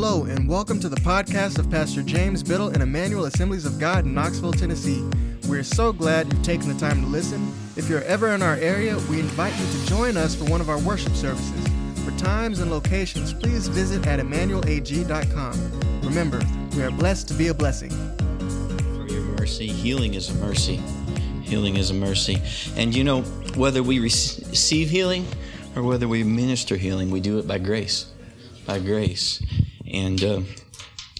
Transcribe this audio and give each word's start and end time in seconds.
Hello, 0.00 0.26
and 0.26 0.48
welcome 0.48 0.78
to 0.78 0.88
the 0.88 1.00
podcast 1.00 1.58
of 1.58 1.68
Pastor 1.72 2.04
James 2.04 2.44
Biddle 2.44 2.68
and 2.68 2.84
Emmanuel 2.84 3.24
Assemblies 3.24 3.66
of 3.66 3.80
God 3.80 4.04
in 4.04 4.14
Knoxville, 4.14 4.52
Tennessee. 4.52 5.04
We're 5.48 5.64
so 5.64 5.92
glad 5.92 6.32
you've 6.32 6.44
taken 6.44 6.68
the 6.68 6.78
time 6.78 7.02
to 7.02 7.08
listen. 7.08 7.52
If 7.74 7.88
you're 7.88 8.04
ever 8.04 8.28
in 8.28 8.40
our 8.40 8.54
area, 8.54 8.96
we 9.10 9.18
invite 9.18 9.58
you 9.58 9.66
to 9.66 9.86
join 9.86 10.16
us 10.16 10.36
for 10.36 10.44
one 10.44 10.60
of 10.60 10.70
our 10.70 10.78
worship 10.78 11.14
services. 11.14 11.66
For 12.04 12.12
times 12.16 12.60
and 12.60 12.70
locations, 12.70 13.34
please 13.34 13.66
visit 13.66 14.06
at 14.06 14.20
emmanuelag.com. 14.20 15.80
Remember, 16.02 16.40
we 16.76 16.84
are 16.84 16.92
blessed 16.92 17.26
to 17.28 17.34
be 17.34 17.48
a 17.48 17.54
blessing. 17.54 17.90
For 17.90 19.12
your 19.12 19.22
mercy, 19.36 19.66
healing 19.66 20.14
is 20.14 20.30
a 20.30 20.34
mercy. 20.34 20.76
Healing 21.42 21.74
is 21.74 21.90
a 21.90 21.94
mercy. 21.94 22.40
And 22.76 22.94
you 22.94 23.02
know, 23.02 23.22
whether 23.56 23.82
we 23.82 23.98
receive 23.98 24.90
healing 24.90 25.26
or 25.74 25.82
whether 25.82 26.06
we 26.06 26.22
minister 26.22 26.76
healing, 26.76 27.10
we 27.10 27.18
do 27.18 27.40
it 27.40 27.48
by 27.48 27.58
grace 27.58 28.12
by 28.68 28.78
grace. 28.78 29.42
And 29.92 30.22
uh, 30.22 30.40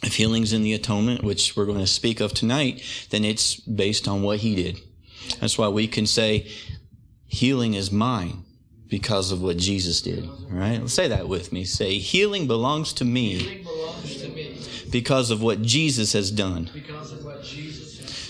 if 0.03 0.17
healing's 0.17 0.53
in 0.53 0.63
the 0.63 0.75
atonement, 0.75 1.23
which 1.25 1.57
we're 1.57 1.67
going 1.67 1.79
to 1.79 1.87
speak 1.87 2.21
of 2.21 2.33
tonight, 2.33 2.83
then 3.11 3.25
it's 3.25 3.57
based 3.57 4.07
on 4.09 4.23
what 4.23 4.39
he 4.39 4.55
did. 4.55 4.81
That's 5.41 5.59
why 5.59 5.69
we 5.69 5.87
can 5.89 6.07
say, 6.07 6.47
healing 7.27 7.75
is 7.75 7.93
mine 7.93 8.45
because 8.89 9.33
of 9.33 9.43
what 9.43 9.59
Jesus 9.59 10.01
did. 10.01 10.25
All 10.27 10.47
right? 10.51 10.81
Let's 10.81 10.95
say 10.95 11.09
that 11.09 11.29
with 11.29 11.53
me. 11.53 11.65
Say, 11.65 11.99
healing 11.99 12.47
belongs 12.47 12.93
to 12.95 13.05
me, 13.05 13.63
belongs 13.63 14.23
to 14.23 14.29
me. 14.29 14.59
because 14.91 15.31
of 15.31 15.43
what 15.43 15.63
Jesus 15.63 16.13
has 16.15 16.31
done. 16.31 16.71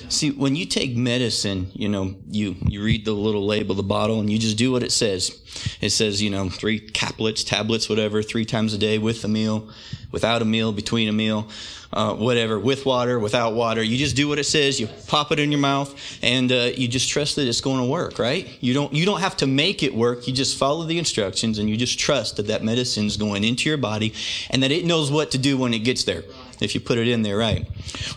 See, 0.08 0.30
when 0.30 0.56
you 0.56 0.64
take 0.64 0.96
medicine, 0.96 1.70
you 1.74 1.88
know, 1.88 2.14
you, 2.30 2.56
you 2.66 2.82
read 2.82 3.04
the 3.04 3.12
little 3.12 3.46
label, 3.46 3.74
the 3.74 3.82
bottle, 3.82 4.20
and 4.20 4.30
you 4.30 4.38
just 4.38 4.56
do 4.56 4.72
what 4.72 4.82
it 4.82 4.92
says. 4.92 5.38
It 5.80 5.90
says, 5.90 6.23
you 6.23 6.30
know, 6.30 6.48
three 6.48 6.80
caplets, 6.80 7.46
tablets, 7.46 7.88
whatever, 7.88 8.23
three 8.23 8.45
times 8.45 8.73
a 8.73 8.78
day 8.78 8.98
with 8.98 9.23
a 9.24 9.28
meal, 9.28 9.68
without 10.10 10.40
a 10.40 10.46
meal, 10.46 10.73
between 10.73 11.09
a 11.09 11.12
meal, 11.12 11.48
uh, 11.92 12.15
whatever, 12.15 12.59
with 12.59 12.87
water, 12.87 13.18
without 13.18 13.54
water. 13.54 13.82
You 13.82 13.98
just 13.98 14.16
do 14.16 14.28
what 14.28 14.38
it 14.38 14.45
says. 14.45 14.80
You 14.80 14.88
pop 15.09 15.30
it 15.30 15.38
in 15.38 15.52
your 15.52 15.60
mouth, 15.60 15.95
and 16.22 16.50
uh, 16.50 16.70
you 16.74 16.88
just 16.88 17.10
trust 17.10 17.37
that 17.37 17.46
it's 17.46 17.60
going 17.60 17.78
to 17.78 17.87
work, 17.87 18.18
right? 18.18 18.48
You 18.60 18.72
don't 18.72 18.93
you 18.95 19.04
don't 19.04 19.20
have 19.20 19.37
to 19.38 19.46
make 19.46 19.82
it 19.82 19.95
work. 19.95 20.26
You 20.26 20.32
just 20.32 20.56
follow 20.56 20.84
the 20.84 20.98
instructions, 20.98 21.59
and 21.59 21.68
you 21.68 21.76
just 21.76 21.98
trust 21.98 22.37
that 22.37 22.46
that 22.46 22.65
medicine's 22.65 23.16
going 23.16 23.45
into 23.45 23.68
your 23.68 23.78
body, 23.78 24.15
and 24.50 24.62
that 24.62 24.70
it 24.70 24.84
knows 24.84 25.10
what 25.10 25.30
to 25.32 25.38
do 25.38 25.59
when 25.59 25.74
it 25.74 25.80
gets 25.80 26.04
there. 26.04 26.24
If 26.60 26.74
you 26.74 26.80
put 26.80 26.98
it 26.98 27.09
in 27.09 27.22
there 27.22 27.37
right. 27.37 27.66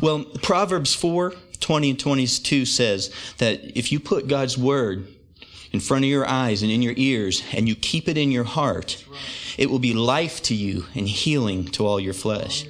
Well, 0.01 0.23
Proverbs 0.41 0.95
four 0.95 1.33
20 1.61 1.91
and 1.91 1.99
22 1.99 2.65
says 2.65 3.13
that 3.37 3.77
if 3.77 3.91
you 3.91 3.99
put 3.99 4.27
God's 4.27 4.57
word 4.57 5.07
in 5.71 5.79
front 5.79 6.03
of 6.03 6.09
your 6.09 6.27
eyes 6.27 6.61
and 6.61 6.71
in 6.71 6.81
your 6.81 6.93
ears 6.97 7.43
and 7.53 7.67
you 7.67 7.75
keep 7.75 8.07
it 8.07 8.17
in 8.17 8.31
your 8.31 8.43
heart, 8.43 9.03
it 9.57 9.69
will 9.69 9.79
be 9.79 9.93
life 9.93 10.41
to 10.43 10.53
you 10.53 10.85
and 10.95 11.07
healing 11.07 11.65
to 11.65 11.85
all 11.85 11.99
your 11.99 12.13
flesh. 12.13 12.65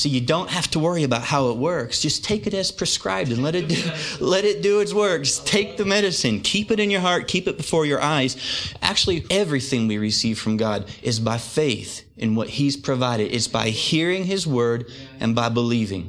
So 0.00 0.08
you 0.08 0.22
don't 0.22 0.48
have 0.48 0.66
to 0.70 0.78
worry 0.78 1.04
about 1.04 1.24
how 1.24 1.50
it 1.50 1.58
works. 1.58 2.00
Just 2.00 2.24
take 2.24 2.46
it 2.46 2.54
as 2.54 2.72
prescribed 2.72 3.30
and 3.32 3.42
let 3.42 3.54
it 3.54 3.68
do, 3.68 3.90
let 4.24 4.46
it 4.46 4.62
do 4.62 4.80
its 4.80 4.94
work. 4.94 5.24
Just 5.24 5.46
take 5.46 5.76
the 5.76 5.84
medicine, 5.84 6.40
keep 6.40 6.70
it 6.70 6.80
in 6.80 6.90
your 6.90 7.02
heart, 7.02 7.28
keep 7.28 7.46
it 7.46 7.58
before 7.58 7.84
your 7.84 8.00
eyes. 8.00 8.74
Actually, 8.80 9.26
everything 9.28 9.86
we 9.86 9.98
receive 9.98 10.38
from 10.38 10.56
God 10.56 10.88
is 11.02 11.20
by 11.20 11.36
faith 11.36 12.02
in 12.16 12.34
what 12.34 12.48
He's 12.48 12.78
provided. 12.78 13.34
It's 13.34 13.46
by 13.46 13.68
hearing 13.68 14.24
His 14.24 14.46
word 14.46 14.90
and 15.20 15.34
by 15.34 15.50
believing. 15.50 16.08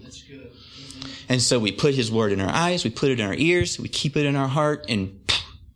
And 1.32 1.42
so 1.42 1.60
we 1.60 1.72
put 1.72 1.96
his 1.96 2.12
word 2.12 2.34
in 2.34 2.42
our 2.42 2.54
eyes, 2.54 2.84
we 2.84 2.90
put 2.90 3.10
it 3.10 3.22
in 3.22 3.26
our 3.26 3.34
ears, 3.34 3.80
we 3.80 3.88
keep 3.88 4.18
it 4.18 4.26
in 4.26 4.36
our 4.36 4.50
heart, 4.50 4.88
and 4.90 5.18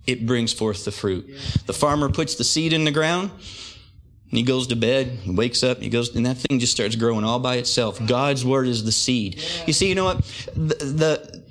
it 0.06 0.26
brings 0.26 0.52
forth 0.52 0.84
the 0.84 0.92
fruit. 0.92 1.34
The 1.66 1.72
farmer 1.72 2.10
puts 2.10 2.36
the 2.36 2.44
seed 2.44 2.74
in 2.74 2.84
the 2.84 2.92
ground, 2.92 3.32
and 3.32 4.38
he 4.38 4.44
goes 4.44 4.68
to 4.68 4.76
bed, 4.76 5.08
he 5.08 5.32
wakes 5.32 5.64
up, 5.64 5.80
he 5.80 5.88
goes, 5.88 6.14
and 6.14 6.26
that 6.26 6.36
thing 6.36 6.60
just 6.60 6.74
starts 6.74 6.98
growing 6.98 7.24
all 7.24 7.40
by 7.40 7.56
itself. 7.56 8.06
God's 8.06 8.44
word 8.44 8.68
is 8.68 8.84
the 8.84 8.92
seed. 8.92 9.42
You 9.66 9.72
see, 9.72 9.88
you 9.88 9.96
know 9.96 10.04
what? 10.04 10.26
The, 10.56 10.76
the, 10.76 11.44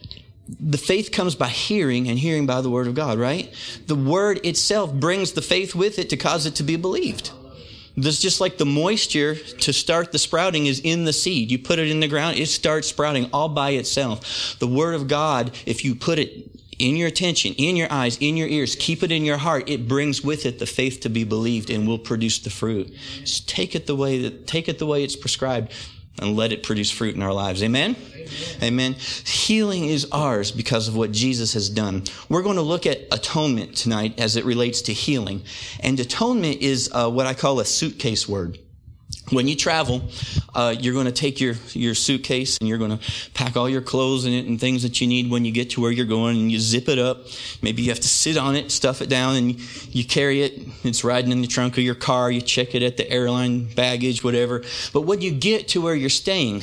the 0.60 0.76
faith 0.76 1.10
comes 1.10 1.34
by 1.34 1.48
hearing 1.48 2.06
and 2.06 2.18
hearing 2.18 2.44
by 2.44 2.60
the 2.60 2.68
word 2.68 2.88
of 2.88 2.94
God, 2.94 3.18
right? 3.18 3.50
The 3.86 3.94
word 3.94 4.44
itself 4.44 4.92
brings 4.92 5.32
the 5.32 5.40
faith 5.40 5.74
with 5.74 5.98
it 5.98 6.10
to 6.10 6.18
cause 6.18 6.44
it 6.44 6.56
to 6.56 6.62
be 6.62 6.76
believed. 6.76 7.30
This 7.96 8.20
just 8.20 8.40
like 8.40 8.58
the 8.58 8.66
moisture 8.66 9.36
to 9.36 9.72
start 9.72 10.10
the 10.10 10.18
sprouting 10.18 10.66
is 10.66 10.80
in 10.80 11.04
the 11.04 11.12
seed. 11.12 11.50
You 11.50 11.58
put 11.58 11.78
it 11.78 11.88
in 11.88 12.00
the 12.00 12.08
ground, 12.08 12.38
it 12.38 12.46
starts 12.46 12.88
sprouting 12.88 13.28
all 13.32 13.48
by 13.48 13.70
itself. 13.70 14.58
The 14.58 14.66
Word 14.66 14.94
of 14.94 15.06
God, 15.06 15.52
if 15.64 15.84
you 15.84 15.94
put 15.94 16.18
it 16.18 16.50
in 16.78 16.96
your 16.96 17.06
attention, 17.06 17.54
in 17.54 17.76
your 17.76 17.86
eyes, 17.92 18.18
in 18.20 18.36
your 18.36 18.48
ears, 18.48 18.74
keep 18.74 19.04
it 19.04 19.12
in 19.12 19.24
your 19.24 19.36
heart, 19.36 19.68
it 19.68 19.86
brings 19.86 20.22
with 20.22 20.44
it 20.44 20.58
the 20.58 20.66
faith 20.66 21.00
to 21.00 21.08
be 21.08 21.22
believed 21.22 21.70
and 21.70 21.86
will 21.86 21.98
produce 21.98 22.40
the 22.40 22.50
fruit. 22.50 22.92
Just 23.20 23.48
take 23.48 23.76
it 23.76 23.86
the 23.86 23.94
way 23.94 24.22
that, 24.22 24.46
take 24.46 24.68
it 24.68 24.80
the 24.80 24.86
way 24.86 25.04
it's 25.04 25.16
prescribed 25.16 25.72
and 26.20 26.36
let 26.36 26.52
it 26.52 26.62
produce 26.62 26.90
fruit 26.90 27.14
in 27.14 27.22
our 27.22 27.32
lives. 27.32 27.62
Amen? 27.62 27.96
Amen? 28.14 28.62
Amen. 28.62 28.92
Healing 29.24 29.84
is 29.84 30.06
ours 30.12 30.50
because 30.50 30.88
of 30.88 30.96
what 30.96 31.12
Jesus 31.12 31.52
has 31.54 31.68
done. 31.68 32.04
We're 32.28 32.42
going 32.42 32.56
to 32.56 32.62
look 32.62 32.86
at 32.86 33.02
atonement 33.12 33.76
tonight 33.76 34.18
as 34.18 34.36
it 34.36 34.44
relates 34.44 34.82
to 34.82 34.92
healing. 34.92 35.42
And 35.80 35.98
atonement 35.98 36.60
is 36.60 36.90
uh, 36.92 37.10
what 37.10 37.26
I 37.26 37.34
call 37.34 37.60
a 37.60 37.64
suitcase 37.64 38.28
word 38.28 38.58
when 39.30 39.48
you 39.48 39.56
travel, 39.56 40.02
uh, 40.54 40.74
you're 40.78 40.92
going 40.92 41.06
to 41.06 41.12
take 41.12 41.40
your, 41.40 41.54
your 41.72 41.94
suitcase 41.94 42.58
and 42.58 42.68
you're 42.68 42.78
going 42.78 42.98
to 42.98 43.30
pack 43.32 43.56
all 43.56 43.68
your 43.68 43.80
clothes 43.80 44.26
in 44.26 44.32
it 44.32 44.46
and 44.46 44.60
things 44.60 44.82
that 44.82 45.00
you 45.00 45.06
need 45.06 45.30
when 45.30 45.44
you 45.44 45.52
get 45.52 45.70
to 45.70 45.80
where 45.80 45.90
you're 45.90 46.04
going 46.04 46.36
and 46.36 46.52
you 46.52 46.58
zip 46.58 46.88
it 46.88 46.98
up. 46.98 47.26
Maybe 47.62 47.82
you 47.82 47.88
have 47.88 48.00
to 48.00 48.08
sit 48.08 48.36
on 48.36 48.54
it, 48.54 48.70
stuff 48.70 49.00
it 49.00 49.08
down, 49.08 49.36
and 49.36 49.94
you 49.94 50.04
carry 50.04 50.42
it. 50.42 50.60
It's 50.84 51.04
riding 51.04 51.32
in 51.32 51.40
the 51.40 51.46
trunk 51.46 51.78
of 51.78 51.84
your 51.84 51.94
car. 51.94 52.30
You 52.30 52.42
check 52.42 52.74
it 52.74 52.82
at 52.82 52.96
the 52.96 53.10
airline 53.10 53.64
baggage, 53.64 54.22
whatever. 54.22 54.62
But 54.92 55.02
when 55.02 55.22
you 55.22 55.30
get 55.32 55.68
to 55.68 55.80
where 55.80 55.94
you're 55.94 56.10
staying, 56.10 56.62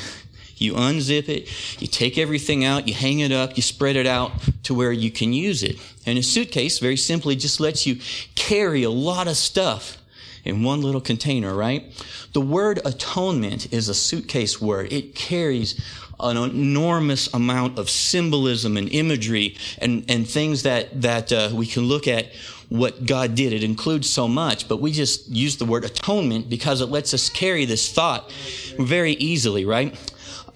you 0.58 0.74
unzip 0.74 1.28
it, 1.28 1.82
you 1.82 1.88
take 1.88 2.20
everything 2.20 2.64
out, 2.64 2.88
you 2.88 2.94
hang 2.94 3.20
it 3.20 3.32
up, 3.32 3.58
you 3.58 3.64
spread 3.64 3.96
it 3.96 4.06
out 4.06 4.32
to 4.64 4.76
where 4.76 4.92
you 4.92 5.10
can 5.10 5.34
use 5.34 5.64
it. 5.64 5.78
And 6.06 6.20
a 6.20 6.24
suitcase 6.24 6.78
very 6.78 6.98
simply 6.98 7.36
just 7.36 7.60
lets 7.60 7.88
you 7.88 7.98
carry 8.36 8.84
a 8.84 8.92
lot 8.92 9.28
of 9.28 9.36
stuff 9.36 9.98
in 10.44 10.64
one 10.64 10.82
little 10.82 11.02
container, 11.02 11.56
right? 11.56 11.92
The 12.34 12.42
word 12.42 12.80
atonement 12.86 13.72
is 13.74 13.90
a 13.90 13.94
suitcase 13.94 14.62
word. 14.62 14.92
It 14.92 15.16
carries 15.16 15.80
an 16.20 16.38
enormous 16.38 17.34
amount 17.34 17.80
of 17.80 17.90
symbolism 17.90 18.78
and 18.78 18.90
imagery 18.90 19.58
and, 19.80 20.06
and 20.10 20.28
things 20.28 20.64
that, 20.64 21.02
that 21.02 21.32
uh, 21.32 21.50
we 21.54 21.66
can 21.66 21.84
look 21.84 22.08
at 22.08 22.28
what 22.70 23.06
God 23.06 23.36
did. 23.36 23.52
It 23.52 23.64
includes 23.64 24.10
so 24.10 24.28
much, 24.28 24.70
but 24.70 24.80
we 24.80 24.92
just 24.92 25.28
use 25.28 25.58
the 25.58 25.66
word 25.66 25.84
atonement 25.84 26.50
because 26.50 26.80
it 26.80 26.86
lets 26.86 27.14
us 27.14 27.30
carry 27.30 27.66
this 27.66 27.92
thought 27.92 28.32
very 28.80 29.14
easily, 29.14 29.66
right? 29.66 29.98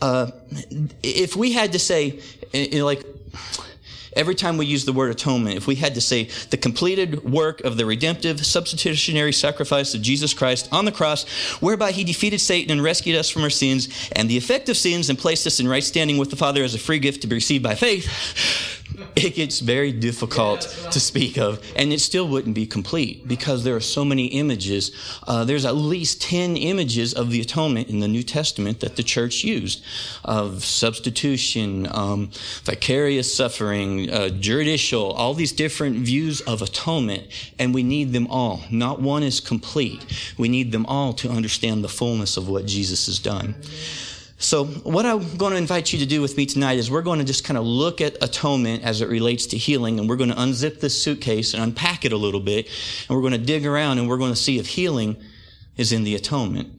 Uh, 0.01 0.31
if 1.03 1.35
we 1.35 1.51
had 1.51 1.73
to 1.73 1.79
say, 1.79 2.19
you 2.53 2.79
know, 2.79 2.85
like, 2.85 3.03
Every 4.15 4.35
time 4.35 4.57
we 4.57 4.65
use 4.65 4.85
the 4.85 4.93
word 4.93 5.11
atonement, 5.11 5.57
if 5.57 5.67
we 5.67 5.75
had 5.75 5.95
to 5.95 6.01
say 6.01 6.29
the 6.49 6.57
completed 6.57 7.23
work 7.23 7.61
of 7.61 7.77
the 7.77 7.85
redemptive 7.85 8.45
substitutionary 8.45 9.33
sacrifice 9.33 9.93
of 9.93 10.01
Jesus 10.01 10.33
Christ 10.33 10.69
on 10.71 10.85
the 10.85 10.91
cross, 10.91 11.27
whereby 11.59 11.91
he 11.91 12.03
defeated 12.03 12.39
Satan 12.39 12.71
and 12.71 12.83
rescued 12.83 13.17
us 13.17 13.29
from 13.29 13.43
our 13.43 13.49
sins 13.49 13.89
and 14.13 14.29
the 14.29 14.37
effect 14.37 14.69
of 14.69 14.77
sins 14.77 15.09
and 15.09 15.19
placed 15.19 15.45
us 15.45 15.59
in 15.59 15.67
right 15.67 15.83
standing 15.83 16.17
with 16.17 16.29
the 16.29 16.35
Father 16.35 16.63
as 16.63 16.73
a 16.73 16.79
free 16.79 16.99
gift 16.99 17.21
to 17.21 17.27
be 17.27 17.35
received 17.35 17.63
by 17.63 17.75
faith, 17.75 18.74
it 19.15 19.35
gets 19.35 19.59
very 19.59 19.91
difficult 19.91 20.67
yeah, 20.83 20.89
to 20.89 20.99
speak 20.99 21.37
of, 21.37 21.63
and 21.75 21.91
it 21.91 21.99
still 21.99 22.27
wouldn't 22.27 22.55
be 22.55 22.65
complete 22.65 23.27
because 23.27 23.63
there 23.63 23.75
are 23.75 23.81
so 23.81 24.05
many 24.05 24.27
images. 24.27 24.91
Uh, 25.27 25.43
there's 25.43 25.65
at 25.65 25.75
least 25.75 26.21
10 26.21 26.57
images 26.57 27.13
of 27.13 27.31
the 27.31 27.41
atonement 27.41 27.89
in 27.89 27.99
the 27.99 28.07
New 28.07 28.23
Testament 28.23 28.79
that 28.79 28.95
the 28.95 29.03
church 29.03 29.43
used 29.43 29.83
of 30.23 30.63
substitution, 30.63 31.87
um, 31.91 32.29
vicarious 32.63 33.33
suffering, 33.33 34.09
uh, 34.09 34.29
judicial, 34.29 35.11
all 35.11 35.33
these 35.33 35.51
different 35.51 35.97
views 35.97 36.41
of 36.41 36.61
atonement, 36.61 37.23
and 37.59 37.73
we 37.73 37.83
need 37.83 38.13
them 38.13 38.27
all. 38.27 38.61
Not 38.71 39.01
one 39.01 39.23
is 39.23 39.39
complete. 39.39 40.05
We 40.37 40.49
need 40.49 40.71
them 40.71 40.85
all 40.85 41.13
to 41.13 41.29
understand 41.29 41.83
the 41.83 41.89
fullness 41.89 42.37
of 42.37 42.49
what 42.49 42.65
Jesus 42.65 43.05
has 43.07 43.19
done. 43.19 43.55
So, 44.45 44.65
what 44.65 45.07
I'm 45.07 45.37
going 45.37 45.53
to 45.53 45.57
invite 45.57 45.91
you 45.91 45.97
to 45.97 46.05
do 46.05 46.21
with 46.21 46.37
me 46.37 46.45
tonight 46.45 46.77
is 46.77 46.91
we're 46.91 47.01
going 47.01 47.17
to 47.17 47.25
just 47.25 47.43
kind 47.43 47.57
of 47.57 47.65
look 47.65 47.99
at 47.99 48.23
atonement 48.23 48.83
as 48.83 49.01
it 49.01 49.09
relates 49.09 49.47
to 49.47 49.57
healing, 49.57 49.99
and 49.99 50.07
we're 50.07 50.17
going 50.17 50.29
to 50.29 50.35
unzip 50.35 50.81
this 50.81 51.01
suitcase 51.01 51.55
and 51.55 51.63
unpack 51.63 52.05
it 52.05 52.13
a 52.13 52.17
little 52.17 52.39
bit, 52.39 52.67
and 53.09 53.15
we're 53.15 53.23
going 53.23 53.33
to 53.33 53.39
dig 53.39 53.65
around 53.65 53.97
and 53.97 54.07
we're 54.07 54.19
going 54.19 54.31
to 54.31 54.39
see 54.39 54.59
if 54.59 54.67
healing 54.67 55.17
is 55.77 55.91
in 55.91 56.03
the 56.03 56.13
atonement. 56.13 56.71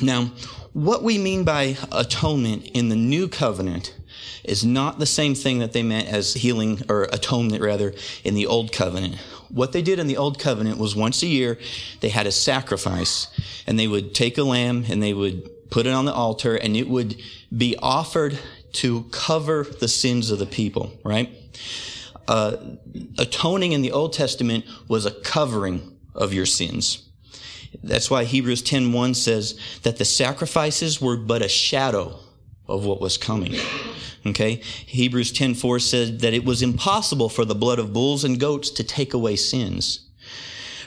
Now, 0.00 0.32
what 0.72 1.02
we 1.02 1.18
mean 1.18 1.44
by 1.44 1.76
atonement 1.92 2.64
in 2.68 2.88
the 2.88 2.96
new 2.96 3.28
covenant 3.28 3.94
is 4.42 4.64
not 4.64 4.98
the 4.98 5.04
same 5.04 5.34
thing 5.34 5.58
that 5.58 5.74
they 5.74 5.82
meant 5.82 6.08
as 6.08 6.32
healing 6.32 6.80
or 6.88 7.02
atonement 7.12 7.62
rather 7.62 7.92
in 8.24 8.34
the 8.34 8.46
old 8.46 8.72
covenant. 8.72 9.16
What 9.50 9.72
they 9.72 9.82
did 9.82 9.98
in 9.98 10.06
the 10.06 10.16
old 10.16 10.38
covenant 10.38 10.78
was 10.78 10.96
once 10.96 11.22
a 11.22 11.26
year 11.26 11.58
they 12.00 12.08
had 12.08 12.26
a 12.26 12.32
sacrifice 12.32 13.26
and 13.66 13.78
they 13.78 13.86
would 13.86 14.14
take 14.14 14.38
a 14.38 14.44
lamb 14.44 14.86
and 14.88 15.02
they 15.02 15.12
would 15.12 15.46
put 15.70 15.86
it 15.86 15.90
on 15.90 16.04
the 16.04 16.12
altar, 16.12 16.56
and 16.56 16.76
it 16.76 16.88
would 16.88 17.20
be 17.56 17.76
offered 17.80 18.38
to 18.72 19.04
cover 19.10 19.64
the 19.64 19.88
sins 19.88 20.30
of 20.30 20.38
the 20.38 20.46
people, 20.46 20.92
right? 21.04 21.30
Uh, 22.28 22.56
atoning 23.18 23.72
in 23.72 23.82
the 23.82 23.92
Old 23.92 24.12
Testament 24.12 24.64
was 24.88 25.06
a 25.06 25.10
covering 25.10 25.96
of 26.14 26.32
your 26.32 26.46
sins. 26.46 27.08
That's 27.82 28.10
why 28.10 28.24
Hebrews 28.24 28.62
10:1 28.62 29.14
says 29.14 29.58
that 29.82 29.96
the 29.96 30.04
sacrifices 30.04 31.00
were 31.00 31.16
but 31.16 31.42
a 31.42 31.48
shadow 31.48 32.18
of 32.68 32.84
what 32.84 33.00
was 33.00 33.16
coming. 33.16 33.56
Okay? 34.26 34.60
Hebrews 34.86 35.32
10:4 35.32 35.80
said 35.80 36.20
that 36.20 36.34
it 36.34 36.44
was 36.44 36.62
impossible 36.62 37.28
for 37.28 37.44
the 37.44 37.54
blood 37.54 37.78
of 37.78 37.92
bulls 37.92 38.22
and 38.22 38.38
goats 38.38 38.68
to 38.70 38.84
take 38.84 39.14
away 39.14 39.34
sins. 39.34 40.00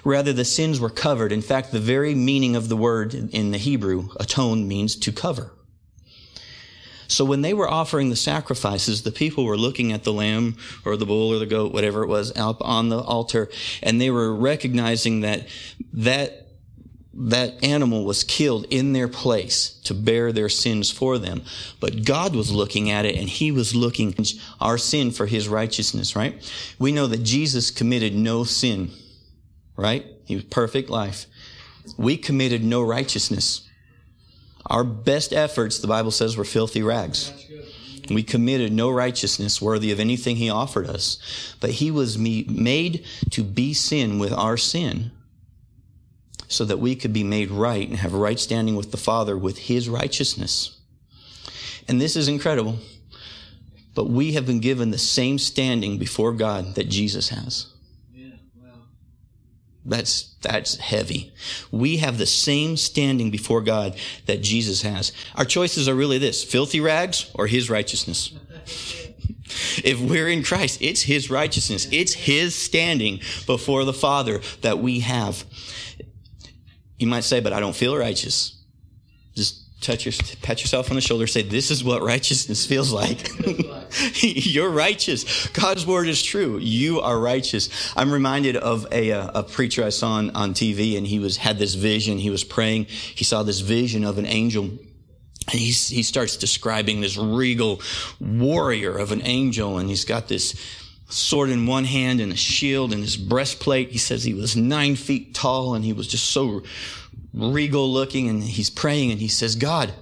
Rather, 0.03 0.33
the 0.33 0.45
sins 0.45 0.79
were 0.79 0.89
covered. 0.89 1.31
In 1.31 1.41
fact, 1.41 1.71
the 1.71 1.79
very 1.79 2.13
meaning 2.15 2.55
of 2.55 2.69
the 2.69 2.77
word 2.77 3.13
in 3.13 3.51
the 3.51 3.57
Hebrew, 3.57 4.09
atone, 4.19 4.67
means 4.67 4.95
to 4.97 5.11
cover. 5.11 5.51
So 7.07 7.23
when 7.25 7.41
they 7.41 7.53
were 7.53 7.69
offering 7.69 8.09
the 8.09 8.15
sacrifices, 8.15 9.03
the 9.03 9.11
people 9.11 9.45
were 9.45 9.57
looking 9.57 9.91
at 9.91 10.03
the 10.03 10.13
lamb 10.13 10.57
or 10.83 10.97
the 10.97 11.05
bull 11.05 11.31
or 11.31 11.39
the 11.39 11.45
goat, 11.45 11.71
whatever 11.71 12.03
it 12.03 12.07
was, 12.07 12.35
up 12.37 12.57
on 12.61 12.89
the 12.89 12.99
altar, 12.99 13.49
and 13.81 14.01
they 14.01 14.09
were 14.09 14.33
recognizing 14.33 15.21
that 15.21 15.47
that 15.93 16.39
that 17.15 17.63
animal 17.63 18.05
was 18.05 18.23
killed 18.23 18.65
in 18.71 18.93
their 18.93 19.07
place 19.07 19.79
to 19.83 19.93
bear 19.93 20.31
their 20.31 20.49
sins 20.49 20.89
for 20.89 21.19
them. 21.19 21.43
But 21.79 22.05
God 22.05 22.35
was 22.35 22.51
looking 22.51 22.89
at 22.89 23.05
it 23.05 23.15
and 23.15 23.29
he 23.29 23.51
was 23.51 23.75
looking 23.75 24.15
our 24.59 24.79
sin 24.79 25.11
for 25.11 25.27
his 25.27 25.47
righteousness, 25.47 26.15
right? 26.15 26.41
We 26.79 26.91
know 26.91 27.05
that 27.05 27.21
Jesus 27.21 27.69
committed 27.69 28.15
no 28.15 28.43
sin, 28.43 28.91
right? 29.75 30.05
He 30.25 30.35
was 30.35 30.43
perfect 30.45 30.89
life. 30.89 31.25
We 31.97 32.17
committed 32.17 32.63
no 32.63 32.81
righteousness. 32.81 33.67
Our 34.65 34.83
best 34.83 35.33
efforts, 35.33 35.79
the 35.79 35.87
Bible 35.87 36.11
says, 36.11 36.37
were 36.37 36.45
filthy 36.45 36.81
rags. 36.81 37.31
We 38.09 38.23
committed 38.23 38.71
no 38.73 38.89
righteousness 38.89 39.61
worthy 39.61 39.91
of 39.91 39.99
anything 39.99 40.35
he 40.35 40.49
offered 40.49 40.87
us. 40.87 41.55
But 41.59 41.71
he 41.71 41.91
was 41.91 42.17
made 42.17 43.05
to 43.31 43.43
be 43.43 43.73
sin 43.73 44.19
with 44.19 44.33
our 44.33 44.57
sin 44.57 45.11
so 46.47 46.65
that 46.65 46.79
we 46.79 46.95
could 46.95 47.13
be 47.13 47.23
made 47.23 47.49
right 47.49 47.87
and 47.87 47.97
have 47.97 48.13
right 48.13 48.39
standing 48.39 48.75
with 48.75 48.91
the 48.91 48.97
Father 48.97 49.37
with 49.37 49.57
his 49.57 49.89
righteousness. 49.89 50.79
And 51.87 51.99
this 51.99 52.15
is 52.15 52.27
incredible. 52.27 52.77
But 53.95 54.09
we 54.09 54.33
have 54.33 54.45
been 54.45 54.59
given 54.59 54.91
the 54.91 54.97
same 54.97 55.37
standing 55.37 55.97
before 55.97 56.33
God 56.33 56.75
that 56.75 56.89
Jesus 56.89 57.29
has. 57.29 57.72
That's, 59.85 60.33
that's 60.41 60.77
heavy. 60.77 61.33
We 61.71 61.97
have 61.97 62.17
the 62.17 62.25
same 62.25 62.77
standing 62.77 63.31
before 63.31 63.61
God 63.61 63.97
that 64.27 64.41
Jesus 64.41 64.81
has. 64.81 65.11
Our 65.35 65.45
choices 65.45 65.89
are 65.89 65.95
really 65.95 66.17
this, 66.17 66.43
filthy 66.43 66.79
rags 66.79 67.29
or 67.33 67.47
his 67.47 67.69
righteousness. 67.69 68.33
if 69.83 69.99
we're 69.99 70.29
in 70.29 70.43
Christ, 70.43 70.81
it's 70.81 71.01
his 71.01 71.29
righteousness. 71.29 71.87
It's 71.91 72.13
his 72.13 72.55
standing 72.55 73.19
before 73.45 73.83
the 73.83 73.93
Father 73.93 74.41
that 74.61 74.79
we 74.79 75.01
have. 75.01 75.43
You 76.97 77.07
might 77.07 77.25
say, 77.25 77.41
but 77.41 77.51
I 77.51 77.59
don't 77.59 77.75
feel 77.75 77.97
righteous. 77.97 78.62
Touch 79.83 80.05
your, 80.05 80.13
pat 80.41 80.61
yourself 80.61 80.89
on 80.89 80.95
the 80.95 81.01
shoulder, 81.01 81.27
say, 81.27 81.41
This 81.41 81.69
is 81.69 81.83
what 81.83 82.01
righteousness 82.01 82.65
feels 82.65 82.93
like. 82.93 83.29
You're 84.21 84.69
righteous. 84.69 85.47
God's 85.49 85.85
word 85.85 86.07
is 86.07 86.23
true. 86.23 86.57
You 86.57 87.01
are 87.01 87.19
righteous. 87.19 87.69
I'm 87.97 88.11
reminded 88.11 88.55
of 88.55 88.87
a, 88.93 89.09
a 89.09 89.43
preacher 89.43 89.83
I 89.83 89.89
saw 89.89 90.13
on, 90.13 90.29
on 90.31 90.53
TV, 90.53 90.97
and 90.97 91.05
he 91.05 91.19
was 91.19 91.35
had 91.35 91.59
this 91.59 91.73
vision. 91.73 92.17
He 92.17 92.29
was 92.29 92.45
praying. 92.45 92.85
He 92.85 93.25
saw 93.25 93.43
this 93.43 93.59
vision 93.59 94.05
of 94.05 94.17
an 94.17 94.25
angel. 94.25 94.63
And 94.63 95.59
he, 95.59 95.71
he 95.71 96.03
starts 96.03 96.37
describing 96.37 97.01
this 97.01 97.17
regal 97.17 97.81
warrior 98.21 98.97
of 98.97 99.11
an 99.11 99.21
angel, 99.25 99.77
and 99.79 99.89
he's 99.89 100.05
got 100.05 100.29
this 100.29 100.55
sword 101.09 101.49
in 101.49 101.67
one 101.67 101.83
hand 101.83 102.21
and 102.21 102.31
a 102.31 102.37
shield 102.37 102.93
and 102.93 103.01
his 103.01 103.17
breastplate. 103.17 103.89
He 103.89 103.97
says 103.97 104.23
he 104.23 104.33
was 104.33 104.55
nine 104.55 104.95
feet 104.95 105.35
tall 105.35 105.75
and 105.75 105.85
he 105.85 105.93
was 105.93 106.07
just 106.07 106.31
so 106.31 106.63
regal 107.33 107.91
looking 107.91 108.29
and 108.29 108.43
he's 108.43 108.69
praying 108.69 109.11
and 109.11 109.19
he 109.19 109.27
says, 109.27 109.55
God, 109.55 109.93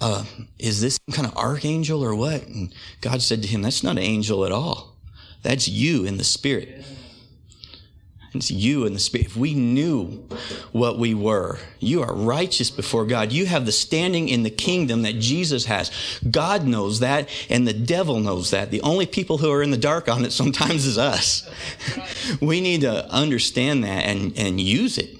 uh, 0.00 0.24
is 0.58 0.80
this 0.80 0.98
some 1.06 1.14
kind 1.14 1.28
of 1.28 1.36
archangel 1.36 2.02
or 2.02 2.14
what? 2.14 2.46
And 2.46 2.72
God 3.00 3.22
said 3.22 3.42
to 3.42 3.48
him, 3.48 3.62
That's 3.62 3.82
not 3.82 3.92
an 3.92 4.02
angel 4.02 4.44
at 4.44 4.52
all. 4.52 4.96
That's 5.42 5.68
you 5.68 6.04
in 6.04 6.16
the 6.16 6.24
spirit. 6.24 6.84
It's 8.32 8.50
you 8.50 8.86
in 8.86 8.92
the 8.92 9.00
spirit. 9.00 9.26
If 9.26 9.36
we 9.36 9.54
knew 9.54 10.24
what 10.70 10.98
we 10.98 11.14
were, 11.14 11.58
you 11.80 12.02
are 12.02 12.14
righteous 12.14 12.70
before 12.70 13.04
God. 13.04 13.32
You 13.32 13.46
have 13.46 13.66
the 13.66 13.72
standing 13.72 14.28
in 14.28 14.44
the 14.44 14.50
kingdom 14.50 15.02
that 15.02 15.18
Jesus 15.18 15.64
has. 15.64 15.90
God 16.30 16.64
knows 16.64 17.00
that, 17.00 17.28
and 17.48 17.66
the 17.66 17.72
devil 17.72 18.20
knows 18.20 18.52
that. 18.52 18.70
The 18.70 18.82
only 18.82 19.06
people 19.06 19.38
who 19.38 19.50
are 19.50 19.64
in 19.64 19.72
the 19.72 19.76
dark 19.76 20.08
on 20.08 20.24
it 20.24 20.30
sometimes 20.30 20.86
is 20.86 20.96
us. 20.96 21.50
we 22.40 22.60
need 22.60 22.82
to 22.82 23.10
understand 23.10 23.82
that 23.82 24.04
and, 24.04 24.38
and 24.38 24.60
use 24.60 24.96
it. 24.96 25.19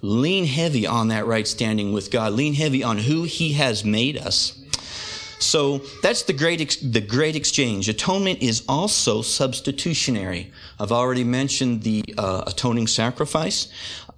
Lean 0.00 0.44
heavy 0.44 0.86
on 0.86 1.08
that 1.08 1.26
right 1.26 1.46
standing 1.46 1.92
with 1.92 2.10
God. 2.10 2.32
Lean 2.32 2.54
heavy 2.54 2.82
on 2.82 2.98
who 2.98 3.24
He 3.24 3.52
has 3.54 3.84
made 3.84 4.16
us. 4.16 4.54
So 5.40 5.78
that's 6.02 6.22
the 6.24 6.32
great, 6.32 6.60
ex- 6.60 6.76
the 6.76 7.00
great 7.00 7.36
exchange. 7.36 7.88
Atonement 7.88 8.42
is 8.42 8.64
also 8.68 9.22
substitutionary. 9.22 10.52
I've 10.80 10.92
already 10.92 11.24
mentioned 11.24 11.82
the 11.82 12.04
uh, 12.16 12.44
atoning 12.46 12.88
sacrifice. 12.88 13.68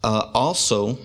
Uh, 0.02 0.30
also, 0.32 0.98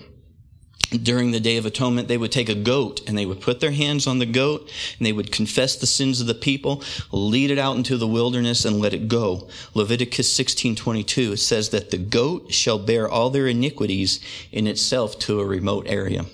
during 0.90 1.30
the 1.30 1.40
Day 1.40 1.56
of 1.56 1.66
Atonement, 1.66 2.08
they 2.08 2.18
would 2.18 2.32
take 2.32 2.48
a 2.48 2.54
goat 2.54 3.00
and 3.06 3.16
they 3.16 3.26
would 3.26 3.40
put 3.40 3.60
their 3.60 3.72
hands 3.72 4.06
on 4.06 4.18
the 4.18 4.26
goat 4.26 4.70
and 4.98 5.06
they 5.06 5.12
would 5.12 5.32
confess 5.32 5.76
the 5.76 5.86
sins 5.86 6.20
of 6.20 6.26
the 6.26 6.34
people, 6.34 6.82
lead 7.10 7.50
it 7.50 7.58
out 7.58 7.76
into 7.76 7.96
the 7.96 8.06
wilderness 8.06 8.64
and 8.64 8.80
let 8.80 8.94
it 8.94 9.08
go. 9.08 9.48
Leviticus 9.74 10.32
16:22 10.32 11.32
it 11.32 11.38
says 11.38 11.70
that 11.70 11.90
the 11.90 11.98
goat 11.98 12.52
shall 12.52 12.78
bear 12.78 13.08
all 13.08 13.30
their 13.30 13.48
iniquities 13.48 14.20
in 14.52 14.66
itself 14.66 15.18
to 15.20 15.40
a 15.40 15.46
remote 15.46 15.86
area. 15.88 16.26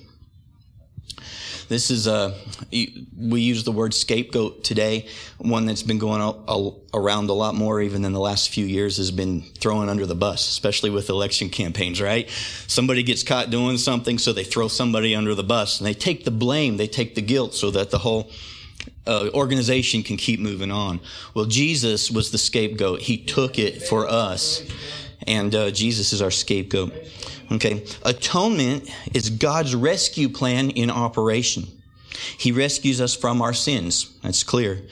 This 1.72 1.90
is 1.90 2.06
a, 2.06 2.34
we 2.70 3.40
use 3.40 3.64
the 3.64 3.72
word 3.72 3.94
scapegoat 3.94 4.62
today. 4.62 5.06
One 5.38 5.64
that's 5.64 5.82
been 5.82 5.96
going 5.96 6.20
around 6.92 7.30
a 7.30 7.32
lot 7.32 7.54
more 7.54 7.80
even 7.80 8.04
in 8.04 8.12
the 8.12 8.20
last 8.20 8.50
few 8.50 8.66
years 8.66 8.98
has 8.98 9.10
been 9.10 9.40
thrown 9.40 9.88
under 9.88 10.04
the 10.04 10.14
bus, 10.14 10.46
especially 10.50 10.90
with 10.90 11.08
election 11.08 11.48
campaigns, 11.48 11.98
right? 11.98 12.28
Somebody 12.66 13.02
gets 13.02 13.22
caught 13.22 13.48
doing 13.48 13.78
something, 13.78 14.18
so 14.18 14.34
they 14.34 14.44
throw 14.44 14.68
somebody 14.68 15.14
under 15.14 15.34
the 15.34 15.44
bus 15.44 15.80
and 15.80 15.86
they 15.86 15.94
take 15.94 16.26
the 16.26 16.30
blame, 16.30 16.76
they 16.76 16.88
take 16.88 17.14
the 17.14 17.22
guilt 17.22 17.54
so 17.54 17.70
that 17.70 17.90
the 17.90 17.98
whole 17.98 18.30
uh, 19.06 19.30
organization 19.32 20.02
can 20.02 20.18
keep 20.18 20.40
moving 20.40 20.70
on. 20.70 21.00
Well, 21.32 21.46
Jesus 21.46 22.10
was 22.10 22.32
the 22.32 22.38
scapegoat. 22.38 23.00
He 23.00 23.16
took 23.16 23.58
it 23.58 23.82
for 23.82 24.06
us. 24.06 24.62
And 25.26 25.54
uh, 25.54 25.70
Jesus 25.70 26.12
is 26.12 26.20
our 26.20 26.32
scapegoat. 26.32 26.92
Okay. 27.52 27.84
Atonement 28.04 28.90
is 29.12 29.28
God's 29.28 29.74
rescue 29.74 30.28
plan 30.28 30.70
in 30.70 30.90
operation. 30.90 31.64
He 32.38 32.50
rescues 32.52 33.00
us 33.00 33.14
from 33.14 33.42
our 33.42 33.52
sins. 33.52 34.10
That's 34.22 34.42
clear. 34.42 34.82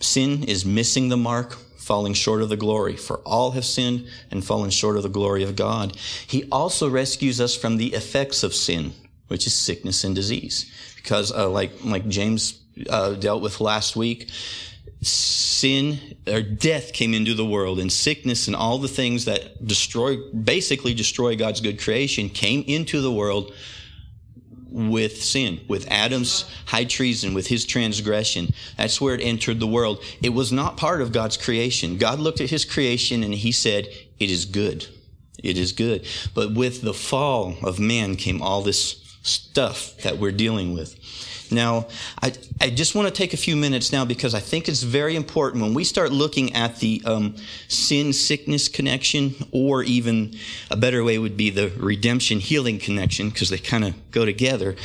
Sin 0.00 0.44
is 0.44 0.64
missing 0.64 1.08
the 1.08 1.16
mark, 1.16 1.52
falling 1.76 2.14
short 2.14 2.40
of 2.42 2.50
the 2.50 2.56
glory. 2.56 2.96
For 2.96 3.18
all 3.18 3.52
have 3.52 3.64
sinned 3.64 4.06
and 4.30 4.44
fallen 4.44 4.70
short 4.70 4.96
of 4.96 5.02
the 5.02 5.08
glory 5.08 5.42
of 5.42 5.56
God. 5.56 5.96
He 6.26 6.44
also 6.52 6.88
rescues 6.88 7.40
us 7.40 7.56
from 7.56 7.78
the 7.78 7.94
effects 7.94 8.42
of 8.42 8.54
sin, 8.54 8.92
which 9.26 9.46
is 9.46 9.54
sickness 9.54 10.04
and 10.04 10.14
disease. 10.14 10.70
Because, 10.96 11.32
uh, 11.32 11.48
like, 11.48 11.72
like 11.84 12.06
James 12.08 12.60
uh, 12.88 13.14
dealt 13.14 13.42
with 13.42 13.60
last 13.60 13.96
week, 13.96 14.30
sin 15.00 16.16
or 16.26 16.42
death 16.42 16.92
came 16.92 17.14
into 17.14 17.34
the 17.34 17.44
world 17.44 17.78
and 17.78 17.90
sickness 17.90 18.46
and 18.46 18.56
all 18.56 18.78
the 18.78 18.88
things 18.88 19.26
that 19.26 19.64
destroy 19.64 20.16
basically 20.32 20.92
destroy 20.92 21.36
God's 21.36 21.60
good 21.60 21.80
creation 21.80 22.28
came 22.28 22.64
into 22.66 23.00
the 23.00 23.12
world 23.12 23.52
with 24.70 25.22
sin, 25.22 25.60
with 25.66 25.90
Adam's 25.90 26.44
high 26.66 26.84
treason, 26.84 27.32
with 27.32 27.46
his 27.46 27.64
transgression. 27.64 28.52
That's 28.76 29.00
where 29.00 29.14
it 29.14 29.22
entered 29.22 29.60
the 29.60 29.66
world. 29.66 30.02
It 30.22 30.30
was 30.30 30.52
not 30.52 30.76
part 30.76 31.00
of 31.00 31.12
God's 31.12 31.36
creation. 31.36 31.96
God 31.96 32.18
looked 32.18 32.40
at 32.40 32.50
his 32.50 32.64
creation 32.64 33.22
and 33.22 33.32
he 33.32 33.52
said, 33.52 33.88
It 34.18 34.30
is 34.30 34.44
good. 34.44 34.86
It 35.42 35.56
is 35.56 35.72
good. 35.72 36.06
But 36.34 36.54
with 36.54 36.82
the 36.82 36.94
fall 36.94 37.54
of 37.62 37.78
man 37.78 38.16
came 38.16 38.42
all 38.42 38.62
this 38.62 39.16
stuff 39.22 39.96
that 39.98 40.18
we're 40.18 40.32
dealing 40.32 40.74
with. 40.74 40.96
Now, 41.50 41.88
I, 42.22 42.32
I 42.60 42.70
just 42.70 42.94
want 42.94 43.08
to 43.08 43.14
take 43.14 43.32
a 43.32 43.36
few 43.36 43.56
minutes 43.56 43.92
now 43.92 44.04
because 44.04 44.34
I 44.34 44.40
think 44.40 44.68
it's 44.68 44.82
very 44.82 45.16
important 45.16 45.62
when 45.62 45.74
we 45.74 45.84
start 45.84 46.12
looking 46.12 46.54
at 46.54 46.76
the 46.76 47.02
um, 47.04 47.36
sin 47.68 48.12
sickness 48.12 48.68
connection, 48.68 49.34
or 49.52 49.82
even 49.82 50.36
a 50.70 50.76
better 50.76 51.02
way 51.04 51.18
would 51.18 51.36
be 51.36 51.50
the 51.50 51.68
redemption 51.76 52.40
healing 52.40 52.78
connection 52.78 53.30
because 53.30 53.50
they 53.50 53.58
kind 53.58 53.84
of 53.84 54.10
go 54.10 54.24
together. 54.24 54.76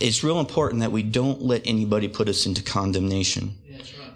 It's 0.00 0.22
real 0.22 0.40
important 0.40 0.80
that 0.80 0.92
we 0.92 1.02
don't 1.02 1.42
let 1.42 1.62
anybody 1.64 2.08
put 2.08 2.28
us 2.28 2.46
into 2.46 2.62
condemnation. 2.62 3.56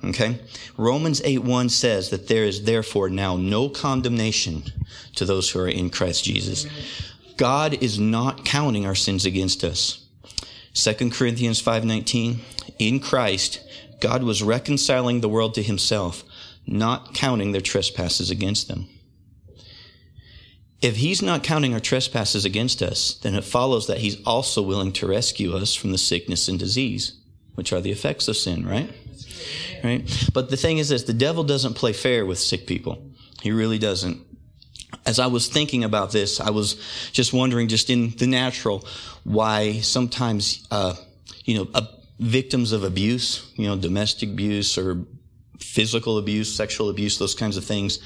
Okay? 0.04 0.38
Romans 0.76 1.20
8 1.24 1.38
1 1.42 1.68
says 1.68 2.10
that 2.10 2.28
there 2.28 2.44
is 2.44 2.64
therefore 2.64 3.08
now 3.08 3.36
no 3.36 3.68
condemnation 3.68 4.62
to 5.16 5.24
those 5.24 5.50
who 5.50 5.60
are 5.60 5.68
in 5.68 5.90
Christ 5.90 6.24
Jesus. 6.24 6.66
God 7.36 7.82
is 7.82 7.98
not 7.98 8.44
counting 8.44 8.86
our 8.86 8.94
sins 8.94 9.26
against 9.26 9.64
us. 9.64 10.05
2 10.76 11.10
Corinthians 11.10 11.60
5:19 11.62 12.40
In 12.78 13.00
Christ 13.00 13.60
God 14.00 14.22
was 14.22 14.42
reconciling 14.42 15.20
the 15.20 15.28
world 15.28 15.54
to 15.54 15.62
himself 15.62 16.22
not 16.66 17.14
counting 17.14 17.52
their 17.52 17.62
trespasses 17.62 18.30
against 18.30 18.68
them 18.68 18.86
If 20.82 20.96
he's 20.96 21.22
not 21.22 21.42
counting 21.42 21.72
our 21.72 21.80
trespasses 21.80 22.44
against 22.44 22.82
us, 22.82 23.14
then 23.14 23.34
it 23.34 23.44
follows 23.44 23.86
that 23.86 23.98
he's 23.98 24.22
also 24.24 24.60
willing 24.60 24.92
to 24.92 25.06
rescue 25.06 25.54
us 25.56 25.74
from 25.74 25.92
the 25.92 25.98
sickness 25.98 26.48
and 26.48 26.58
disease, 26.58 27.12
which 27.54 27.72
are 27.72 27.80
the 27.80 27.90
effects 27.90 28.28
of 28.28 28.36
sin, 28.36 28.66
right? 28.66 28.92
Right? 29.82 30.28
But 30.34 30.50
the 30.50 30.56
thing 30.56 30.78
is 30.78 30.90
this, 30.90 31.04
the 31.04 31.14
devil 31.14 31.44
doesn't 31.44 31.74
play 31.74 31.94
fair 31.94 32.26
with 32.26 32.38
sick 32.38 32.66
people. 32.66 33.02
He 33.42 33.50
really 33.52 33.78
doesn't. 33.78 34.20
As 35.06 35.18
I 35.18 35.28
was 35.28 35.48
thinking 35.48 35.84
about 35.84 36.10
this, 36.10 36.40
I 36.40 36.50
was 36.50 36.76
just 37.12 37.32
wondering, 37.32 37.68
just 37.68 37.90
in 37.90 38.10
the 38.10 38.26
natural, 38.26 38.84
why 39.22 39.80
sometimes, 39.80 40.66
uh, 40.70 40.94
you 41.44 41.56
know, 41.56 41.68
uh, 41.74 41.86
victims 42.18 42.72
of 42.72 42.82
abuse, 42.82 43.50
you 43.54 43.66
know, 43.68 43.76
domestic 43.76 44.30
abuse 44.30 44.76
or 44.76 45.04
physical 45.60 46.18
abuse, 46.18 46.54
sexual 46.54 46.90
abuse, 46.90 47.18
those 47.18 47.34
kinds 47.34 47.56
of 47.56 47.64
things, 47.64 48.00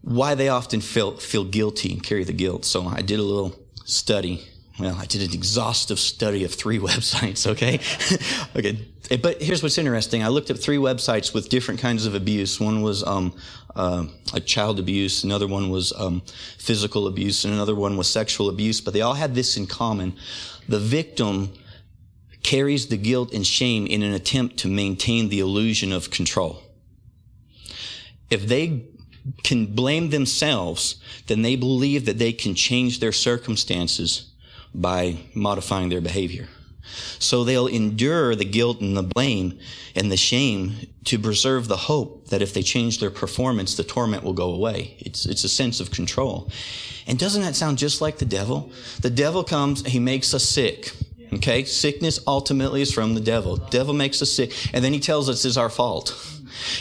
why 0.00 0.34
they 0.34 0.48
often 0.48 0.80
feel, 0.80 1.16
feel 1.16 1.44
guilty 1.44 1.92
and 1.92 2.02
carry 2.02 2.24
the 2.24 2.32
guilt. 2.32 2.64
So 2.64 2.86
I 2.86 3.02
did 3.02 3.18
a 3.18 3.22
little 3.22 3.54
study. 3.84 4.46
Well, 4.78 4.96
I 4.96 5.06
did 5.06 5.22
an 5.22 5.32
exhaustive 5.32 6.00
study 6.00 6.44
of 6.44 6.52
three 6.52 6.78
websites, 6.80 7.46
okay? 7.46 7.80
okay. 8.56 9.18
But 9.18 9.40
here's 9.40 9.62
what's 9.62 9.78
interesting. 9.78 10.22
I 10.22 10.28
looked 10.28 10.50
at 10.50 10.58
three 10.58 10.78
websites 10.78 11.32
with 11.32 11.48
different 11.48 11.80
kinds 11.80 12.06
of 12.06 12.14
abuse. 12.14 12.58
One 12.58 12.82
was 12.82 13.04
um, 13.04 13.34
uh, 13.76 14.06
a 14.32 14.40
child 14.40 14.80
abuse, 14.80 15.24
another 15.24 15.46
one 15.46 15.70
was 15.70 15.92
um, 15.92 16.22
physical 16.58 17.06
abuse, 17.06 17.44
and 17.44 17.54
another 17.54 17.74
one 17.74 17.96
was 17.96 18.10
sexual 18.10 18.48
abuse, 18.48 18.80
but 18.80 18.94
they 18.94 19.02
all 19.02 19.14
had 19.14 19.34
this 19.34 19.56
in 19.56 19.66
common. 19.66 20.16
The 20.68 20.80
victim 20.80 21.52
carries 22.42 22.88
the 22.88 22.96
guilt 22.96 23.32
and 23.32 23.46
shame 23.46 23.86
in 23.86 24.02
an 24.02 24.12
attempt 24.12 24.58
to 24.58 24.68
maintain 24.68 25.28
the 25.28 25.40
illusion 25.40 25.92
of 25.92 26.10
control. 26.10 26.62
If 28.30 28.48
they 28.48 28.86
can 29.42 29.66
blame 29.66 30.10
themselves, 30.10 30.96
then 31.28 31.42
they 31.42 31.56
believe 31.56 32.06
that 32.06 32.18
they 32.18 32.32
can 32.32 32.54
change 32.54 33.00
their 33.00 33.12
circumstances 33.12 34.33
by 34.74 35.18
modifying 35.34 35.88
their 35.88 36.00
behavior. 36.00 36.48
So 37.18 37.44
they'll 37.44 37.66
endure 37.66 38.34
the 38.34 38.44
guilt 38.44 38.80
and 38.80 38.96
the 38.96 39.02
blame 39.02 39.58
and 39.94 40.12
the 40.12 40.16
shame 40.16 40.74
to 41.04 41.18
preserve 41.18 41.68
the 41.68 41.76
hope 41.76 42.28
that 42.28 42.42
if 42.42 42.52
they 42.52 42.62
change 42.62 43.00
their 43.00 43.10
performance, 43.10 43.74
the 43.74 43.84
torment 43.84 44.22
will 44.22 44.32
go 44.32 44.52
away. 44.52 44.96
It's, 44.98 45.24
it's 45.26 45.44
a 45.44 45.48
sense 45.48 45.80
of 45.80 45.90
control. 45.90 46.50
And 47.06 47.18
doesn't 47.18 47.42
that 47.42 47.56
sound 47.56 47.78
just 47.78 48.00
like 48.00 48.18
the 48.18 48.24
devil? 48.24 48.70
The 49.00 49.10
devil 49.10 49.44
comes, 49.44 49.86
he 49.86 49.98
makes 49.98 50.34
us 50.34 50.44
sick. 50.44 50.92
Okay? 51.32 51.64
Sickness 51.64 52.20
ultimately 52.26 52.82
is 52.82 52.92
from 52.92 53.14
the 53.14 53.20
devil. 53.20 53.56
Devil 53.56 53.94
makes 53.94 54.22
us 54.22 54.30
sick, 54.30 54.52
and 54.72 54.84
then 54.84 54.92
he 54.92 55.00
tells 55.00 55.28
us 55.28 55.44
it's 55.44 55.56
our 55.56 55.70
fault. 55.70 56.14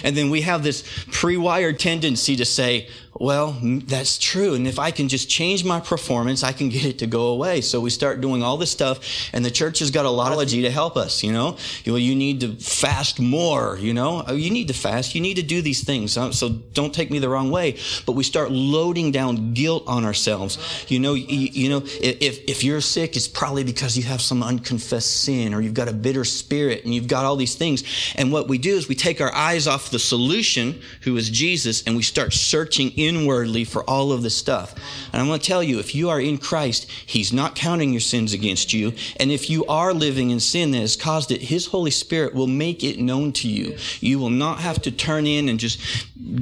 And 0.03 0.15
then 0.15 0.29
we 0.29 0.41
have 0.41 0.63
this 0.63 0.83
pre-wired 1.11 1.79
tendency 1.79 2.35
to 2.35 2.45
say, 2.45 2.87
well, 3.23 3.55
that's 3.61 4.17
true. 4.17 4.53
And 4.53 4.67
if 4.67 4.77
I 4.77 4.91
can 4.91 5.07
just 5.07 5.29
change 5.29 5.63
my 5.63 5.79
performance, 5.79 6.43
I 6.43 6.51
can 6.51 6.67
get 6.75 6.83
it 6.83 6.99
to 6.99 7.07
go 7.07 7.27
away. 7.27 7.61
So 7.61 7.79
we 7.79 7.89
start 7.89 8.19
doing 8.19 8.43
all 8.43 8.57
this 8.57 8.69
stuff 8.69 8.99
and 9.31 9.45
the 9.45 9.51
church 9.51 9.79
has 9.79 9.91
got 9.91 10.05
a 10.05 10.09
lot 10.09 10.33
of 10.33 10.45
G 10.45 10.63
to 10.63 10.69
help 10.69 10.97
us, 10.97 11.23
you 11.23 11.31
know? 11.31 11.55
You, 11.85 11.95
you 11.95 12.15
need 12.15 12.41
to 12.41 12.55
fast 12.55 13.21
more, 13.21 13.77
you 13.79 13.93
know? 13.93 14.25
Oh, 14.27 14.33
you 14.33 14.51
need 14.51 14.67
to 14.67 14.73
fast. 14.73 15.15
You 15.15 15.21
need 15.21 15.35
to 15.35 15.41
do 15.41 15.61
these 15.61 15.85
things. 15.85 16.11
So 16.11 16.49
don't 16.49 16.93
take 16.93 17.11
me 17.11 17.19
the 17.19 17.29
wrong 17.29 17.49
way. 17.49 17.77
But 18.05 18.11
we 18.11 18.23
start 18.23 18.51
loading 18.51 19.13
down 19.13 19.53
guilt 19.53 19.85
on 19.87 20.03
ourselves. 20.03 20.57
You 20.89 20.99
know, 20.99 21.13
you, 21.13 21.47
you 21.53 21.69
know, 21.69 21.81
if, 21.85 22.43
if 22.49 22.61
you're 22.61 22.81
sick, 22.81 23.15
it's 23.15 23.29
probably 23.29 23.63
because 23.63 23.95
you 23.95 24.03
have 24.03 24.19
some 24.19 24.43
unconfessed 24.43 25.21
sin 25.21 25.53
or 25.53 25.61
you've 25.61 25.73
got 25.73 25.87
a 25.87 25.93
bitter 25.93 26.25
spirit 26.25 26.83
and 26.83 26.93
you've 26.93 27.07
got 27.07 27.23
all 27.23 27.37
these 27.37 27.55
things. 27.55 27.85
And 28.15 28.33
what 28.33 28.49
we 28.49 28.57
do 28.57 28.75
is 28.75 28.89
we 28.89 28.95
take 28.95 29.21
our 29.21 29.33
eyes 29.33 29.65
off 29.65 29.91
the 29.91 29.99
solution, 29.99 30.81
who 31.03 31.15
is 31.15 31.29
Jesus, 31.29 31.83
and 31.83 31.95
we 31.95 32.03
start 32.03 32.33
searching 32.33 32.91
inwardly 33.13 33.63
for 33.63 33.83
all 33.89 34.11
of 34.11 34.23
this 34.23 34.35
stuff. 34.35 34.73
And 35.11 35.21
I'm 35.21 35.27
going 35.27 35.39
to 35.39 35.45
tell 35.45 35.63
you, 35.63 35.79
if 35.79 35.95
you 35.95 36.09
are 36.09 36.19
in 36.19 36.37
Christ, 36.37 36.89
He's 37.05 37.31
not 37.31 37.55
counting 37.55 37.91
your 37.91 38.01
sins 38.01 38.33
against 38.33 38.73
you. 38.73 38.93
And 39.17 39.31
if 39.31 39.49
you 39.49 39.65
are 39.65 39.93
living 39.93 40.31
in 40.31 40.39
sin 40.39 40.71
that 40.71 40.79
has 40.79 40.95
caused 40.95 41.31
it, 41.31 41.41
His 41.41 41.67
Holy 41.67 41.91
Spirit 41.91 42.33
will 42.33 42.47
make 42.47 42.83
it 42.83 42.99
known 42.99 43.31
to 43.33 43.47
you. 43.47 43.77
You 43.99 44.19
will 44.19 44.29
not 44.29 44.59
have 44.59 44.81
to 44.83 44.91
turn 44.91 45.27
in 45.27 45.49
and 45.49 45.59
just 45.59 45.79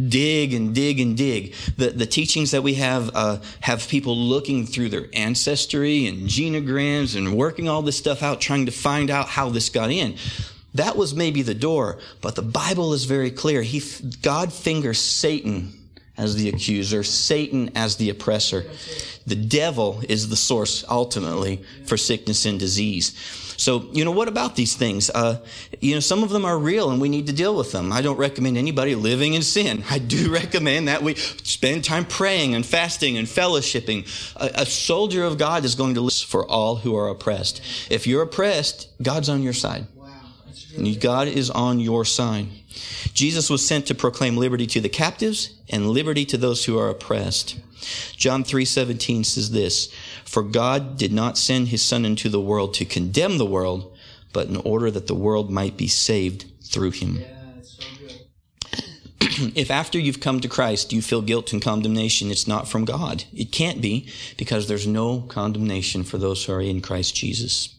dig 0.09 0.53
and 0.53 0.73
dig 0.73 0.99
and 0.99 1.17
dig. 1.17 1.53
The, 1.77 1.89
the 1.89 2.05
teachings 2.05 2.51
that 2.51 2.63
we 2.63 2.75
have 2.75 3.11
uh, 3.13 3.39
have 3.61 3.87
people 3.87 4.15
looking 4.15 4.65
through 4.65 4.89
their 4.89 5.07
ancestry 5.13 6.07
and 6.07 6.27
genograms 6.27 7.17
and 7.17 7.35
working 7.35 7.67
all 7.67 7.81
this 7.81 7.97
stuff 7.97 8.23
out, 8.23 8.41
trying 8.41 8.65
to 8.65 8.71
find 8.71 9.09
out 9.09 9.27
how 9.27 9.49
this 9.49 9.69
got 9.69 9.91
in. 9.91 10.15
That 10.73 10.95
was 10.95 11.13
maybe 11.13 11.41
the 11.41 11.53
door, 11.53 11.99
but 12.21 12.35
the 12.35 12.41
Bible 12.41 12.93
is 12.93 13.03
very 13.03 13.29
clear. 13.29 13.61
He, 13.61 13.81
God 14.21 14.53
fingers 14.53 14.99
Satan 14.99 15.80
as 16.17 16.35
the 16.35 16.49
accuser, 16.49 17.03
Satan 17.03 17.71
as 17.75 17.95
the 17.95 18.09
oppressor. 18.09 18.65
The 19.25 19.35
devil 19.35 20.01
is 20.07 20.29
the 20.29 20.35
source 20.35 20.83
ultimately 20.89 21.63
for 21.85 21.97
sickness 21.97 22.45
and 22.45 22.59
disease. 22.59 23.15
So, 23.61 23.89
you 23.91 24.03
know, 24.03 24.11
what 24.11 24.27
about 24.27 24.55
these 24.55 24.75
things? 24.75 25.11
Uh, 25.11 25.37
you 25.79 25.93
know, 25.93 25.99
some 25.99 26.23
of 26.23 26.31
them 26.31 26.45
are 26.45 26.57
real 26.57 26.89
and 26.89 26.99
we 26.99 27.09
need 27.09 27.27
to 27.27 27.33
deal 27.33 27.55
with 27.55 27.71
them. 27.71 27.93
I 27.93 28.01
don't 28.01 28.17
recommend 28.17 28.57
anybody 28.57 28.95
living 28.95 29.35
in 29.35 29.43
sin. 29.43 29.83
I 29.89 29.99
do 29.99 30.33
recommend 30.33 30.87
that 30.87 31.03
we 31.03 31.13
spend 31.15 31.83
time 31.83 32.05
praying 32.05 32.55
and 32.55 32.65
fasting 32.65 33.17
and 33.17 33.27
fellowshipping. 33.27 34.07
A, 34.35 34.61
a 34.61 34.65
soldier 34.65 35.23
of 35.23 35.37
God 35.37 35.63
is 35.63 35.75
going 35.75 35.93
to 35.93 36.01
listen 36.01 36.27
for 36.27 36.47
all 36.47 36.77
who 36.77 36.95
are 36.95 37.07
oppressed. 37.07 37.61
If 37.91 38.07
you're 38.07 38.23
oppressed, 38.23 38.89
God's 39.01 39.29
on 39.29 39.43
your 39.43 39.53
side. 39.53 39.85
God 40.99 41.27
is 41.27 41.49
on 41.49 41.79
your 41.79 42.05
side. 42.05 42.47
Jesus 43.13 43.49
was 43.49 43.65
sent 43.65 43.87
to 43.87 43.95
proclaim 43.95 44.37
liberty 44.37 44.65
to 44.67 44.81
the 44.81 44.89
captives 44.89 45.51
and 45.69 45.89
liberty 45.89 46.25
to 46.25 46.37
those 46.37 46.65
who 46.65 46.77
are 46.77 46.89
oppressed. 46.89 47.57
John 48.15 48.43
3:17 48.43 49.23
says 49.23 49.51
this, 49.51 49.89
"For 50.23 50.43
God 50.43 50.97
did 50.97 51.11
not 51.11 51.37
send 51.37 51.69
his 51.69 51.81
son 51.81 52.05
into 52.05 52.29
the 52.29 52.39
world 52.39 52.73
to 52.75 52.85
condemn 52.85 53.37
the 53.37 53.45
world, 53.45 53.91
but 54.33 54.47
in 54.47 54.57
order 54.57 54.91
that 54.91 55.07
the 55.07 55.15
world 55.15 55.49
might 55.49 55.77
be 55.77 55.87
saved 55.87 56.45
through 56.63 56.91
him." 56.91 57.23
if 59.55 59.71
after 59.71 59.99
you've 59.99 60.19
come 60.19 60.39
to 60.39 60.47
Christ 60.47 60.93
you 60.93 61.01
feel 61.01 61.21
guilt 61.21 61.53
and 61.53 61.61
condemnation, 61.61 62.31
it's 62.31 62.47
not 62.47 62.67
from 62.67 62.85
God. 62.85 63.23
It 63.33 63.51
can't 63.51 63.81
be 63.81 64.07
because 64.37 64.67
there's 64.67 64.87
no 64.87 65.21
condemnation 65.21 66.03
for 66.03 66.17
those 66.17 66.43
who 66.43 66.53
are 66.53 66.61
in 66.61 66.81
Christ 66.81 67.15
Jesus. 67.15 67.69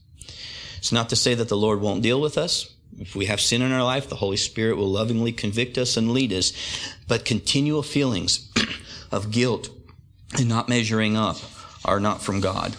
It's 0.79 0.93
not 0.93 1.09
to 1.11 1.17
say 1.17 1.35
that 1.35 1.49
the 1.49 1.57
Lord 1.57 1.81
won't 1.81 2.03
deal 2.03 2.21
with 2.21 2.37
us. 2.37 2.72
If 2.99 3.17
we 3.17 3.27
have 3.27 3.41
sin 3.41 3.63
in 3.63 3.73
our 3.73 3.83
life, 3.83 4.09
the 4.09 4.17
Holy 4.17 4.37
Spirit 4.37 4.77
will 4.77 4.91
lovingly 4.91 5.33
convict 5.33 5.79
us 5.79 5.97
and 5.97 6.13
lead 6.13 6.33
us. 6.33 6.53
But 7.09 7.25
continual 7.25 7.83
feelings 7.83 8.51
of 9.13 9.31
guilt 9.31 9.71
and 10.39 10.49
not 10.49 10.69
measuring 10.69 11.17
up 11.17 11.37
are 11.85 12.01
not 12.01 12.23
from 12.23 12.41
God. 12.41 12.77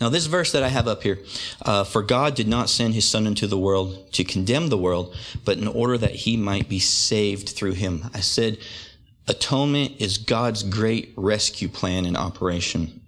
Now, 0.00 0.10
this 0.10 0.26
verse 0.26 0.52
that 0.52 0.62
I 0.62 0.68
have 0.68 0.88
up 0.88 1.02
here, 1.02 1.20
uh, 1.62 1.84
for 1.84 2.02
God 2.02 2.34
did 2.34 2.48
not 2.48 2.68
send 2.68 2.94
his 2.94 3.08
Son 3.08 3.26
into 3.26 3.46
the 3.46 3.58
world 3.58 4.12
to 4.12 4.24
condemn 4.24 4.68
the 4.68 4.76
world, 4.76 5.14
but 5.44 5.56
in 5.56 5.66
order 5.66 5.96
that 5.96 6.14
he 6.14 6.36
might 6.36 6.68
be 6.68 6.78
saved 6.78 7.48
through 7.48 7.72
him. 7.72 8.10
I 8.12 8.20
said, 8.20 8.58
atonement 9.26 9.94
is 9.98 10.18
God's 10.18 10.62
great 10.62 11.14
rescue 11.16 11.68
plan 11.68 12.04
in 12.04 12.14
operation. 12.14 13.00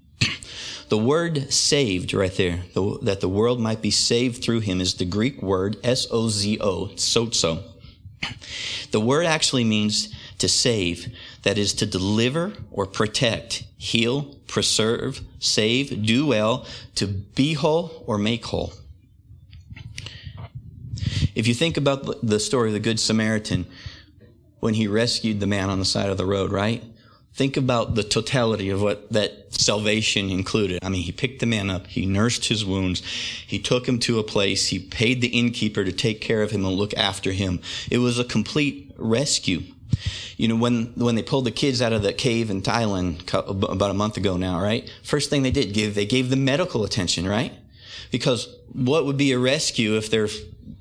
The 0.88 0.98
word 0.98 1.52
saved 1.52 2.14
right 2.14 2.34
there, 2.34 2.60
the, 2.72 2.98
that 3.02 3.20
the 3.20 3.28
world 3.28 3.60
might 3.60 3.82
be 3.82 3.90
saved 3.90 4.42
through 4.42 4.60
him 4.60 4.80
is 4.80 4.94
the 4.94 5.04
Greek 5.04 5.42
word 5.42 5.76
S-O-Z-O, 5.84 6.86
sozo. 6.94 7.62
The 8.90 9.00
word 9.00 9.26
actually 9.26 9.64
means 9.64 10.14
to 10.38 10.48
save, 10.48 11.14
that 11.42 11.58
is 11.58 11.74
to 11.74 11.86
deliver 11.86 12.54
or 12.70 12.86
protect, 12.86 13.64
heal, 13.76 14.36
preserve, 14.46 15.20
save, 15.38 16.04
do 16.06 16.26
well, 16.26 16.66
to 16.94 17.06
be 17.06 17.52
whole 17.52 18.02
or 18.06 18.16
make 18.16 18.46
whole. 18.46 18.72
If 21.34 21.46
you 21.46 21.54
think 21.54 21.76
about 21.76 22.26
the 22.26 22.40
story 22.40 22.70
of 22.70 22.74
the 22.74 22.80
Good 22.80 22.98
Samaritan, 22.98 23.66
when 24.60 24.74
he 24.74 24.88
rescued 24.88 25.38
the 25.38 25.46
man 25.46 25.70
on 25.70 25.78
the 25.78 25.84
side 25.84 26.10
of 26.10 26.16
the 26.16 26.26
road, 26.26 26.50
right? 26.50 26.82
Think 27.38 27.56
about 27.56 27.94
the 27.94 28.02
totality 28.02 28.68
of 28.70 28.82
what 28.82 29.12
that 29.12 29.54
salvation 29.54 30.28
included. 30.28 30.80
I 30.82 30.88
mean, 30.88 31.02
he 31.02 31.12
picked 31.12 31.38
the 31.38 31.46
man 31.46 31.70
up, 31.70 31.86
he 31.86 32.04
nursed 32.04 32.46
his 32.46 32.64
wounds, 32.64 33.00
he 33.46 33.60
took 33.60 33.86
him 33.86 34.00
to 34.00 34.18
a 34.18 34.24
place, 34.24 34.66
he 34.66 34.80
paid 34.80 35.20
the 35.20 35.28
innkeeper 35.28 35.84
to 35.84 35.92
take 35.92 36.20
care 36.20 36.42
of 36.42 36.50
him 36.50 36.64
and 36.64 36.74
look 36.74 36.92
after 36.94 37.30
him. 37.30 37.60
It 37.92 37.98
was 37.98 38.18
a 38.18 38.24
complete 38.24 38.92
rescue. 38.96 39.62
You 40.36 40.48
know, 40.48 40.56
when, 40.56 40.86
when 40.96 41.14
they 41.14 41.22
pulled 41.22 41.44
the 41.44 41.52
kids 41.52 41.80
out 41.80 41.92
of 41.92 42.02
the 42.02 42.12
cave 42.12 42.50
in 42.50 42.60
Thailand 42.60 43.22
about 43.32 43.92
a 43.92 43.94
month 43.94 44.16
ago 44.16 44.36
now, 44.36 44.60
right? 44.60 44.92
First 45.04 45.30
thing 45.30 45.44
they 45.44 45.52
did, 45.52 45.72
give, 45.72 45.94
they 45.94 46.06
gave 46.06 46.30
them 46.30 46.44
medical 46.44 46.82
attention, 46.82 47.24
right? 47.24 47.52
Because 48.10 48.52
what 48.72 49.06
would 49.06 49.16
be 49.16 49.30
a 49.30 49.38
rescue 49.38 49.96
if 49.96 50.10
they're 50.10 50.28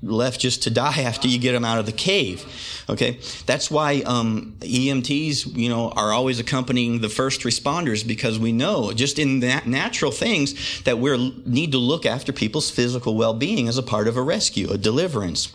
left 0.02 0.40
just 0.40 0.62
to 0.64 0.70
die 0.70 1.02
after 1.02 1.28
you 1.28 1.38
get 1.38 1.52
them 1.52 1.64
out 1.64 1.78
of 1.78 1.86
the 1.86 1.92
cave? 1.92 2.84
Okay, 2.88 3.18
that's 3.46 3.70
why 3.70 4.02
um, 4.06 4.56
EMTs, 4.60 5.56
you 5.56 5.68
know, 5.68 5.90
are 5.90 6.12
always 6.12 6.40
accompanying 6.40 7.00
the 7.00 7.08
first 7.08 7.42
responders 7.42 8.06
because 8.06 8.38
we 8.38 8.52
know 8.52 8.92
just 8.92 9.18
in 9.18 9.40
that 9.40 9.66
natural 9.66 10.10
things 10.10 10.82
that 10.82 10.98
we 10.98 11.42
need 11.44 11.72
to 11.72 11.78
look 11.78 12.06
after 12.06 12.32
people's 12.32 12.70
physical 12.70 13.16
well-being 13.16 13.68
as 13.68 13.78
a 13.78 13.82
part 13.82 14.08
of 14.08 14.16
a 14.16 14.22
rescue, 14.22 14.70
a 14.70 14.78
deliverance. 14.78 15.54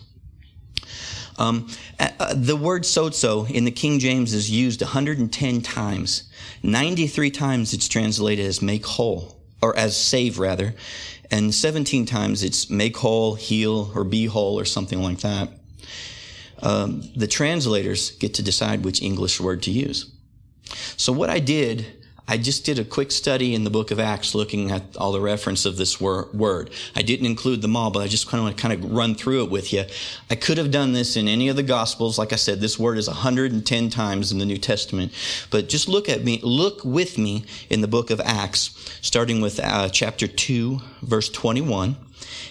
Um, 1.38 1.68
uh, 2.00 2.34
the 2.36 2.56
word 2.56 2.84
sozo 2.84 3.50
in 3.50 3.66
the 3.66 3.72
King 3.72 4.00
James 4.00 4.34
is 4.34 4.52
used 4.52 4.82
110 4.82 5.62
times. 5.62 6.24
93 6.62 7.32
times 7.32 7.74
it's 7.74 7.88
translated 7.88 8.46
as 8.46 8.62
make 8.62 8.86
whole, 8.86 9.36
or 9.62 9.76
as 9.76 9.98
save 9.98 10.40
rather, 10.40 10.76
and 11.34 11.54
17 11.54 12.06
times 12.06 12.44
it's 12.44 12.70
make 12.70 12.96
whole, 12.96 13.34
heal, 13.34 13.92
or 13.96 14.04
be 14.04 14.28
whole, 14.28 14.60
or 14.60 14.66
something 14.66 15.02
like 15.02 15.22
that. 15.22 15.50
Um, 16.62 17.02
the 17.16 17.26
translators 17.26 18.12
get 18.12 18.36
to 18.36 18.44
decide 18.44 18.86
which 18.86 19.02
English 19.02 19.42
word 19.42 19.64
to 19.64 19.72
use. 19.72 20.14
So 20.96 21.12
what 21.12 21.32
I 21.32 21.40
did 21.40 22.03
I 22.26 22.38
just 22.38 22.64
did 22.64 22.80
a 22.80 22.86
quick 22.86 23.12
study 23.12 23.54
in 23.54 23.66
the 23.66 23.70
book 23.70 23.92
of 23.92 24.00
Acts 24.00 24.34
looking 24.34 24.72
at 24.72 24.96
all 24.96 25.12
the 25.12 25.20
reference 25.20 25.66
of 25.66 25.76
this 25.76 26.00
wor- 26.00 26.30
word. 26.34 26.70
I 26.96 27.02
didn't 27.02 27.26
include 27.26 27.62
them 27.62 27.76
all, 27.76 27.92
but 27.92 28.00
I 28.00 28.08
just 28.08 28.28
kind 28.28 28.40
of 28.40 28.46
want 28.46 28.58
to 28.58 28.62
kind 28.62 28.74
of 28.74 28.92
run 28.92 29.14
through 29.14 29.44
it 29.44 29.52
with 29.52 29.74
you. 29.74 29.84
I 30.30 30.36
could 30.36 30.58
have 30.58 30.72
done 30.72 30.94
this 30.94 31.18
in 31.18 31.28
any 31.28 31.50
of 31.50 31.58
the 31.58 31.64
gospels. 31.64 32.18
Like 32.18 32.32
I 32.32 32.38
said, 32.38 32.62
this 32.62 32.80
word 32.80 32.98
is 32.98 33.08
110 33.08 33.90
times 33.90 34.32
in 34.32 34.40
the 34.40 34.46
New 34.46 34.58
Testament. 34.58 35.12
But 35.52 35.68
just 35.68 35.90
look 35.90 36.08
at 36.08 36.24
me, 36.24 36.40
look 36.44 36.86
with 36.86 37.18
me 37.18 37.44
in 37.70 37.82
the 37.82 37.90
book 37.90 38.10
of 38.10 38.22
Acts, 38.22 38.70
starting 39.02 39.42
with 39.42 39.60
uh, 39.60 39.90
chapter 39.90 40.26
2, 40.26 40.80
verse 41.02 41.28
21. 41.28 41.98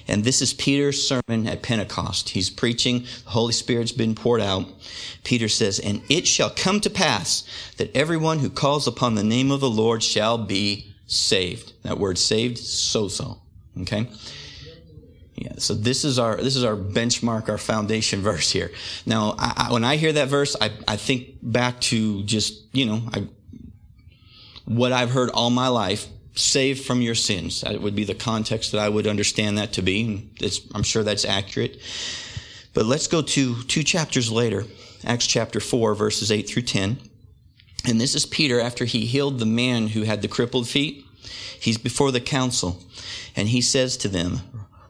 And 0.09 0.25
this 0.25 0.43
is 0.43 0.55
Peter's 0.55 1.07
sermon 1.07 1.47
at 1.47 1.63
Pentecost. 1.63 2.31
He's 2.31 2.51
preaching, 2.51 3.07
the 3.25 3.31
Holy 3.31 3.53
Spirit's 3.53 3.93
been 3.93 4.15
poured 4.15 4.41
out. 4.41 4.67
Peter 5.25 5.49
says, 5.49 5.79
And 5.79 6.03
it 6.09 6.27
shall 6.27 6.51
come 6.51 6.81
to 6.81 6.91
pass 6.91 7.45
that 7.77 7.95
everyone 7.97 8.41
who 8.41 8.51
calls 8.51 8.87
upon 8.87 9.15
the 9.15 9.25
name 9.25 9.51
of 9.51 9.61
the 9.61 9.71
Lord 9.71 10.03
shall 10.03 10.39
be 10.39 10.93
saved. 11.07 11.73
That 11.83 11.99
word 11.99 12.19
saved, 12.19 12.59
sozo. 12.59 13.39
Okay? 13.81 14.09
Yeah, 15.35 15.55
so 15.59 15.75
this 15.75 16.05
is 16.05 16.19
our 16.19 16.37
this 16.37 16.57
is 16.57 16.63
our 16.63 16.77
benchmark, 16.77 17.49
our 17.49 17.59
foundation 17.59 18.21
verse 18.23 18.51
here. 18.51 18.71
Now, 19.07 19.35
I, 19.39 19.69
I, 19.69 19.73
when 19.73 19.83
I 19.85 19.97
hear 19.97 20.13
that 20.13 20.29
verse, 20.29 20.55
I, 20.61 20.71
I 20.87 20.97
think 20.97 21.37
back 21.43 21.81
to 21.83 22.23
just 22.25 22.63
you 22.73 22.87
know 22.87 23.03
I, 23.13 23.27
what 24.65 24.93
I've 24.93 25.11
heard 25.11 25.31
all 25.31 25.51
my 25.51 25.69
life 25.69 26.07
saved 26.35 26.85
from 26.85 27.03
your 27.03 27.15
sins. 27.15 27.61
That 27.61 27.81
would 27.81 27.95
be 27.95 28.05
the 28.05 28.15
context 28.15 28.73
that 28.73 28.81
I 28.81 28.89
would 28.89 29.07
understand 29.07 29.59
that 29.59 29.73
to 29.75 29.83
be. 29.83 30.31
It's, 30.41 30.61
I'm 30.75 30.83
sure 30.83 31.03
that's 31.03 31.25
accurate. 31.25 31.79
But 32.75 32.87
let's 32.87 33.07
go 33.07 33.23
to 33.23 33.63
two 33.65 33.83
chapters 33.83 34.33
later, 34.33 34.65
Acts 35.05 35.27
chapter 35.27 35.61
4, 35.61 35.95
verses 35.95 36.33
8 36.33 36.49
through 36.49 36.63
10. 36.63 36.99
And 37.87 38.01
this 38.01 38.15
is 38.15 38.25
Peter 38.25 38.61
after 38.61 38.85
he 38.85 39.05
healed 39.05 39.39
the 39.39 39.47
man 39.47 39.89
who 39.89 40.03
had 40.03 40.23
the 40.23 40.29
crippled 40.29 40.69
feet. 40.69 41.05
He's 41.59 41.79
before 41.79 42.11
the 42.11 42.21
council, 42.21 42.83
and 43.37 43.49
he 43.49 43.61
says 43.61 43.97
to 43.99 44.09
them, 44.09 44.41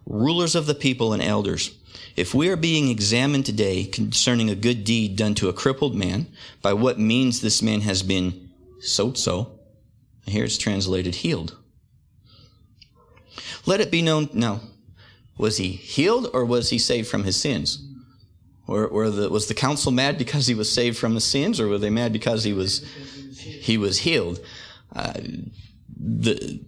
Rulers 0.07 0.55
of 0.55 0.67
the 0.67 0.75
people 0.75 1.13
and 1.13 1.23
elders, 1.23 1.77
if 2.17 2.35
we 2.35 2.49
are 2.51 2.57
being 2.57 2.89
examined 2.89 3.47
today 3.47 3.85
concerning 3.85 4.51
a 4.51 4.55
good 4.55 4.85
deed 4.85 5.17
done 5.17 5.35
to 5.37 5.49
a 5.49 5.53
crippled 5.53 5.95
man, 5.95 6.27
by 6.61 6.73
what 6.73 6.99
means 6.99 7.41
this 7.41 7.63
man 7.63 7.81
has 7.83 8.03
been 8.03 8.51
sozo, 8.81 9.52
here 10.27 10.45
it's 10.45 10.59
translated 10.59 11.17
healed. 11.17 11.57
Let 13.67 13.81
it 13.81 13.91
be 13.91 14.03
known 14.03 14.29
No. 14.33 14.61
was 15.39 15.57
he 15.57 15.71
healed 15.71 16.29
or 16.33 16.45
was 16.45 16.71
he 16.71 16.79
saved 16.79 17.09
from 17.09 17.25
his 17.25 17.41
sins? 17.41 17.85
Or, 18.67 19.11
the, 19.11 19.29
was 19.29 19.49
the 19.49 19.55
council 19.55 19.93
mad 19.93 20.17
because 20.17 20.47
he 20.47 20.55
was 20.55 20.73
saved 20.73 20.97
from 20.97 21.15
his 21.15 21.25
sins, 21.25 21.61
or 21.61 21.69
were 21.69 21.79
they 21.79 21.91
mad 21.91 22.13
because 22.13 22.45
he 22.45 22.53
was 22.55 22.87
he 23.39 23.77
was 23.77 23.99
healed? 23.99 24.41
Uh, 24.95 25.13
the 25.99 26.61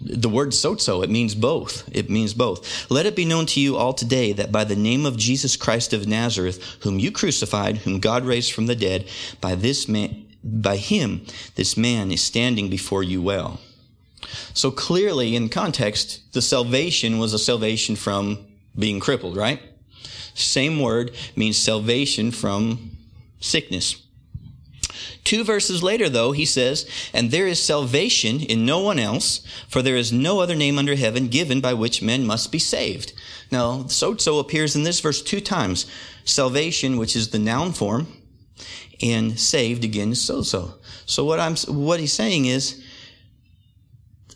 the 0.00 0.28
word 0.28 0.50
sozo, 0.50 1.04
it 1.04 1.10
means 1.10 1.34
both. 1.34 1.88
It 1.92 2.08
means 2.08 2.32
both. 2.32 2.90
Let 2.90 3.06
it 3.06 3.16
be 3.16 3.24
known 3.24 3.46
to 3.46 3.60
you 3.60 3.76
all 3.76 3.92
today 3.92 4.32
that 4.32 4.50
by 4.50 4.64
the 4.64 4.76
name 4.76 5.04
of 5.04 5.16
Jesus 5.16 5.56
Christ 5.56 5.92
of 5.92 6.06
Nazareth, 6.06 6.78
whom 6.80 6.98
you 6.98 7.12
crucified, 7.12 7.78
whom 7.78 8.00
God 8.00 8.24
raised 8.24 8.52
from 8.52 8.66
the 8.66 8.76
dead, 8.76 9.08
by 9.40 9.56
this 9.56 9.88
man, 9.88 10.25
by 10.42 10.76
him, 10.76 11.24
this 11.54 11.76
man 11.76 12.10
is 12.10 12.22
standing 12.22 12.68
before 12.68 13.02
you 13.02 13.22
well. 13.22 13.60
So 14.54 14.70
clearly, 14.70 15.36
in 15.36 15.48
context, 15.48 16.32
the 16.32 16.42
salvation 16.42 17.18
was 17.18 17.32
a 17.32 17.38
salvation 17.38 17.96
from 17.96 18.46
being 18.78 19.00
crippled, 19.00 19.36
right? 19.36 19.60
Same 20.34 20.80
word 20.80 21.12
means 21.34 21.56
salvation 21.56 22.30
from 22.30 22.96
sickness. 23.40 24.02
Two 25.24 25.44
verses 25.44 25.82
later, 25.82 26.08
though, 26.08 26.32
he 26.32 26.44
says, 26.44 26.88
And 27.12 27.30
there 27.30 27.46
is 27.46 27.62
salvation 27.62 28.40
in 28.40 28.64
no 28.64 28.78
one 28.80 28.98
else, 28.98 29.40
for 29.68 29.82
there 29.82 29.96
is 29.96 30.12
no 30.12 30.40
other 30.40 30.54
name 30.54 30.78
under 30.78 30.94
heaven 30.94 31.28
given 31.28 31.60
by 31.60 31.74
which 31.74 32.02
men 32.02 32.24
must 32.24 32.52
be 32.52 32.58
saved. 32.58 33.12
Now, 33.50 33.84
sozo 33.84 34.38
appears 34.38 34.76
in 34.76 34.84
this 34.84 35.00
verse 35.00 35.22
two 35.22 35.40
times. 35.40 35.86
Salvation, 36.24 36.96
which 36.96 37.16
is 37.16 37.30
the 37.30 37.38
noun 37.38 37.72
form, 37.72 38.06
and 39.02 39.38
saved 39.38 39.84
again 39.84 40.12
sozo. 40.12 40.44
So 40.44 40.74
So 41.06 41.24
what 41.24 41.40
I'm, 41.40 41.56
what 41.66 42.00
he's 42.00 42.12
saying 42.12 42.46
is 42.46 42.82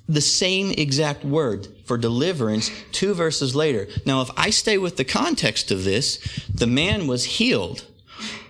the 0.08 0.20
same 0.20 0.72
exact 0.72 1.24
word 1.24 1.68
for 1.84 1.96
deliverance 1.96 2.70
two 2.92 3.14
verses 3.14 3.54
later. 3.54 3.88
Now, 4.04 4.22
if 4.22 4.30
I 4.36 4.50
stay 4.50 4.76
with 4.78 4.96
the 4.96 5.04
context 5.04 5.70
of 5.70 5.84
this, 5.84 6.18
the 6.52 6.66
man 6.66 7.06
was 7.06 7.24
healed. 7.24 7.84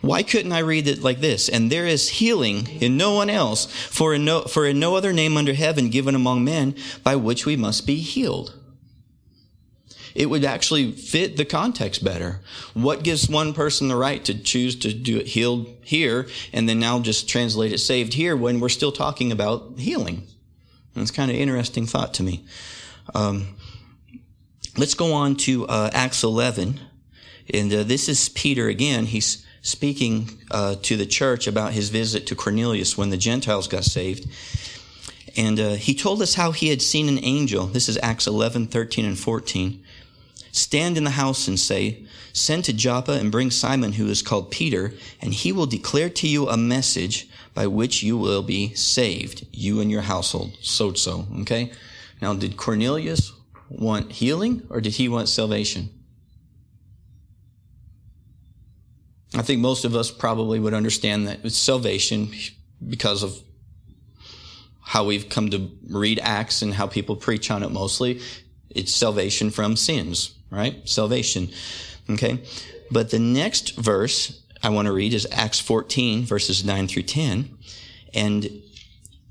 Why 0.00 0.22
couldn't 0.22 0.52
I 0.52 0.60
read 0.60 0.88
it 0.88 1.02
like 1.02 1.20
this? 1.20 1.48
And 1.48 1.70
there 1.70 1.86
is 1.86 2.08
healing 2.08 2.66
in 2.80 2.96
no 2.96 3.12
one 3.12 3.30
else, 3.30 3.66
for 3.66 4.14
in 4.14 4.24
no, 4.24 4.42
for 4.42 4.66
in 4.66 4.80
no 4.80 4.96
other 4.96 5.12
name 5.12 5.36
under 5.36 5.52
heaven 5.52 5.90
given 5.90 6.14
among 6.14 6.44
men 6.44 6.74
by 7.04 7.16
which 7.16 7.46
we 7.46 7.56
must 7.56 7.86
be 7.86 7.96
healed 7.96 8.59
it 10.14 10.26
would 10.26 10.44
actually 10.44 10.92
fit 10.92 11.36
the 11.36 11.44
context 11.44 12.04
better. 12.04 12.40
What 12.74 13.02
gives 13.02 13.28
one 13.28 13.52
person 13.52 13.88
the 13.88 13.96
right 13.96 14.24
to 14.24 14.34
choose 14.34 14.76
to 14.76 14.92
do 14.92 15.18
it 15.18 15.26
healed 15.26 15.68
here 15.82 16.26
and 16.52 16.68
then 16.68 16.78
now 16.78 17.00
just 17.00 17.28
translate 17.28 17.72
it 17.72 17.78
saved 17.78 18.14
here 18.14 18.36
when 18.36 18.60
we're 18.60 18.68
still 18.68 18.92
talking 18.92 19.32
about 19.32 19.78
healing? 19.78 20.26
And 20.94 21.02
it's 21.02 21.10
kind 21.10 21.30
of 21.30 21.36
interesting 21.36 21.86
thought 21.86 22.14
to 22.14 22.22
me. 22.22 22.44
Um, 23.14 23.56
let's 24.76 24.94
go 24.94 25.12
on 25.12 25.36
to 25.36 25.66
uh, 25.66 25.90
Acts 25.92 26.22
11. 26.22 26.80
And 27.52 27.72
uh, 27.72 27.82
this 27.82 28.08
is 28.08 28.28
Peter 28.28 28.68
again. 28.68 29.06
He's 29.06 29.46
speaking 29.62 30.38
uh, 30.50 30.76
to 30.82 30.96
the 30.96 31.06
church 31.06 31.46
about 31.46 31.72
his 31.72 31.90
visit 31.90 32.26
to 32.28 32.34
Cornelius 32.34 32.96
when 32.96 33.10
the 33.10 33.16
Gentiles 33.16 33.68
got 33.68 33.84
saved. 33.84 34.28
And 35.36 35.60
uh, 35.60 35.70
he 35.70 35.94
told 35.94 36.22
us 36.22 36.34
how 36.34 36.52
he 36.52 36.68
had 36.68 36.82
seen 36.82 37.08
an 37.08 37.22
angel. 37.22 37.66
This 37.66 37.88
is 37.88 37.98
Acts 38.02 38.26
11, 38.26 38.66
13, 38.68 39.04
and 39.04 39.18
14. 39.18 39.82
Stand 40.52 40.96
in 40.96 41.04
the 41.04 41.10
house 41.10 41.46
and 41.48 41.58
say, 41.58 42.04
Send 42.32 42.64
to 42.64 42.72
Joppa 42.72 43.12
and 43.12 43.32
bring 43.32 43.50
Simon, 43.50 43.92
who 43.92 44.06
is 44.06 44.22
called 44.22 44.50
Peter, 44.50 44.94
and 45.20 45.34
he 45.34 45.52
will 45.52 45.66
declare 45.66 46.10
to 46.10 46.28
you 46.28 46.48
a 46.48 46.56
message 46.56 47.28
by 47.54 47.66
which 47.66 48.02
you 48.02 48.16
will 48.16 48.42
be 48.42 48.74
saved, 48.74 49.46
you 49.52 49.80
and 49.80 49.90
your 49.90 50.02
household. 50.02 50.56
Sozo. 50.62 51.40
Okay? 51.42 51.72
Now, 52.22 52.34
did 52.34 52.56
Cornelius 52.56 53.32
want 53.68 54.12
healing 54.12 54.66
or 54.70 54.80
did 54.80 54.94
he 54.94 55.08
want 55.08 55.28
salvation? 55.28 55.90
I 59.34 59.42
think 59.42 59.60
most 59.60 59.84
of 59.84 59.94
us 59.94 60.10
probably 60.10 60.58
would 60.58 60.74
understand 60.74 61.28
that 61.28 61.40
it's 61.44 61.56
salvation 61.56 62.32
because 62.86 63.22
of 63.22 63.38
how 64.80 65.04
we've 65.04 65.28
come 65.28 65.50
to 65.50 65.70
read 65.88 66.18
Acts 66.20 66.62
and 66.62 66.74
how 66.74 66.88
people 66.88 67.14
preach 67.14 67.50
on 67.50 67.62
it 67.62 67.70
mostly. 67.70 68.20
It's 68.70 68.94
salvation 68.94 69.50
from 69.50 69.76
sins 69.76 70.34
right? 70.50 70.88
Salvation. 70.88 71.48
Okay. 72.08 72.42
But 72.90 73.10
the 73.10 73.18
next 73.18 73.76
verse 73.76 74.42
I 74.62 74.70
want 74.70 74.86
to 74.86 74.92
read 74.92 75.14
is 75.14 75.26
Acts 75.30 75.60
14, 75.60 76.24
verses 76.24 76.64
9 76.64 76.88
through 76.88 77.04
10. 77.04 77.56
And 78.12 78.62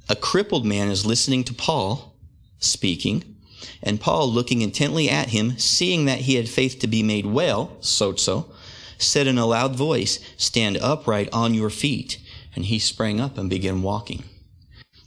a 0.08 0.16
crippled 0.16 0.66
man 0.66 0.90
is 0.90 1.06
listening 1.06 1.44
to 1.46 1.54
Paul 1.54 2.16
speaking, 2.60 3.36
and 3.84 4.00
Paul, 4.00 4.30
looking 4.30 4.62
intently 4.62 5.10
at 5.10 5.30
him, 5.30 5.58
seeing 5.58 6.06
that 6.06 6.20
he 6.20 6.36
had 6.36 6.50
faith 6.50 6.80
to 6.80 6.88
be 6.88 7.04
made 7.04 7.26
well, 7.26 7.78
sozo, 7.82 8.50
said 8.98 9.28
in 9.28 9.38
a 9.38 9.46
loud 9.46 9.76
voice, 9.76 10.20
Stand 10.38 10.78
upright 10.78 11.30
on 11.34 11.54
your 11.54 11.70
feet. 11.70 12.20
And 12.56 12.66
he 12.66 12.80
sprang 12.80 13.22
up 13.22 13.38
and 13.38 13.50
began 13.50 13.82
walking. 13.82 14.24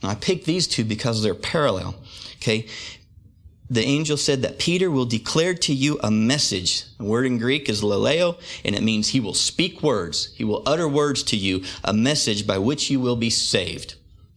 Now, 0.03 0.11
I 0.11 0.15
picked 0.15 0.47
these 0.47 0.67
two 0.69 0.85
because 0.85 1.23
they're 1.23 1.35
parallel. 1.35 1.97
Okay 2.37 2.67
the 3.73 3.85
angel 3.85 4.19
said 4.19 4.43
that 4.43 4.59
Peter 4.59 4.91
will 4.91 5.07
declare 5.07 5.55
to 5.55 5.73
you 5.73 5.99
a 6.03 6.11
message. 6.11 6.85
The 6.99 7.05
word 7.05 7.25
in 7.25 7.39
Greek 7.39 7.69
is 7.71 7.83
laleo, 7.83 8.39
and 8.65 8.75
it 8.75 8.83
means 8.83 9.09
he 9.09 9.21
will 9.21 9.35
speak 9.35 9.83
words. 9.83 10.33
He 10.35 10.45
will 10.45 10.63
utter 10.67 10.87
words 10.87 11.23
to 11.25 11.37
you, 11.37 11.65
a 11.83 11.95
message 11.95 12.47
by 12.47 12.59
which 12.59 12.91
you 12.91 13.01
will 13.01 13.17
be 13.17 13.31
saved. 13.31 13.95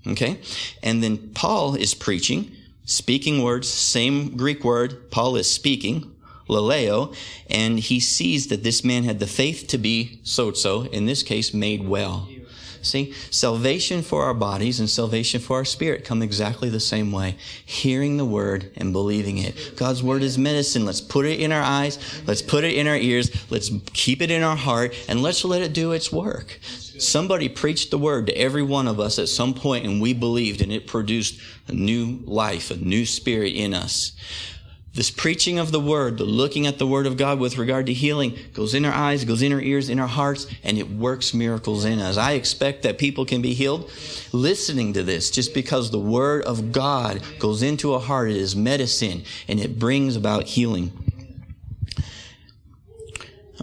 Okay? 0.07 0.39
And 0.81 1.03
then 1.03 1.31
Paul 1.33 1.75
is 1.75 1.93
preaching, 1.93 2.51
speaking 2.85 3.43
words, 3.43 3.67
same 3.67 4.37
Greek 4.37 4.63
word. 4.63 5.11
Paul 5.11 5.35
is 5.35 5.51
speaking, 5.51 6.15
laleo, 6.47 7.13
and 7.49 7.79
he 7.79 7.99
sees 7.99 8.47
that 8.47 8.63
this 8.63 8.85
man 8.85 9.03
had 9.03 9.19
the 9.19 9.27
faith 9.27 9.67
to 9.67 9.77
be 9.77 10.21
sozo, 10.23 10.89
in 10.91 11.07
this 11.07 11.23
case, 11.23 11.53
made 11.53 11.85
well. 11.85 12.29
See, 12.85 13.13
salvation 13.31 14.01
for 14.01 14.23
our 14.23 14.33
bodies 14.33 14.79
and 14.79 14.89
salvation 14.89 15.41
for 15.41 15.57
our 15.57 15.65
spirit 15.65 16.05
come 16.05 16.21
exactly 16.21 16.69
the 16.69 16.79
same 16.79 17.11
way. 17.11 17.35
Hearing 17.65 18.17
the 18.17 18.25
word 18.25 18.71
and 18.77 18.93
believing 18.93 19.37
it. 19.37 19.75
God's 19.75 20.03
word 20.03 20.21
is 20.21 20.37
medicine. 20.37 20.85
Let's 20.85 21.01
put 21.01 21.25
it 21.25 21.39
in 21.39 21.51
our 21.51 21.63
eyes. 21.63 21.97
Let's 22.27 22.41
put 22.41 22.63
it 22.63 22.75
in 22.75 22.87
our 22.87 22.95
ears. 22.95 23.31
Let's 23.49 23.71
keep 23.93 24.21
it 24.21 24.31
in 24.31 24.43
our 24.43 24.55
heart 24.55 24.93
and 25.09 25.23
let's 25.23 25.43
let 25.43 25.61
it 25.61 25.73
do 25.73 25.91
its 25.91 26.11
work. 26.11 26.59
Somebody 26.61 27.49
preached 27.49 27.91
the 27.91 27.97
word 27.97 28.27
to 28.27 28.37
every 28.37 28.63
one 28.63 28.87
of 28.87 28.99
us 28.99 29.19
at 29.19 29.27
some 29.27 29.53
point 29.53 29.85
and 29.85 30.01
we 30.01 30.13
believed 30.13 30.61
and 30.61 30.71
it 30.71 30.87
produced 30.87 31.39
a 31.67 31.73
new 31.73 32.19
life, 32.25 32.71
a 32.71 32.77
new 32.77 33.05
spirit 33.05 33.53
in 33.53 33.73
us. 33.73 34.13
This 34.95 35.11
preaching 35.11 35.59
of 35.59 35.73
the 35.73 35.79
word, 35.81 36.17
the 36.17 36.23
looking 36.23 36.65
at 36.65 36.79
the 36.79 36.87
word 36.87 37.05
of 37.05 37.17
God 37.17 37.37
with 37.37 37.57
regard 37.57 37.87
to 37.87 37.93
healing 37.93 38.37
goes 38.53 38.73
in 38.73 38.85
our 38.85 38.93
eyes, 38.93 39.25
goes 39.25 39.41
in 39.41 39.51
our 39.51 39.59
ears, 39.59 39.89
in 39.89 39.99
our 39.99 40.07
hearts, 40.07 40.47
and 40.63 40.77
it 40.77 40.89
works 40.89 41.33
miracles 41.33 41.83
in 41.83 41.99
us. 41.99 42.15
I 42.15 42.31
expect 42.31 42.83
that 42.83 42.97
people 42.97 43.25
can 43.25 43.41
be 43.41 43.53
healed 43.53 43.91
listening 44.31 44.93
to 44.93 45.03
this 45.03 45.29
just 45.29 45.53
because 45.53 45.91
the 45.91 45.99
word 45.99 46.43
of 46.45 46.71
God 46.71 47.21
goes 47.39 47.61
into 47.61 47.93
a 47.93 47.99
heart. 47.99 48.29
It 48.29 48.37
is 48.37 48.55
medicine 48.55 49.23
and 49.49 49.59
it 49.59 49.77
brings 49.77 50.15
about 50.15 50.45
healing. 50.45 51.04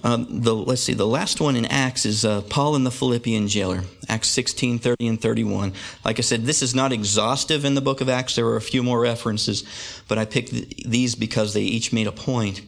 Um, 0.03 0.27
the, 0.41 0.55
let's 0.55 0.83
see, 0.83 0.95
the 0.95 1.07
last 1.07 1.41
one 1.41 1.55
in 1.55 1.67
Acts 1.67 2.07
is 2.07 2.25
uh, 2.25 2.41
Paul 2.43 2.77
and 2.77 2.87
the 2.87 2.91
Philippian 2.91 3.47
jailer, 3.47 3.83
Acts 4.09 4.29
16, 4.29 4.79
30 4.79 5.07
and 5.07 5.21
31. 5.21 5.75
Like 6.05 6.19
I 6.19 6.23
said, 6.23 6.45
this 6.45 6.63
is 6.63 6.75
not 6.75 6.93
exhaustive 6.93 7.65
in 7.65 7.75
the 7.75 7.83
book 7.83 8.01
of 8.01 8.09
Acts. 8.09 8.35
There 8.35 8.47
are 8.47 8.57
a 8.57 8.63
few 8.63 8.83
more 8.83 9.01
references, 9.01 9.65
but 10.09 10.19
I 10.19 10.25
picked 10.25 10.51
th- 10.51 10.85
these 10.87 11.15
because 11.15 11.53
they 11.53 11.63
each 11.63 11.93
made 11.93 12.07
a 12.07 12.13
point. 12.13 12.63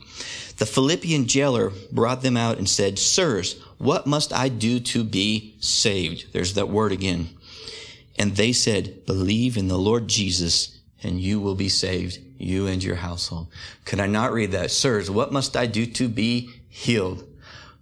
The 0.58 0.66
Philippian 0.66 1.26
jailer 1.26 1.72
brought 1.90 2.22
them 2.22 2.37
out 2.37 2.58
and 2.58 2.68
said, 2.68 2.98
Sirs, 2.98 3.58
what 3.78 4.06
must 4.06 4.32
I 4.32 4.48
do 4.48 4.78
to 4.80 5.02
be 5.02 5.56
saved? 5.60 6.32
There's 6.32 6.54
that 6.54 6.68
word 6.68 6.92
again. 6.92 7.30
And 8.16 8.37
they 8.37 8.52
said, 8.52 9.06
Believe 9.06 9.56
in 9.56 9.68
the 9.68 9.78
Lord 9.78 10.08
Jesus 10.08 10.78
and 11.04 11.20
you 11.20 11.40
will 11.40 11.54
be 11.54 11.68
saved, 11.68 12.18
you 12.38 12.66
and 12.66 12.82
your 12.82 12.96
household. 12.96 13.48
Could 13.84 14.00
I 14.00 14.06
not 14.06 14.32
read 14.32 14.52
that? 14.52 14.70
Sirs, 14.70 15.10
what 15.10 15.32
must 15.32 15.56
I 15.56 15.66
do 15.66 15.86
to 15.86 16.08
be 16.08 16.50
healed. 16.74 17.24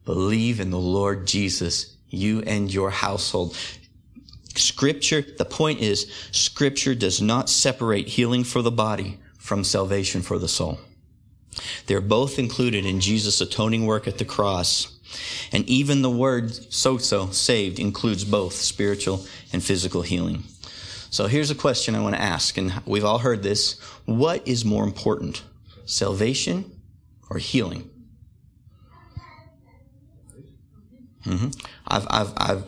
Believe 0.04 0.60
in 0.60 0.70
the 0.70 0.78
Lord 0.78 1.26
Jesus, 1.26 1.96
you 2.10 2.42
and 2.42 2.72
your 2.72 2.90
household. 2.90 3.56
Scripture, 4.54 5.22
the 5.22 5.46
point 5.46 5.80
is, 5.80 6.12
scripture 6.30 6.94
does 6.94 7.22
not 7.22 7.48
separate 7.48 8.06
healing 8.06 8.44
for 8.44 8.60
the 8.60 8.70
body 8.70 9.18
from 9.38 9.64
salvation 9.64 10.20
for 10.20 10.38
the 10.38 10.46
soul. 10.46 10.78
They're 11.86 12.02
both 12.02 12.38
included 12.38 12.84
in 12.84 13.00
Jesus' 13.00 13.40
atoning 13.40 13.86
work 13.86 14.06
at 14.06 14.18
the 14.18 14.26
cross. 14.26 14.98
And 15.52 15.66
even 15.68 16.02
the 16.02 16.10
word 16.10 16.50
sozo 16.50 17.32
saved, 17.32 17.78
includes 17.78 18.24
both 18.24 18.54
spiritual 18.54 19.24
and 19.54 19.62
physical 19.62 20.02
healing. 20.02 20.44
So 21.12 21.26
here's 21.26 21.50
a 21.50 21.54
question 21.54 21.94
I 21.94 22.00
want 22.00 22.14
to 22.14 22.22
ask, 22.22 22.56
and 22.56 22.72
we've 22.86 23.04
all 23.04 23.18
heard 23.18 23.42
this. 23.42 23.78
What 24.06 24.48
is 24.48 24.64
more 24.64 24.82
important, 24.82 25.42
salvation 25.84 26.80
or 27.28 27.36
healing? 27.36 27.90
Mm-hmm. 31.26 31.48
I've, 31.86 32.06
I've, 32.08 32.32
I've, 32.38 32.64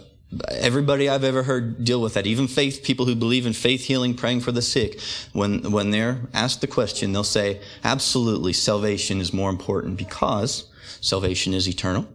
everybody 0.51 1.09
I've 1.09 1.25
ever 1.25 1.45
heard 1.45 1.87
deal 1.87 2.03
with 2.03 2.13
that, 2.15 2.27
even 2.27 2.47
faith 2.47 2.83
people 2.83 3.07
who 3.07 3.15
believe 3.15 3.47
in 3.47 3.55
faith 3.55 3.85
healing, 3.85 4.13
praying 4.13 4.41
for 4.43 4.53
the 4.53 4.61
sick, 4.61 5.01
when, 5.33 5.73
when 5.73 5.91
they're 5.91 6.29
asked 6.35 6.61
the 6.61 6.67
question, 6.67 7.13
they'll 7.13 7.25
say, 7.25 7.63
absolutely, 7.83 8.53
salvation 8.53 9.23
is 9.23 9.33
more 9.33 9.49
important 9.49 9.97
because 9.97 10.71
salvation 11.01 11.55
is 11.55 11.67
eternal. 11.67 12.07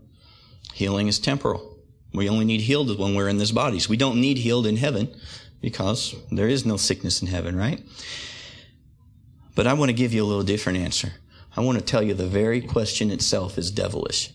Healing 0.76 1.08
is 1.08 1.18
temporal. 1.18 1.80
We 2.14 2.30
only 2.30 2.46
need 2.46 2.62
healed 2.62 3.00
when 3.00 3.16
we're 3.16 3.30
in 3.30 3.40
this 3.40 3.52
bodies. 3.52 3.90
We 3.90 3.98
don't 3.98 4.22
need 4.22 4.38
healed 4.38 4.68
in 4.68 4.78
heaven 4.78 5.12
because 5.62 6.16
there 6.32 6.48
is 6.48 6.66
no 6.66 6.78
sickness 6.78 7.22
in 7.22 7.28
heaven, 7.28 7.56
right? 7.56 7.82
But 9.56 9.68
I 9.68 9.74
want 9.74 9.90
to 9.90 9.94
give 9.94 10.14
you 10.14 10.24
a 10.24 10.28
little 10.28 10.44
different 10.44 10.80
answer. 10.80 11.14
I 11.56 11.62
want 11.62 11.78
to 11.78 11.84
tell 11.84 12.02
you 12.02 12.14
the 12.14 12.28
very 12.28 12.62
question 12.62 13.12
itself 13.12 13.58
is 13.58 13.72
devilish. 13.72 14.32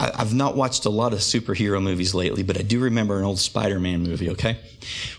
I, 0.00 0.18
have 0.18 0.34
not 0.34 0.56
watched 0.56 0.84
a 0.84 0.90
lot 0.90 1.12
of 1.12 1.20
superhero 1.20 1.80
movies 1.80 2.12
lately, 2.12 2.42
but 2.42 2.58
I 2.58 2.62
do 2.62 2.80
remember 2.80 3.18
an 3.18 3.24
old 3.24 3.38
Spider 3.38 3.78
Man 3.78 4.02
movie, 4.02 4.30
okay? 4.30 4.58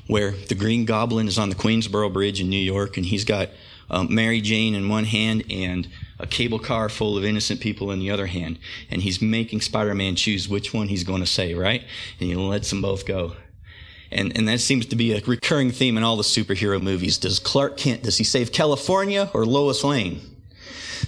Where 0.08 0.32
the 0.32 0.56
Green 0.56 0.84
Goblin 0.84 1.29
is 1.29 1.39
on 1.39 1.47
the 1.47 1.56
Queensboro 1.56 2.12
Bridge 2.12 2.41
in 2.41 2.49
New 2.49 2.58
York 2.58 2.97
and 2.97 3.06
he's 3.06 3.23
got 3.23 3.49
um, 3.93 4.13
Mary 4.13 4.41
Jane 4.41 4.73
in 4.73 4.89
one 4.89 5.06
hand 5.06 5.43
and 5.49 5.88
a 6.19 6.25
cable 6.25 6.60
car 6.60 6.89
full 6.89 7.17
of 7.17 7.23
innocent 7.23 7.62
people 7.62 7.91
in 7.91 7.99
the 7.99 8.10
other 8.10 8.25
hand. 8.25 8.58
And 8.89 9.01
he's 9.01 9.21
making 9.21 9.62
Spider 9.62 9.93
Man 9.93 10.15
choose 10.15 10.49
which 10.49 10.73
one 10.73 10.88
he's 10.88 11.03
going 11.03 11.21
to 11.21 11.27
say, 11.27 11.53
right? 11.53 11.84
And 12.19 12.29
he 12.29 12.36
lets 12.36 12.69
them 12.69 12.82
both 12.82 13.06
go. 13.06 13.34
And, 14.12 14.36
and 14.38 14.47
that 14.47 14.60
seems 14.60 14.86
to 14.88 14.95
be 14.95 15.13
a 15.13 15.21
recurring 15.21 15.71
theme 15.71 15.97
in 15.97 16.03
all 16.03 16.17
the 16.17 16.23
superhero 16.23 16.82
movies. 16.82 17.17
Does 17.17 17.39
Clark 17.39 17.77
Kent, 17.77 18.03
does 18.03 18.17
he 18.17 18.23
save 18.23 18.51
California 18.51 19.29
or 19.34 19.45
Lois 19.45 19.84
Lane? 19.84 20.21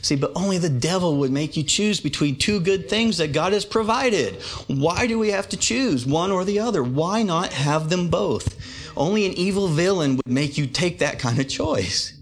See, 0.02 0.15
but 0.15 0.32
only 0.36 0.58
the 0.58 0.69
devil 0.69 1.17
would 1.17 1.32
make 1.32 1.56
you 1.56 1.63
choose 1.63 2.00
between 2.00 2.36
two 2.36 2.60
good 2.60 2.89
things 2.89 3.17
that 3.17 3.32
God 3.32 3.54
has 3.54 3.65
provided. 3.65 4.36
Why 4.67 5.08
do 5.08 5.17
we 5.17 5.32
have 5.32 5.50
to 5.50 5.58
choose 5.58 6.06
one 6.06 6.32
or 6.32 6.43
the 6.43 6.60
other? 6.60 6.84
Why 6.84 7.24
not 7.24 7.54
have 7.54 7.89
them 7.89 8.10
both? 8.10 8.56
Only 8.98 9.26
an 9.26 9.34
evil 9.34 9.67
villain 9.67 10.17
would 10.17 10.28
make 10.28 10.58
you 10.58 10.67
take 10.67 11.00
that 11.00 11.19
kind 11.19 11.39
of 11.39 11.48
choice. 11.48 12.14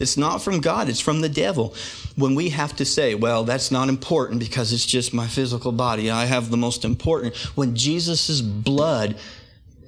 It's 0.00 0.16
not 0.16 0.42
from 0.42 0.60
God, 0.60 0.88
it's 0.88 0.98
from 0.98 1.20
the 1.20 1.28
devil. 1.28 1.74
When 2.16 2.34
we 2.34 2.48
have 2.48 2.74
to 2.76 2.86
say, 2.86 3.14
well, 3.14 3.44
that's 3.44 3.70
not 3.70 3.90
important 3.90 4.40
because 4.40 4.72
it's 4.72 4.86
just 4.86 5.12
my 5.12 5.26
physical 5.26 5.72
body, 5.72 6.10
I 6.10 6.24
have 6.24 6.50
the 6.50 6.56
most 6.56 6.84
important. 6.84 7.36
When 7.54 7.76
Jesus' 7.76 8.40
blood 8.40 9.16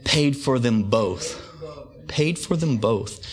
paid 0.04 0.36
for 0.36 0.58
them 0.58 0.84
both, 0.84 1.40
paid 2.08 2.38
for 2.38 2.56
them 2.56 2.76
both. 2.76 3.26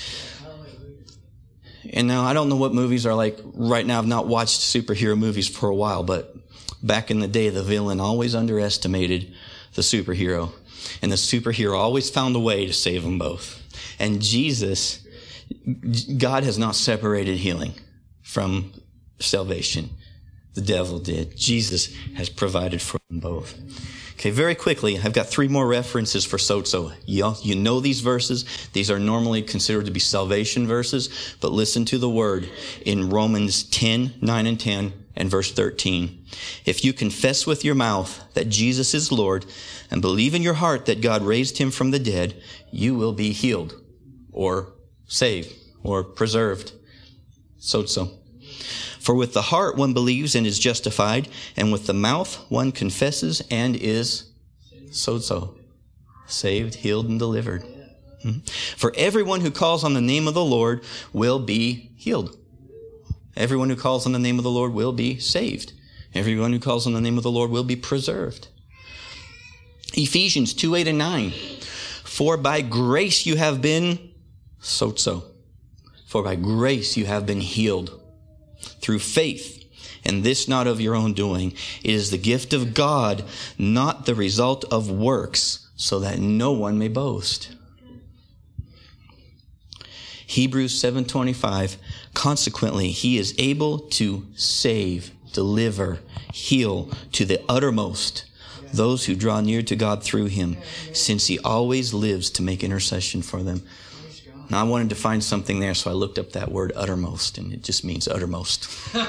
And 1.92 2.08
now 2.08 2.24
I 2.24 2.34
don't 2.34 2.50
know 2.50 2.56
what 2.56 2.74
movies 2.74 3.06
are 3.06 3.16
like 3.16 3.38
right 3.54 3.86
now. 3.86 3.98
I've 4.00 4.08
not 4.08 4.28
watched 4.28 4.62
superhero 4.62 5.18
movies 5.18 5.50
for 5.50 5.70
a 5.70 5.76
while, 5.76 6.04
but 6.04 6.34
back 6.82 7.12
in 7.12 7.20
the 7.20 7.28
day, 7.28 7.50
the 7.50 7.64
villain 7.64 8.00
always 8.00 8.36
underestimated 8.36 9.34
the 9.74 9.82
superhero. 9.82 10.52
And 11.02 11.12
the 11.12 11.18
superhero 11.18 11.78
always 11.78 12.10
found 12.10 12.36
a 12.36 12.40
way 12.40 12.66
to 12.66 12.74
save 12.74 13.04
them 13.04 13.20
both. 13.20 13.62
And 14.00 14.22
Jesus, 14.22 15.06
God 16.18 16.44
has 16.44 16.58
not 16.58 16.76
separated 16.76 17.38
healing 17.38 17.74
from 18.22 18.72
salvation. 19.20 19.90
The 20.54 20.62
devil 20.62 21.00
did. 21.00 21.38
Jesus 21.38 21.94
has 22.16 22.30
provided 22.30 22.82
for 22.82 23.00
them 23.10 23.20
both. 23.20 23.56
Okay, 24.14 24.32
very 24.32 24.56
quickly, 24.56 25.00
I've 25.00 25.14
got 25.14 25.28
three 25.28 25.48
more 25.48 25.66
references 25.66 26.26
for 26.26 26.36
sozo. 26.36 26.94
You, 27.06 27.36
you 27.42 27.56
know 27.56 27.80
these 27.80 28.02
verses. 28.02 28.44
These 28.74 28.92
are 28.92 29.00
normally 29.00 29.42
considered 29.42 29.86
to 29.86 29.92
be 29.92 30.02
salvation 30.02 30.68
verses, 30.68 31.36
but 31.40 31.54
listen 31.54 31.86
to 31.86 31.98
the 31.98 32.10
word 32.10 32.50
in 32.86 33.10
Romans 33.10 33.64
10, 33.64 34.16
9 34.20 34.46
and 34.46 34.60
10 34.60 34.94
and 35.16 35.30
verse 35.30 35.52
13. 35.54 36.26
If 36.66 36.84
you 36.84 36.92
confess 36.92 37.48
with 37.48 37.64
your 37.64 37.76
mouth 37.76 38.22
that 38.34 38.50
Jesus 38.50 38.94
is 38.94 39.12
Lord 39.12 39.46
and 39.90 40.02
believe 40.02 40.36
in 40.36 40.42
your 40.42 40.56
heart 40.56 40.86
that 40.88 41.02
God 41.02 41.22
raised 41.22 41.58
him 41.58 41.72
from 41.72 41.92
the 41.92 42.00
dead, 42.00 42.42
you 42.72 42.96
will 42.96 43.14
be 43.14 43.32
healed 43.32 43.76
or 44.34 44.74
saved 45.10 45.54
or 45.84 46.04
preserved. 46.06 46.72
Sozo. 47.60 48.12
For 49.00 49.16
with 49.16 49.34
the 49.34 49.42
heart 49.42 49.76
one 49.76 49.94
believes 49.94 50.36
and 50.36 50.48
is 50.48 50.60
justified, 50.60 51.28
and 51.58 51.74
with 51.74 51.88
the 51.88 51.94
mouth 51.94 52.36
one 52.50 52.72
confesses 52.72 53.42
and 53.52 53.76
is 53.76 54.30
sozo. 54.92 55.58
saved, 56.28 56.76
healed, 56.76 57.10
and 57.10 57.20
delivered. 57.20 57.64
Hmm? 58.22 58.40
For 58.78 58.94
everyone 58.96 59.42
who 59.42 59.52
calls 59.52 59.84
on 59.84 59.94
the 59.94 60.02
name 60.02 60.28
of 60.28 60.34
the 60.34 60.46
Lord 60.46 60.84
will 61.12 61.40
be 61.40 61.92
healed. 61.96 62.38
Everyone 63.36 63.70
who 63.70 63.76
calls 63.76 64.06
on 64.06 64.12
the 64.12 64.20
name 64.20 64.38
of 64.38 64.44
the 64.44 64.52
Lord 64.52 64.74
will 64.74 64.92
be 64.92 65.18
saved. 65.18 65.74
Everyone 66.14 66.52
who 66.52 66.60
calls 66.60 66.86
on 66.86 66.94
the 66.94 67.02
name 67.02 67.18
of 67.18 67.24
the 67.24 67.32
Lord 67.32 67.50
will 67.50 67.64
be 67.64 67.76
preserved. 67.76 68.50
Ephesians 69.94 70.54
2 70.54 70.76
8 70.76 70.88
and 70.90 70.98
9. 70.98 71.32
For 72.04 72.38
by 72.38 72.62
grace 72.62 73.26
you 73.26 73.38
have 73.38 73.62
been 73.62 74.09
sozo. 74.62 75.24
For 76.08 76.24
by 76.24 76.36
grace 76.36 76.98
you 76.98 77.06
have 77.06 77.26
been 77.26 77.42
healed 77.42 78.00
through 78.82 79.00
faith. 79.00 79.58
And 80.06 80.24
this 80.24 80.48
not 80.48 80.68
of 80.68 80.82
your 80.82 80.96
own 80.96 81.14
doing. 81.14 81.54
It 81.84 81.94
is 81.94 82.10
the 82.10 82.18
gift 82.18 82.54
of 82.54 82.74
God, 82.74 83.24
not 83.58 84.06
the 84.06 84.16
result 84.16 84.66
of 84.72 84.90
works, 84.90 85.68
so 85.76 86.00
that 86.00 86.20
no 86.20 86.52
one 86.52 86.80
may 86.80 86.88
boast. 86.88 87.50
Hebrews 90.26 90.80
7:25 90.80 91.78
Consequently 92.14 92.92
he 92.92 93.18
is 93.18 93.34
able 93.38 93.80
to 93.80 94.26
save, 94.36 95.12
deliver, 95.34 96.00
heal 96.34 96.90
to 97.14 97.26
the 97.26 97.42
uttermost 97.50 98.26
those 98.74 99.06
who 99.06 99.16
draw 99.16 99.42
near 99.42 99.62
to 99.64 99.76
God 99.76 100.04
through 100.04 100.28
him, 100.28 100.58
since 100.94 101.28
he 101.28 101.40
always 101.40 101.94
lives 101.94 102.30
to 102.32 102.44
make 102.44 102.64
intercession 102.64 103.22
for 103.22 103.44
them. 103.44 103.64
Now, 104.50 104.62
I 104.62 104.64
wanted 104.64 104.90
to 104.90 104.96
find 104.96 105.24
something 105.24 105.60
there, 105.60 105.76
so 105.76 105.92
I 105.92 105.94
looked 105.94 106.18
up 106.18 106.32
that 106.32 106.52
word 106.52 106.72
uttermost, 106.76 107.38
and 107.38 107.54
it 107.54 107.64
just 107.64 107.84
means 107.84 108.08
uttermost. 108.08 108.68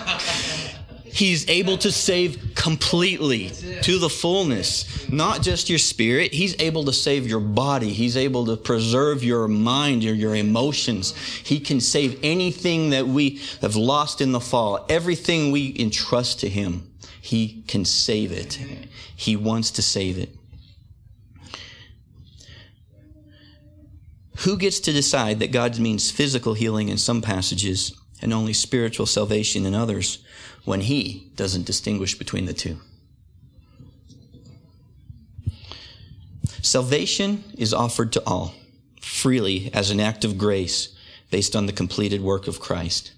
He's 1.13 1.49
able 1.49 1.77
to 1.79 1.91
save 1.91 2.55
completely 2.55 3.51
to 3.83 3.99
the 3.99 4.09
fullness. 4.09 5.09
Not 5.11 5.43
just 5.43 5.69
your 5.69 5.79
spirit. 5.79 6.33
He's 6.33 6.59
able 6.61 6.85
to 6.85 6.93
save 6.93 7.27
your 7.27 7.41
body. 7.41 7.93
He's 7.93 8.17
able 8.17 8.47
to 8.47 8.57
preserve 8.57 9.25
your 9.25 9.49
mind, 9.49 10.05
your, 10.05 10.15
your 10.15 10.37
emotions. 10.37 11.17
He 11.17 11.59
can 11.59 11.81
save 11.81 12.21
anything 12.23 12.91
that 12.91 13.09
we 13.09 13.41
have 13.61 13.75
lost 13.75 14.21
in 14.21 14.31
the 14.33 14.41
fall. 14.41 14.87
Everything 14.89 15.51
we 15.51 15.75
entrust 15.79 16.41
to 16.41 16.49
Him, 16.49 16.89
He 17.21 17.65
can 17.67 17.85
save 17.85 18.31
it. 18.31 18.61
He 19.17 19.35
wants 19.35 19.73
to 19.73 19.83
save 19.83 20.17
it. 20.17 20.31
Who 24.45 24.57
gets 24.57 24.81
to 24.81 24.93
decide 24.93 25.39
that 25.41 25.53
God 25.53 25.79
means 25.79 26.11
physical 26.11 26.55
healing 26.55 26.89
in 26.89 26.97
some 26.97 27.21
passages 27.21 27.95
and 28.23 28.33
only 28.33 28.55
spiritual 28.55 29.05
salvation 29.07 29.67
in 29.67 29.75
others 29.75 30.25
when 30.65 30.81
He 30.81 31.31
doesn't 31.37 31.67
distinguish 31.67 32.19
between 32.19 32.47
the 32.47 32.55
two? 32.55 32.79
Salvation 36.63 37.45
is 37.59 37.75
offered 37.75 38.13
to 38.13 38.23
all 38.27 38.55
freely 39.01 39.71
as 39.75 39.91
an 39.91 40.01
act 40.01 40.25
of 40.25 40.39
grace 40.39 40.97
based 41.31 41.55
on 41.55 41.67
the 41.67 41.73
completed 41.73 42.23
work 42.23 42.47
of 42.49 42.61
Christ. 42.61 43.13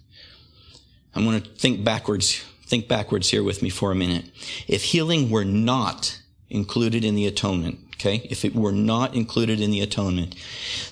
I'm 1.14 1.24
going 1.24 1.40
to 1.40 1.48
think 1.48 1.84
backwards, 1.84 2.42
think 2.66 2.88
backwards 2.88 3.30
here 3.30 3.44
with 3.44 3.62
me 3.62 3.68
for 3.68 3.92
a 3.92 3.96
minute. 3.96 4.24
If 4.66 4.84
healing 4.84 5.30
were 5.30 5.44
not 5.44 6.20
included 6.50 7.04
in 7.04 7.14
the 7.14 7.26
atonement, 7.26 7.78
okay, 8.02 8.26
if 8.28 8.44
it 8.44 8.54
were 8.54 8.72
not 8.72 9.14
included 9.14 9.60
in 9.60 9.70
the 9.70 9.80
atonement, 9.80 10.34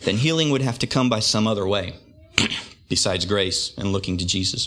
then 0.03 0.17
healing 0.17 0.51
would 0.51 0.63
have 0.63 0.79
to 0.79 0.87
come 0.87 1.09
by 1.09 1.21
some 1.21 1.47
other 1.47 1.67
way 1.67 1.95
besides 2.89 3.25
grace 3.25 3.73
and 3.77 3.93
looking 3.93 4.17
to 4.19 4.27
Jesus. 4.27 4.67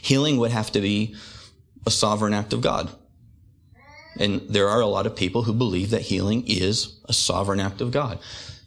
Healing 0.00 0.38
would 0.38 0.50
have 0.50 0.72
to 0.72 0.80
be 0.80 1.14
a 1.86 1.90
sovereign 1.90 2.32
act 2.32 2.52
of 2.52 2.62
God. 2.62 2.90
And 4.18 4.42
there 4.48 4.68
are 4.68 4.80
a 4.80 4.86
lot 4.86 5.06
of 5.06 5.16
people 5.16 5.42
who 5.42 5.52
believe 5.52 5.90
that 5.90 6.02
healing 6.02 6.44
is 6.46 6.98
a 7.06 7.12
sovereign 7.12 7.60
act 7.60 7.80
of 7.80 7.90
God. 7.90 8.18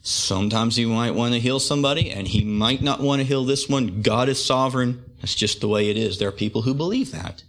Sometimes 0.02 0.78
you 0.78 0.88
might 0.88 1.14
want 1.14 1.34
to 1.34 1.40
heal 1.40 1.58
somebody 1.58 2.10
and 2.10 2.28
he 2.28 2.44
might 2.44 2.82
not 2.82 3.00
want 3.00 3.20
to 3.20 3.26
heal 3.26 3.44
this 3.44 3.68
one. 3.68 4.02
God 4.02 4.28
is 4.28 4.44
sovereign. 4.44 5.04
That's 5.20 5.34
just 5.34 5.60
the 5.60 5.68
way 5.68 5.90
it 5.90 5.96
is. 5.96 6.18
There 6.18 6.28
are 6.28 6.32
people 6.32 6.62
who 6.62 6.74
believe 6.74 7.10
that. 7.10 7.42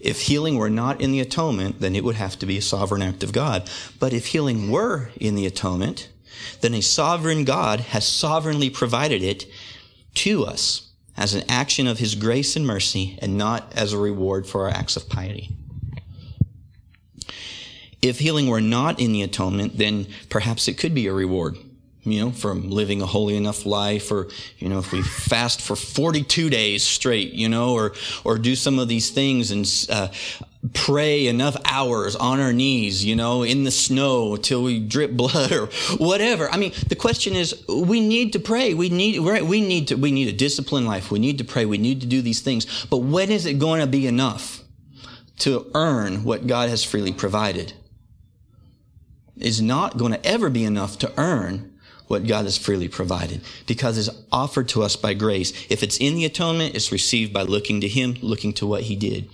If 0.00 0.22
healing 0.22 0.56
were 0.56 0.70
not 0.70 1.00
in 1.00 1.12
the 1.12 1.20
atonement, 1.20 1.80
then 1.80 1.96
it 1.96 2.04
would 2.04 2.16
have 2.16 2.38
to 2.38 2.46
be 2.46 2.58
a 2.58 2.62
sovereign 2.62 3.02
act 3.02 3.22
of 3.22 3.32
God. 3.32 3.68
But 3.98 4.12
if 4.12 4.26
healing 4.26 4.70
were 4.70 5.10
in 5.16 5.34
the 5.34 5.46
atonement, 5.46 6.08
then 6.60 6.74
a 6.74 6.80
sovereign 6.80 7.44
God 7.44 7.80
has 7.80 8.06
sovereignly 8.06 8.70
provided 8.70 9.22
it 9.22 9.46
to 10.14 10.44
us 10.44 10.90
as 11.16 11.34
an 11.34 11.44
action 11.48 11.86
of 11.86 11.98
his 11.98 12.14
grace 12.14 12.54
and 12.54 12.66
mercy 12.66 13.18
and 13.20 13.36
not 13.36 13.72
as 13.74 13.92
a 13.92 13.98
reward 13.98 14.46
for 14.46 14.64
our 14.64 14.70
acts 14.70 14.96
of 14.96 15.08
piety. 15.08 15.50
If 18.00 18.20
healing 18.20 18.46
were 18.46 18.60
not 18.60 19.00
in 19.00 19.12
the 19.12 19.22
atonement, 19.22 19.78
then 19.78 20.06
perhaps 20.28 20.68
it 20.68 20.78
could 20.78 20.94
be 20.94 21.08
a 21.08 21.12
reward 21.12 21.58
you 22.10 22.24
know, 22.24 22.30
from 22.30 22.70
living 22.70 23.02
a 23.02 23.06
holy 23.06 23.36
enough 23.36 23.66
life 23.66 24.10
or, 24.10 24.28
you 24.58 24.68
know, 24.68 24.78
if 24.78 24.92
we 24.92 25.02
fast 25.02 25.60
for 25.60 25.76
42 25.76 26.50
days 26.50 26.84
straight, 26.84 27.32
you 27.32 27.48
know, 27.48 27.74
or, 27.74 27.92
or 28.24 28.38
do 28.38 28.54
some 28.54 28.78
of 28.78 28.88
these 28.88 29.10
things 29.10 29.50
and, 29.50 29.68
uh, 29.90 30.08
pray 30.72 31.26
enough 31.26 31.56
hours 31.64 32.16
on 32.16 32.40
our 32.40 32.52
knees, 32.52 33.04
you 33.04 33.14
know, 33.14 33.42
in 33.42 33.64
the 33.64 33.70
snow 33.70 34.36
till 34.36 34.62
we 34.62 34.80
drip 34.80 35.12
blood 35.16 35.52
or 35.52 35.66
whatever. 35.96 36.50
I 36.50 36.56
mean, 36.56 36.72
the 36.88 36.96
question 36.96 37.34
is, 37.34 37.64
we 37.68 38.00
need 38.00 38.32
to 38.32 38.40
pray. 38.40 38.74
We 38.74 38.88
need, 38.88 39.20
right? 39.20 39.44
We 39.44 39.60
need 39.60 39.88
to, 39.88 39.94
we 39.96 40.10
need 40.10 40.28
a 40.28 40.32
disciplined 40.32 40.86
life. 40.86 41.10
We 41.10 41.18
need 41.18 41.38
to 41.38 41.44
pray. 41.44 41.64
We 41.66 41.78
need 41.78 42.00
to 42.00 42.06
do 42.06 42.22
these 42.22 42.40
things. 42.40 42.86
But 42.86 42.98
when 42.98 43.30
is 43.30 43.46
it 43.46 43.58
going 43.58 43.80
to 43.80 43.86
be 43.86 44.06
enough 44.06 44.62
to 45.40 45.70
earn 45.74 46.24
what 46.24 46.46
God 46.46 46.68
has 46.68 46.82
freely 46.84 47.12
provided? 47.12 47.74
Is 49.36 49.62
not 49.62 49.96
going 49.96 50.12
to 50.12 50.26
ever 50.26 50.50
be 50.50 50.64
enough 50.64 50.98
to 50.98 51.12
earn 51.16 51.77
what 52.08 52.26
God 52.26 52.44
has 52.44 52.58
freely 52.58 52.88
provided 52.88 53.42
because 53.66 53.98
it's 53.98 54.10
offered 54.32 54.68
to 54.70 54.82
us 54.82 54.96
by 54.96 55.14
grace. 55.14 55.52
If 55.70 55.82
it's 55.82 55.98
in 55.98 56.14
the 56.14 56.24
atonement, 56.24 56.74
it's 56.74 56.90
received 56.90 57.32
by 57.32 57.42
looking 57.42 57.80
to 57.82 57.88
Him, 57.88 58.16
looking 58.22 58.52
to 58.54 58.66
what 58.66 58.82
He 58.82 58.96
did. 58.96 59.28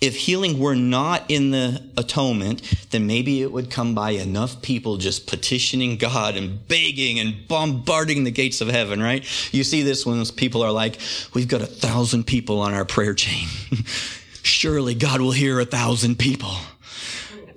If 0.00 0.16
healing 0.16 0.58
were 0.58 0.76
not 0.76 1.24
in 1.28 1.50
the 1.50 1.82
atonement, 1.96 2.62
then 2.90 3.06
maybe 3.06 3.42
it 3.42 3.52
would 3.52 3.70
come 3.70 3.94
by 3.94 4.10
enough 4.10 4.62
people 4.62 4.96
just 4.96 5.26
petitioning 5.26 5.96
God 5.96 6.36
and 6.36 6.66
begging 6.68 7.18
and 7.18 7.46
bombarding 7.48 8.24
the 8.24 8.30
gates 8.30 8.60
of 8.60 8.68
heaven, 8.68 9.02
right? 9.02 9.22
You 9.52 9.64
see 9.64 9.82
this 9.82 10.06
when 10.06 10.24
people 10.26 10.62
are 10.62 10.72
like, 10.72 10.98
we've 11.34 11.48
got 11.48 11.60
a 11.60 11.66
thousand 11.66 12.24
people 12.24 12.60
on 12.60 12.72
our 12.72 12.84
prayer 12.84 13.14
chain. 13.14 13.48
Surely 14.42 14.94
God 14.94 15.20
will 15.20 15.32
hear 15.32 15.58
a 15.60 15.64
thousand 15.64 16.18
people. 16.18 16.52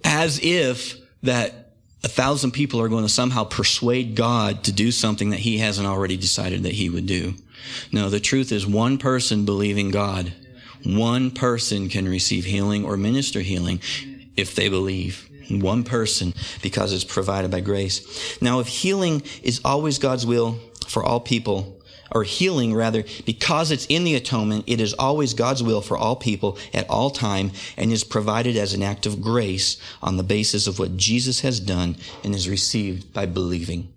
As 0.04 0.40
if 0.42 0.98
that 1.24 1.65
a 2.06 2.08
thousand 2.08 2.52
people 2.52 2.80
are 2.80 2.88
going 2.88 3.04
to 3.04 3.10
somehow 3.10 3.44
persuade 3.44 4.16
God 4.16 4.64
to 4.66 4.72
do 4.72 4.92
something 4.92 5.32
that 5.32 5.40
he 5.40 5.58
hasn't 5.58 5.88
already 5.88 6.16
decided 6.16 6.62
that 6.62 6.74
he 6.74 6.88
would 6.88 7.08
do. 7.08 7.34
No, 7.92 8.12
the 8.12 8.20
truth 8.20 8.52
is 8.52 8.68
one 8.68 9.00
person 9.00 9.44
believing 9.44 9.90
God, 9.90 10.32
one 10.86 11.32
person 11.32 11.90
can 11.90 12.08
receive 12.08 12.46
healing 12.46 12.86
or 12.86 12.96
minister 12.96 13.40
healing 13.40 13.82
if 14.38 14.54
they 14.54 14.70
believe. 14.70 15.28
One 15.50 15.84
person 15.84 16.34
because 16.62 16.94
it's 16.94 17.04
provided 17.04 17.50
by 17.50 17.62
grace. 17.62 18.40
Now, 18.40 18.60
if 18.60 18.68
healing 18.68 19.24
is 19.42 19.62
always 19.66 19.98
God's 19.98 20.26
will 20.26 20.60
for 20.88 21.04
all 21.04 21.20
people, 21.20 21.75
or 22.12 22.24
healing 22.24 22.74
rather, 22.74 23.04
because 23.26 23.72
it's 23.72 23.86
in 23.88 24.04
the 24.04 24.16
atonement, 24.16 24.66
it 24.68 24.80
is 24.80 24.94
always 24.94 25.34
God's 25.34 25.64
will 25.64 25.82
for 25.82 25.98
all 25.98 26.16
people 26.16 26.58
at 26.74 26.90
all 26.90 27.10
time 27.10 27.52
and 27.78 27.92
is 27.92 28.04
provided 28.04 28.56
as 28.56 28.74
an 28.74 28.84
act 28.84 29.06
of 29.06 29.22
grace 29.22 29.78
on 30.02 30.18
the 30.18 30.24
basis 30.24 30.68
of 30.68 30.80
what 30.80 30.98
Jesus 30.98 31.42
has 31.42 31.60
done 31.60 31.96
and 32.24 32.36
is 32.36 32.50
received 32.50 33.14
by 33.14 33.26
believing. 33.26 33.92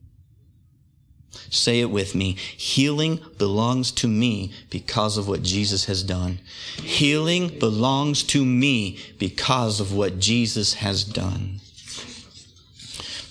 Say 1.51 1.81
it 1.81 1.91
with 1.91 2.15
me. 2.15 2.33
Healing 2.57 3.21
belongs 3.39 3.91
to 3.93 4.09
me 4.09 4.53
because 4.71 5.17
of 5.17 5.29
what 5.29 5.43
Jesus 5.43 5.87
has 5.87 6.03
done. 6.03 6.41
Healing 6.77 7.59
belongs 7.59 8.23
to 8.25 8.45
me 8.45 8.99
because 9.19 9.81
of 9.81 9.95
what 9.95 10.19
Jesus 10.19 10.75
has 10.75 11.05
done. 11.05 11.61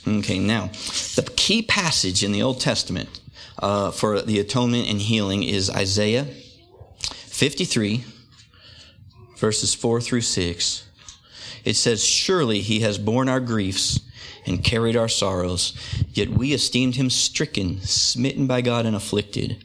Okay, 0.07 0.39
now, 0.39 0.67
the 1.15 1.29
key 1.35 1.61
passage 1.61 2.23
in 2.23 2.31
the 2.31 2.41
Old 2.41 2.61
Testament 2.61 3.19
uh, 3.59 3.91
for 3.91 4.21
the 4.21 4.39
atonement 4.39 4.87
and 4.89 5.01
healing 5.01 5.43
is 5.43 5.69
Isaiah 5.69 6.25
53, 7.03 8.03
verses 9.37 9.73
4 9.73 10.01
through 10.01 10.21
6. 10.21 10.83
It 11.63 11.75
says, 11.75 12.03
Surely 12.03 12.61
he 12.61 12.79
has 12.81 12.97
borne 12.97 13.29
our 13.29 13.39
griefs 13.39 13.99
and 14.45 14.63
carried 14.63 14.95
our 14.95 15.09
sorrows, 15.09 15.73
yet 16.13 16.29
we 16.29 16.53
esteemed 16.53 16.95
him 16.95 17.09
stricken, 17.09 17.81
smitten 17.81 18.47
by 18.47 18.61
God, 18.61 18.85
and 18.85 18.95
afflicted. 18.95 19.63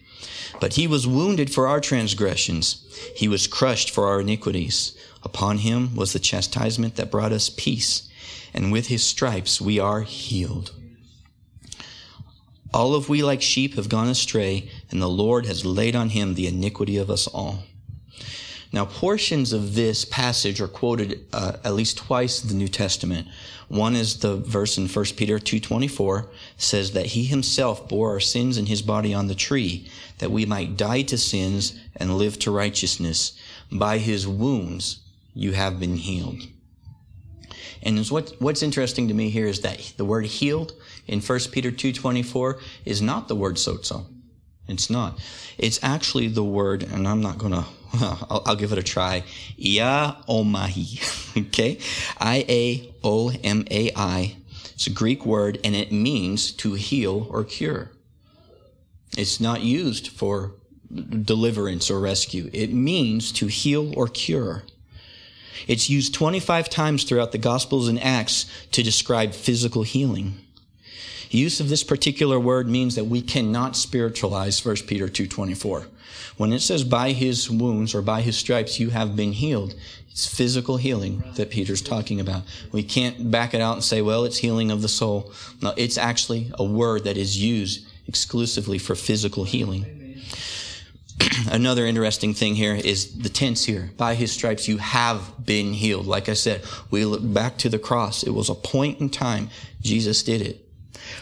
But 0.60 0.74
he 0.74 0.86
was 0.86 1.06
wounded 1.06 1.52
for 1.52 1.66
our 1.66 1.80
transgressions, 1.80 2.84
he 3.16 3.28
was 3.28 3.46
crushed 3.46 3.90
for 3.90 4.08
our 4.08 4.20
iniquities. 4.20 4.96
Upon 5.24 5.58
him 5.58 5.94
was 5.94 6.12
the 6.12 6.18
chastisement 6.18 6.96
that 6.96 7.10
brought 7.10 7.32
us 7.32 7.48
peace, 7.48 8.08
and 8.52 8.72
with 8.72 8.88
his 8.88 9.04
stripes 9.06 9.60
we 9.60 9.78
are 9.78 10.02
healed. 10.02 10.72
All 12.74 12.94
of 12.94 13.08
we 13.08 13.22
like 13.22 13.42
sheep 13.42 13.74
have 13.74 13.88
gone 13.88 14.08
astray, 14.08 14.70
and 14.90 15.00
the 15.00 15.08
Lord 15.08 15.44
has 15.46 15.66
laid 15.66 15.94
on 15.94 16.10
him 16.10 16.34
the 16.34 16.46
iniquity 16.46 16.96
of 16.96 17.10
us 17.10 17.26
all. 17.26 17.64
Now, 18.72 18.86
portions 18.86 19.52
of 19.52 19.74
this 19.74 20.06
passage 20.06 20.58
are 20.58 20.68
quoted 20.68 21.26
uh, 21.34 21.58
at 21.62 21.74
least 21.74 21.98
twice 21.98 22.42
in 22.42 22.48
the 22.48 22.54
New 22.54 22.68
Testament. 22.68 23.28
One 23.68 23.94
is 23.94 24.20
the 24.20 24.36
verse 24.36 24.78
in 24.78 24.88
1 24.88 25.04
Peter 25.16 25.38
2.24 25.38 26.28
says 26.56 26.92
that 26.92 27.06
he 27.06 27.24
himself 27.24 27.86
bore 27.86 28.12
our 28.12 28.20
sins 28.20 28.56
in 28.56 28.66
his 28.66 28.80
body 28.80 29.12
on 29.12 29.26
the 29.26 29.34
tree, 29.34 29.90
that 30.18 30.30
we 30.30 30.46
might 30.46 30.78
die 30.78 31.02
to 31.02 31.18
sins 31.18 31.78
and 31.96 32.16
live 32.16 32.38
to 32.40 32.50
righteousness. 32.50 33.38
By 33.70 33.98
his 33.98 34.26
wounds 34.26 35.00
you 35.34 35.52
have 35.52 35.78
been 35.78 35.96
healed. 35.96 36.42
And 37.82 38.06
what, 38.08 38.34
what's 38.38 38.62
interesting 38.62 39.08
to 39.08 39.14
me 39.14 39.28
here 39.28 39.46
is 39.46 39.60
that 39.60 39.92
the 39.96 40.04
word 40.04 40.26
healed 40.26 40.72
in 41.06 41.20
1 41.20 41.38
Peter 41.50 41.70
2.24 41.70 42.60
is 42.84 43.02
not 43.02 43.28
the 43.28 43.36
word 43.36 43.56
sozo. 43.56 44.06
It's 44.68 44.88
not. 44.88 45.18
It's 45.58 45.82
actually 45.82 46.28
the 46.28 46.44
word, 46.44 46.82
and 46.82 47.06
I'm 47.08 47.20
not 47.20 47.38
going 47.38 47.52
to, 47.52 47.64
I'll, 47.94 48.42
I'll, 48.46 48.56
give 48.56 48.72
it 48.72 48.78
a 48.78 48.82
try. 48.82 49.24
Iaomai. 49.58 51.36
okay? 51.48 51.78
I-A-O-M-A-I. 52.18 52.96
It's 54.74 54.86
a 54.86 54.90
Greek 54.90 55.26
word, 55.26 55.58
and 55.64 55.74
it 55.76 55.92
means 55.92 56.52
to 56.52 56.74
heal 56.74 57.26
or 57.30 57.44
cure. 57.44 57.90
It's 59.16 59.40
not 59.40 59.60
used 59.60 60.08
for 60.08 60.54
deliverance 60.92 61.90
or 61.90 62.00
rescue. 62.00 62.50
It 62.52 62.72
means 62.72 63.32
to 63.32 63.46
heal 63.46 63.92
or 63.96 64.08
cure. 64.08 64.62
It's 65.68 65.90
used 65.90 66.14
25 66.14 66.68
times 66.68 67.04
throughout 67.04 67.32
the 67.32 67.38
Gospels 67.38 67.88
and 67.88 68.02
Acts 68.02 68.46
to 68.72 68.82
describe 68.82 69.32
physical 69.32 69.82
healing. 69.82 70.38
Use 71.38 71.60
of 71.60 71.68
this 71.68 71.84
particular 71.84 72.38
word 72.38 72.68
means 72.68 72.94
that 72.94 73.04
we 73.04 73.22
cannot 73.22 73.76
spiritualize 73.76 74.64
1 74.64 74.76
Peter 74.86 75.08
2.24. 75.08 75.86
When 76.36 76.52
it 76.52 76.60
says 76.60 76.84
by 76.84 77.12
his 77.12 77.50
wounds 77.50 77.94
or 77.94 78.02
by 78.02 78.22
his 78.22 78.36
stripes 78.36 78.80
you 78.80 78.90
have 78.90 79.16
been 79.16 79.32
healed, 79.32 79.74
it's 80.10 80.26
physical 80.26 80.76
healing 80.76 81.22
that 81.36 81.50
Peter's 81.50 81.80
talking 81.80 82.20
about. 82.20 82.42
We 82.70 82.82
can't 82.82 83.30
back 83.30 83.54
it 83.54 83.60
out 83.60 83.74
and 83.74 83.84
say, 83.84 84.02
well, 84.02 84.24
it's 84.24 84.38
healing 84.38 84.70
of 84.70 84.82
the 84.82 84.88
soul. 84.88 85.32
No, 85.62 85.72
it's 85.76 85.96
actually 85.96 86.52
a 86.58 86.64
word 86.64 87.04
that 87.04 87.16
is 87.16 87.42
used 87.42 87.86
exclusively 88.06 88.76
for 88.76 88.94
physical 88.94 89.44
healing. 89.44 90.20
Another 91.50 91.86
interesting 91.86 92.34
thing 92.34 92.56
here 92.56 92.74
is 92.74 93.18
the 93.18 93.30
tense 93.30 93.64
here. 93.64 93.90
By 93.96 94.14
his 94.14 94.32
stripes 94.32 94.68
you 94.68 94.78
have 94.78 95.44
been 95.44 95.72
healed. 95.72 96.06
Like 96.06 96.28
I 96.28 96.34
said, 96.34 96.62
we 96.90 97.04
look 97.06 97.20
back 97.22 97.56
to 97.58 97.70
the 97.70 97.78
cross. 97.78 98.22
It 98.22 98.32
was 98.32 98.50
a 98.50 98.54
point 98.54 99.00
in 99.00 99.08
time. 99.08 99.48
Jesus 99.80 100.22
did 100.22 100.42
it. 100.42 100.61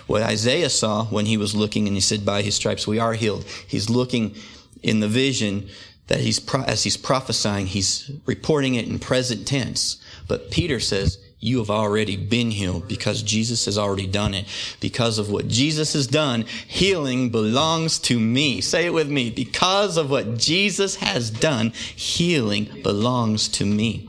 What 0.07 0.23
Isaiah 0.23 0.71
saw 0.71 1.05
when 1.07 1.27
he 1.27 1.37
was 1.37 1.55
looking 1.55 1.87
and 1.87 1.97
he 1.97 2.01
said, 2.01 2.25
by 2.25 2.43
his 2.43 2.55
stripes 2.55 2.87
we 2.87 2.99
are 2.99 3.15
healed. 3.15 3.45
He's 3.67 3.91
looking 3.91 4.35
in 4.83 5.01
the 5.01 5.09
vision 5.09 5.69
that 6.07 6.21
he's, 6.21 6.45
as 6.67 6.83
he's 6.83 6.97
prophesying, 6.97 7.67
he's 7.67 8.11
reporting 8.27 8.75
it 8.75 8.89
in 8.89 8.99
present 8.99 9.47
tense. 9.47 10.03
But 10.27 10.51
Peter 10.51 10.81
says, 10.81 11.19
you 11.41 11.59
have 11.59 11.71
already 11.71 12.17
been 12.17 12.51
healed 12.51 12.87
because 12.87 13.23
Jesus 13.23 13.65
has 13.65 13.79
already 13.79 14.07
done 14.07 14.35
it. 14.35 14.47
Because 14.79 15.19
of 15.19 15.31
what 15.31 15.49
Jesus 15.49 15.95
has 15.95 16.07
done, 16.07 16.43
healing 16.67 17.31
belongs 17.31 17.99
to 18.01 18.21
me. 18.21 18.61
Say 18.61 18.87
it 18.87 18.93
with 18.93 19.09
me. 19.09 19.31
Because 19.31 19.97
of 19.97 20.11
what 20.11 20.37
Jesus 20.37 20.97
has 20.97 21.31
done, 21.31 21.71
healing 21.71 22.83
belongs 22.83 23.49
to 23.49 23.65
me. 23.65 24.09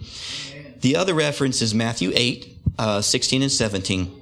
The 0.81 0.97
other 0.97 1.13
reference 1.13 1.61
is 1.61 1.73
Matthew 1.73 2.11
8, 2.13 2.57
uh, 2.77 3.01
16 3.01 3.43
and 3.43 3.51
17. 3.51 4.20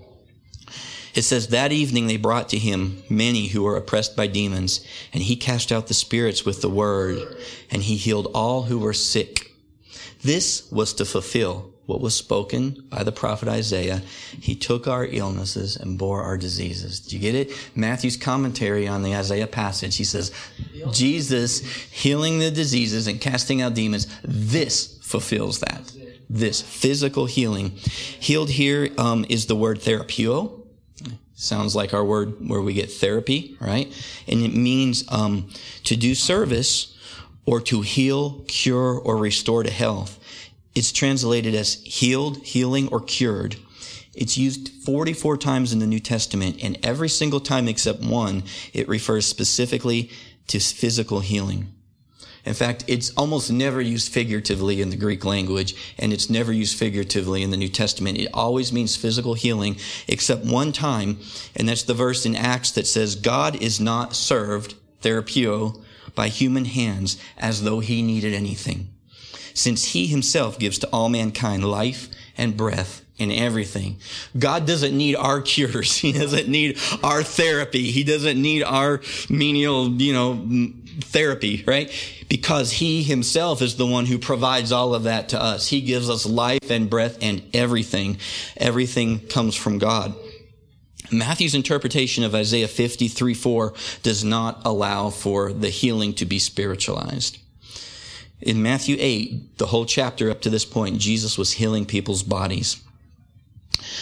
It 1.19 1.23
says, 1.23 1.49
That 1.49 1.73
evening 1.73 2.08
they 2.08 2.15
brought 2.15 2.47
to 2.47 2.58
him 2.58 3.03
many 3.10 3.47
who 3.47 3.63
were 3.63 3.75
oppressed 3.75 4.15
by 4.15 4.27
demons, 4.27 4.79
and 5.12 5.21
he 5.21 5.36
cast 5.36 5.69
out 5.69 5.88
the 5.88 5.93
spirits 5.93 6.45
with 6.45 6.62
the 6.62 6.69
word, 6.69 7.36
and 7.69 7.84
he 7.84 7.97
healed 7.97 8.32
all 8.34 8.63
who 8.63 8.79
were 8.79 8.93
sick. 8.93 9.51
This 10.21 10.71
was 10.71 10.93
to 10.93 11.03
fulfill 11.03 11.73
what 11.88 11.99
was 11.99 12.15
spoken 12.15 12.86
by 12.89 13.03
the 13.03 13.12
prophet 13.12 13.49
Isaiah. 13.49 14.01
He 14.39 14.55
took 14.55 14.88
our 14.88 15.05
illnesses 15.05 15.75
and 15.75 15.97
bore 15.97 16.23
our 16.23 16.38
diseases. 16.38 17.01
Do 17.01 17.17
you 17.17 17.21
get 17.21 17.36
it? 17.36 17.51
Matthew's 17.75 18.15
commentary 18.15 18.88
on 18.88 19.03
the 19.03 19.13
Isaiah 19.13 19.45
passage, 19.45 19.97
he 19.97 20.05
says, 20.05 20.32
Jesus 20.93 21.60
healing 21.91 22.39
the 22.39 22.49
diseases 22.49 23.08
and 23.08 23.19
casting 23.19 23.62
out 23.62 23.73
demons, 23.73 24.08
this 24.23 24.97
fulfills 25.01 25.60
that. 25.60 25.91
This 26.29 26.62
physical 26.62 27.25
healing. 27.25 27.71
Healed 27.71 28.51
here 28.51 28.88
um, 28.97 29.25
is 29.27 29.47
the 29.47 29.55
word 29.58 29.82
therapeuo. 29.82 30.58
Sounds 31.41 31.73
like 31.73 31.93
our 31.93 32.04
word 32.04 32.49
where 32.49 32.60
we 32.60 32.73
get 32.73 32.91
therapy, 32.91 33.56
right? 33.62 33.88
And 34.28 34.41
it 34.41 34.54
means 34.54 35.06
um, 35.08 35.49
to 35.86 35.95
do 35.95 36.13
service 36.13 36.97
or 37.45 37.62
to 37.62 37.80
heal, 37.82 38.43
cure, 38.49 38.99
or 38.99 39.15
restore 39.15 39.63
to 39.63 39.71
health. 39.71 40.19
It's 40.75 40.91
translated 40.91 41.56
as 41.56 41.75
healed, 41.86 42.43
healing, 42.43 42.89
or 42.89 42.99
cured. 42.99 43.56
It's 44.13 44.38
used 44.38 44.67
44 44.84 45.38
times 45.38 45.71
in 45.71 45.80
the 45.80 45.88
New 45.88 46.02
Testament, 46.02 46.60
and 46.62 46.78
every 46.84 47.08
single 47.08 47.39
time 47.39 47.69
except 47.69 48.02
one, 48.02 48.43
it 48.73 48.89
refers 48.89 49.25
specifically 49.25 50.12
to 50.47 50.60
physical 50.60 51.21
healing. 51.21 51.73
In 52.49 52.55
fact, 52.55 52.83
it's 52.88 53.12
almost 53.15 53.51
never 53.51 53.79
used 53.79 54.12
figuratively 54.12 54.81
in 54.81 54.89
the 54.89 54.95
Greek 54.95 55.23
language, 55.23 55.75
and 55.99 56.12
it's 56.12 56.31
never 56.31 56.51
used 56.51 56.79
figuratively 56.79 57.43
in 57.43 57.51
the 57.51 57.57
New 57.57 57.69
Testament. 57.69 58.17
It 58.17 58.29
always 58.33 58.73
means 58.73 58.95
physical 58.95 59.35
healing, 59.35 59.77
except 60.07 60.45
one 60.45 60.71
time, 60.71 61.19
and 61.55 61.69
that's 61.69 61.83
the 61.83 61.93
verse 61.93 62.25
in 62.25 62.35
Acts 62.35 62.71
that 62.71 62.88
says, 62.88 63.15
God 63.15 63.62
is 63.62 63.79
not 63.79 64.15
served, 64.15 64.73
therapeuo, 65.03 65.79
by 66.15 66.29
human 66.29 66.65
hands 66.65 67.17
as 67.38 67.62
though 67.62 67.81
he 67.81 68.01
needed 68.01 68.33
anything 68.33 68.89
since 69.53 69.93
he 69.93 70.07
himself 70.07 70.57
gives 70.57 70.79
to 70.79 70.88
all 70.88 71.09
mankind 71.09 71.63
life 71.63 72.09
and 72.38 72.55
breath 72.57 73.03
and 73.19 73.31
everything. 73.31 73.97
God 74.38 74.65
doesn't 74.65 74.97
need 74.97 75.15
our 75.15 75.41
cures. 75.53 75.97
He 75.97 76.12
doesn't 76.12 76.47
need 76.47 76.79
our 77.03 77.21
therapy. 77.21 77.91
He 77.91 78.03
doesn't 78.03 78.41
need 78.41 78.63
our 78.63 79.01
menial, 79.29 79.89
you 79.89 80.13
know, 80.13 80.33
therapy, 81.03 81.63
right? 81.65 81.91
Because 82.27 82.71
he 82.71 83.03
himself 83.03 83.62
is 83.62 83.75
the 83.75 83.85
one 83.85 84.05
who 84.05 84.17
provides 84.17 84.71
all 84.71 84.93
of 84.93 85.03
that 85.03 85.29
to 85.29 85.41
us. 85.41 85.67
He 85.67 85.81
gives 85.81 86.09
us 86.09 86.25
life 86.25 86.69
and 86.69 86.89
breath 86.89 87.17
and 87.21 87.41
everything. 87.53 88.17
Everything 88.57 89.19
comes 89.27 89.55
from 89.55 89.77
God. 89.77 90.15
Matthew's 91.12 91.55
interpretation 91.55 92.23
of 92.23 92.35
Isaiah 92.35 92.67
53 92.67 93.33
4 93.33 93.73
does 94.03 94.23
not 94.23 94.62
allow 94.65 95.09
for 95.09 95.51
the 95.51 95.69
healing 95.69 96.13
to 96.15 96.25
be 96.25 96.39
spiritualized. 96.39 97.39
In 98.41 98.62
Matthew 98.62 98.95
8, 98.99 99.57
the 99.57 99.67
whole 99.67 99.85
chapter 99.85 100.29
up 100.29 100.41
to 100.41 100.49
this 100.49 100.65
point, 100.65 100.97
Jesus 100.99 101.38
was 101.38 101.53
healing 101.53 101.85
people's 101.85 102.23
bodies. 102.23 102.81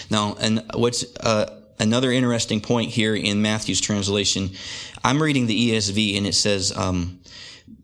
Now, 0.09 0.35
and 0.39 0.63
what's 0.73 1.05
uh, 1.21 1.56
another 1.79 2.11
interesting 2.11 2.61
point 2.61 2.91
here 2.91 3.15
in 3.15 3.41
Matthew's 3.41 3.81
translation, 3.81 4.51
I'm 5.03 5.21
reading 5.21 5.47
the 5.47 5.71
ESV 5.71 6.17
and 6.17 6.27
it 6.27 6.35
says, 6.35 6.75
um, 6.75 7.19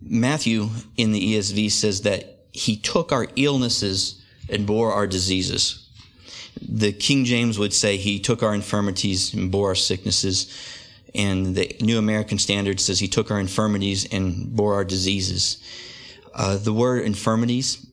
Matthew 0.02 0.70
in 0.98 1.12
the 1.12 1.36
ESV 1.36 1.72
says 1.72 2.02
that 2.02 2.40
he 2.52 2.76
took 2.76 3.12
our 3.12 3.28
illnesses 3.36 4.22
and 4.50 4.66
bore 4.66 4.92
our 4.94 5.08
diseases. 5.08 5.90
The 6.62 6.92
King 6.92 7.26
James 7.26 7.58
would 7.58 7.74
say 7.74 7.98
he 7.98 8.20
took 8.20 8.44
our 8.44 8.54
infirmities 8.54 9.34
and 9.34 9.52
bore 9.52 9.70
our 9.70 9.76
sicknesses. 9.76 10.80
And 11.16 11.56
the 11.56 11.76
New 11.82 11.98
American 11.98 12.40
Standard 12.40 12.80
says 12.80 13.00
he 13.00 13.08
took 13.08 13.32
our 13.32 13.40
infirmities 13.40 14.12
and 14.12 14.56
bore 14.56 14.74
our 14.76 14.84
diseases. 14.84 15.62
Uh, 16.34 16.58
the 16.58 16.74
word 16.74 17.04
infirmities 17.04 17.86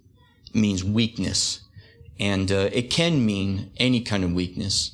means 0.55 0.83
weakness, 0.83 1.61
and 2.19 2.51
uh, 2.51 2.71
it 2.73 2.91
can 2.91 3.25
mean 3.25 3.71
any 3.77 4.01
kind 4.01 4.25
of 4.25 4.33
weakness, 4.33 4.93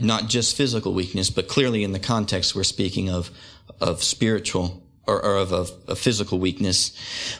not 0.00 0.28
just 0.28 0.56
physical 0.56 0.92
weakness, 0.92 1.30
but 1.30 1.48
clearly 1.48 1.84
in 1.84 1.92
the 1.92 1.98
context 1.98 2.54
we're 2.54 2.64
speaking 2.64 3.10
of 3.10 3.30
of 3.80 4.02
spiritual 4.02 4.82
or, 5.06 5.22
or 5.22 5.36
of, 5.36 5.52
of, 5.52 5.98
physical 5.98 6.38
weakness. 6.38 6.92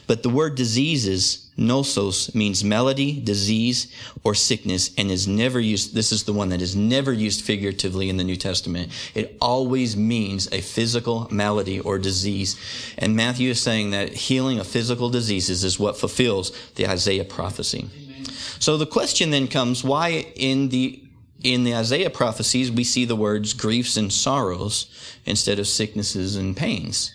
But 0.05 0.21
the 0.21 0.29
word 0.29 0.55
diseases, 0.55 1.49
nosos, 1.57 2.33
means 2.35 2.63
malady, 2.63 3.19
disease, 3.19 3.91
or 4.23 4.35
sickness, 4.35 4.91
and 4.97 5.09
is 5.09 5.27
never 5.27 5.59
used, 5.59 5.95
this 5.95 6.11
is 6.11 6.23
the 6.23 6.33
one 6.33 6.49
that 6.49 6.61
is 6.61 6.75
never 6.75 7.11
used 7.11 7.43
figuratively 7.43 8.09
in 8.09 8.17
the 8.17 8.23
New 8.23 8.35
Testament. 8.35 8.91
It 9.15 9.35
always 9.41 9.97
means 9.97 10.47
a 10.51 10.61
physical 10.61 11.27
malady 11.31 11.79
or 11.79 11.97
disease. 11.97 12.55
And 12.99 13.15
Matthew 13.15 13.49
is 13.49 13.61
saying 13.61 13.91
that 13.91 14.13
healing 14.13 14.59
of 14.59 14.67
physical 14.67 15.09
diseases 15.09 15.63
is 15.63 15.79
what 15.79 15.97
fulfills 15.97 16.51
the 16.75 16.87
Isaiah 16.87 17.25
prophecy. 17.25 17.89
Amen. 17.95 18.25
So 18.59 18.77
the 18.77 18.85
question 18.85 19.31
then 19.31 19.47
comes, 19.47 19.83
why 19.83 20.31
in 20.35 20.69
the 20.69 21.01
in 21.43 21.63
the 21.63 21.75
Isaiah 21.75 22.09
prophecies 22.09 22.71
we 22.71 22.83
see 22.83 23.05
the 23.05 23.15
words 23.15 23.53
griefs 23.53 23.97
and 23.97 24.11
sorrows 24.11 24.87
instead 25.25 25.59
of 25.59 25.67
sicknesses 25.67 26.35
and 26.35 26.55
pains? 26.55 27.11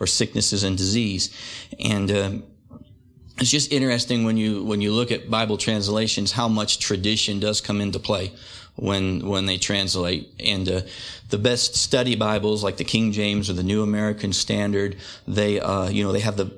or 0.00 0.06
sicknesses 0.06 0.64
and 0.64 0.76
disease. 0.76 1.30
And 1.78 2.10
uh, 2.10 2.30
it's 3.38 3.50
just 3.50 3.72
interesting 3.72 4.24
when 4.24 4.36
you 4.36 4.62
when 4.64 4.80
you 4.80 4.92
look 4.92 5.10
at 5.10 5.30
Bible 5.30 5.56
translations 5.56 6.32
how 6.32 6.48
much 6.48 6.78
tradition 6.78 7.40
does 7.40 7.60
come 7.60 7.80
into 7.80 7.98
play 7.98 8.32
when 8.76 9.26
when 9.26 9.46
they 9.46 9.58
translate. 9.58 10.32
And 10.38 10.68
uh, 10.68 10.80
the 11.30 11.38
best 11.38 11.74
study 11.74 12.16
Bibles, 12.16 12.62
like 12.62 12.76
the 12.76 12.84
King 12.84 13.12
James 13.12 13.50
or 13.50 13.54
the 13.54 13.62
New 13.62 13.82
American 13.82 14.32
Standard, 14.32 14.96
they 15.26 15.60
uh, 15.60 15.88
you 15.88 16.04
know 16.04 16.12
they 16.12 16.20
have 16.20 16.36
the 16.36 16.52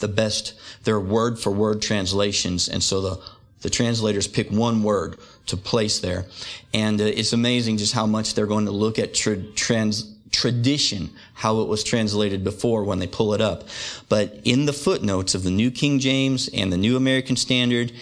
the 0.00 0.08
best 0.08 0.54
their 0.84 1.00
word 1.00 1.38
for 1.38 1.50
word 1.50 1.82
translations, 1.82 2.68
and 2.68 2.82
so 2.82 3.00
the 3.00 3.20
the 3.62 3.70
translators 3.70 4.26
pick 4.26 4.50
one 4.50 4.82
word 4.82 5.18
to 5.46 5.56
place 5.56 6.00
there, 6.00 6.26
and 6.72 7.00
uh, 7.00 7.04
it's 7.04 7.32
amazing 7.32 7.78
just 7.78 7.94
how 7.94 8.06
much 8.06 8.34
they're 8.34 8.46
going 8.46 8.66
to 8.66 8.70
look 8.70 8.98
at 8.98 9.14
tra- 9.14 9.42
trans 9.54 10.14
tradition, 10.30 11.10
how 11.34 11.60
it 11.60 11.68
was 11.68 11.82
translated 11.82 12.44
before 12.44 12.84
when 12.84 12.98
they 12.98 13.06
pull 13.06 13.34
it 13.34 13.40
up. 13.40 13.64
But 14.08 14.40
in 14.44 14.66
the 14.66 14.72
footnotes 14.72 15.34
of 15.34 15.42
the 15.42 15.50
New 15.50 15.70
King 15.70 15.98
James 15.98 16.48
and 16.52 16.72
the 16.72 16.76
New 16.76 16.96
American 16.96 17.36
Standard 17.36 17.92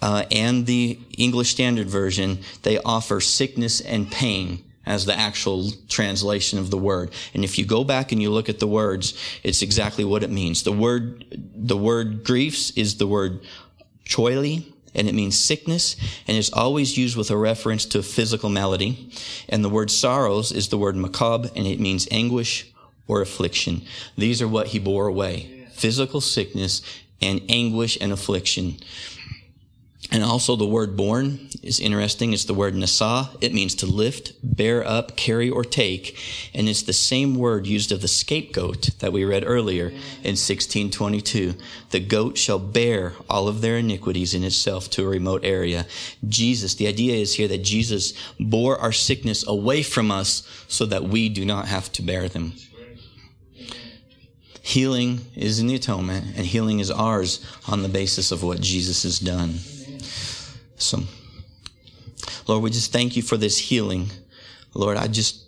uh, 0.00 0.24
and 0.30 0.66
the 0.66 0.98
English 1.18 1.50
Standard 1.50 1.88
Version, 1.88 2.38
they 2.62 2.78
offer 2.78 3.20
sickness 3.20 3.80
and 3.80 4.10
pain 4.10 4.64
as 4.86 5.06
the 5.06 5.18
actual 5.18 5.70
translation 5.88 6.58
of 6.58 6.70
the 6.70 6.76
word. 6.76 7.10
And 7.32 7.42
if 7.42 7.58
you 7.58 7.64
go 7.64 7.84
back 7.84 8.12
and 8.12 8.20
you 8.20 8.30
look 8.30 8.48
at 8.48 8.58
the 8.58 8.66
words, 8.66 9.18
it's 9.42 9.62
exactly 9.62 10.04
what 10.04 10.22
it 10.22 10.30
means. 10.30 10.62
The 10.62 10.72
word, 10.72 11.24
the 11.30 11.76
word 11.76 12.24
griefs 12.24 12.70
is 12.72 12.98
the 12.98 13.06
word 13.06 13.40
choli, 14.04 14.73
and 14.94 15.08
it 15.08 15.14
means 15.14 15.38
sickness, 15.38 15.96
and 16.26 16.36
is 16.36 16.52
always 16.52 16.96
used 16.96 17.16
with 17.16 17.30
a 17.30 17.36
reference 17.36 17.84
to 17.86 18.02
physical 18.02 18.48
malady. 18.48 19.10
And 19.48 19.64
the 19.64 19.68
word 19.68 19.90
sorrows 19.90 20.52
is 20.52 20.68
the 20.68 20.78
word 20.78 20.96
makob, 20.96 21.50
and 21.56 21.66
it 21.66 21.80
means 21.80 22.08
anguish 22.10 22.72
or 23.06 23.20
affliction. 23.20 23.82
These 24.16 24.40
are 24.40 24.48
what 24.48 24.68
he 24.68 24.78
bore 24.78 25.06
away. 25.06 25.66
Physical 25.72 26.20
sickness 26.20 26.82
and 27.20 27.42
anguish 27.48 27.98
and 28.00 28.12
affliction. 28.12 28.76
And 30.14 30.22
also 30.22 30.54
the 30.54 30.64
word 30.64 30.96
born 30.96 31.48
is 31.60 31.80
interesting. 31.80 32.32
It's 32.32 32.44
the 32.44 32.54
word 32.54 32.74
nasa. 32.74 33.36
It 33.40 33.52
means 33.52 33.74
to 33.74 33.86
lift, 33.86 34.34
bear 34.44 34.86
up, 34.86 35.16
carry, 35.16 35.50
or 35.50 35.64
take. 35.64 36.16
And 36.54 36.68
it's 36.68 36.82
the 36.82 36.92
same 36.92 37.34
word 37.34 37.66
used 37.66 37.90
of 37.90 38.00
the 38.00 38.06
scapegoat 38.06 38.90
that 39.00 39.12
we 39.12 39.24
read 39.24 39.42
earlier 39.44 39.88
in 39.88 40.36
1622. 40.36 41.54
The 41.90 41.98
goat 41.98 42.38
shall 42.38 42.60
bear 42.60 43.14
all 43.28 43.48
of 43.48 43.60
their 43.60 43.76
iniquities 43.76 44.34
in 44.34 44.44
itself 44.44 44.88
to 44.90 45.04
a 45.04 45.08
remote 45.08 45.44
area. 45.44 45.84
Jesus, 46.28 46.76
the 46.76 46.86
idea 46.86 47.16
is 47.16 47.34
here 47.34 47.48
that 47.48 47.64
Jesus 47.64 48.14
bore 48.38 48.78
our 48.78 48.92
sickness 48.92 49.44
away 49.48 49.82
from 49.82 50.12
us 50.12 50.48
so 50.68 50.86
that 50.86 51.02
we 51.02 51.28
do 51.28 51.44
not 51.44 51.66
have 51.66 51.90
to 51.90 52.02
bear 52.02 52.28
them. 52.28 52.52
Healing 54.62 55.22
is 55.34 55.58
in 55.58 55.66
the 55.66 55.74
atonement, 55.74 56.36
and 56.36 56.46
healing 56.46 56.78
is 56.78 56.90
ours 56.90 57.44
on 57.66 57.82
the 57.82 57.88
basis 57.88 58.30
of 58.30 58.44
what 58.44 58.60
Jesus 58.60 59.02
has 59.02 59.18
done. 59.18 59.58
So, 60.76 61.00
Lord, 62.46 62.62
we 62.62 62.70
just 62.70 62.92
thank 62.92 63.16
you 63.16 63.22
for 63.22 63.36
this 63.36 63.58
healing. 63.58 64.10
Lord, 64.74 64.96
I 64.96 65.06
just, 65.06 65.42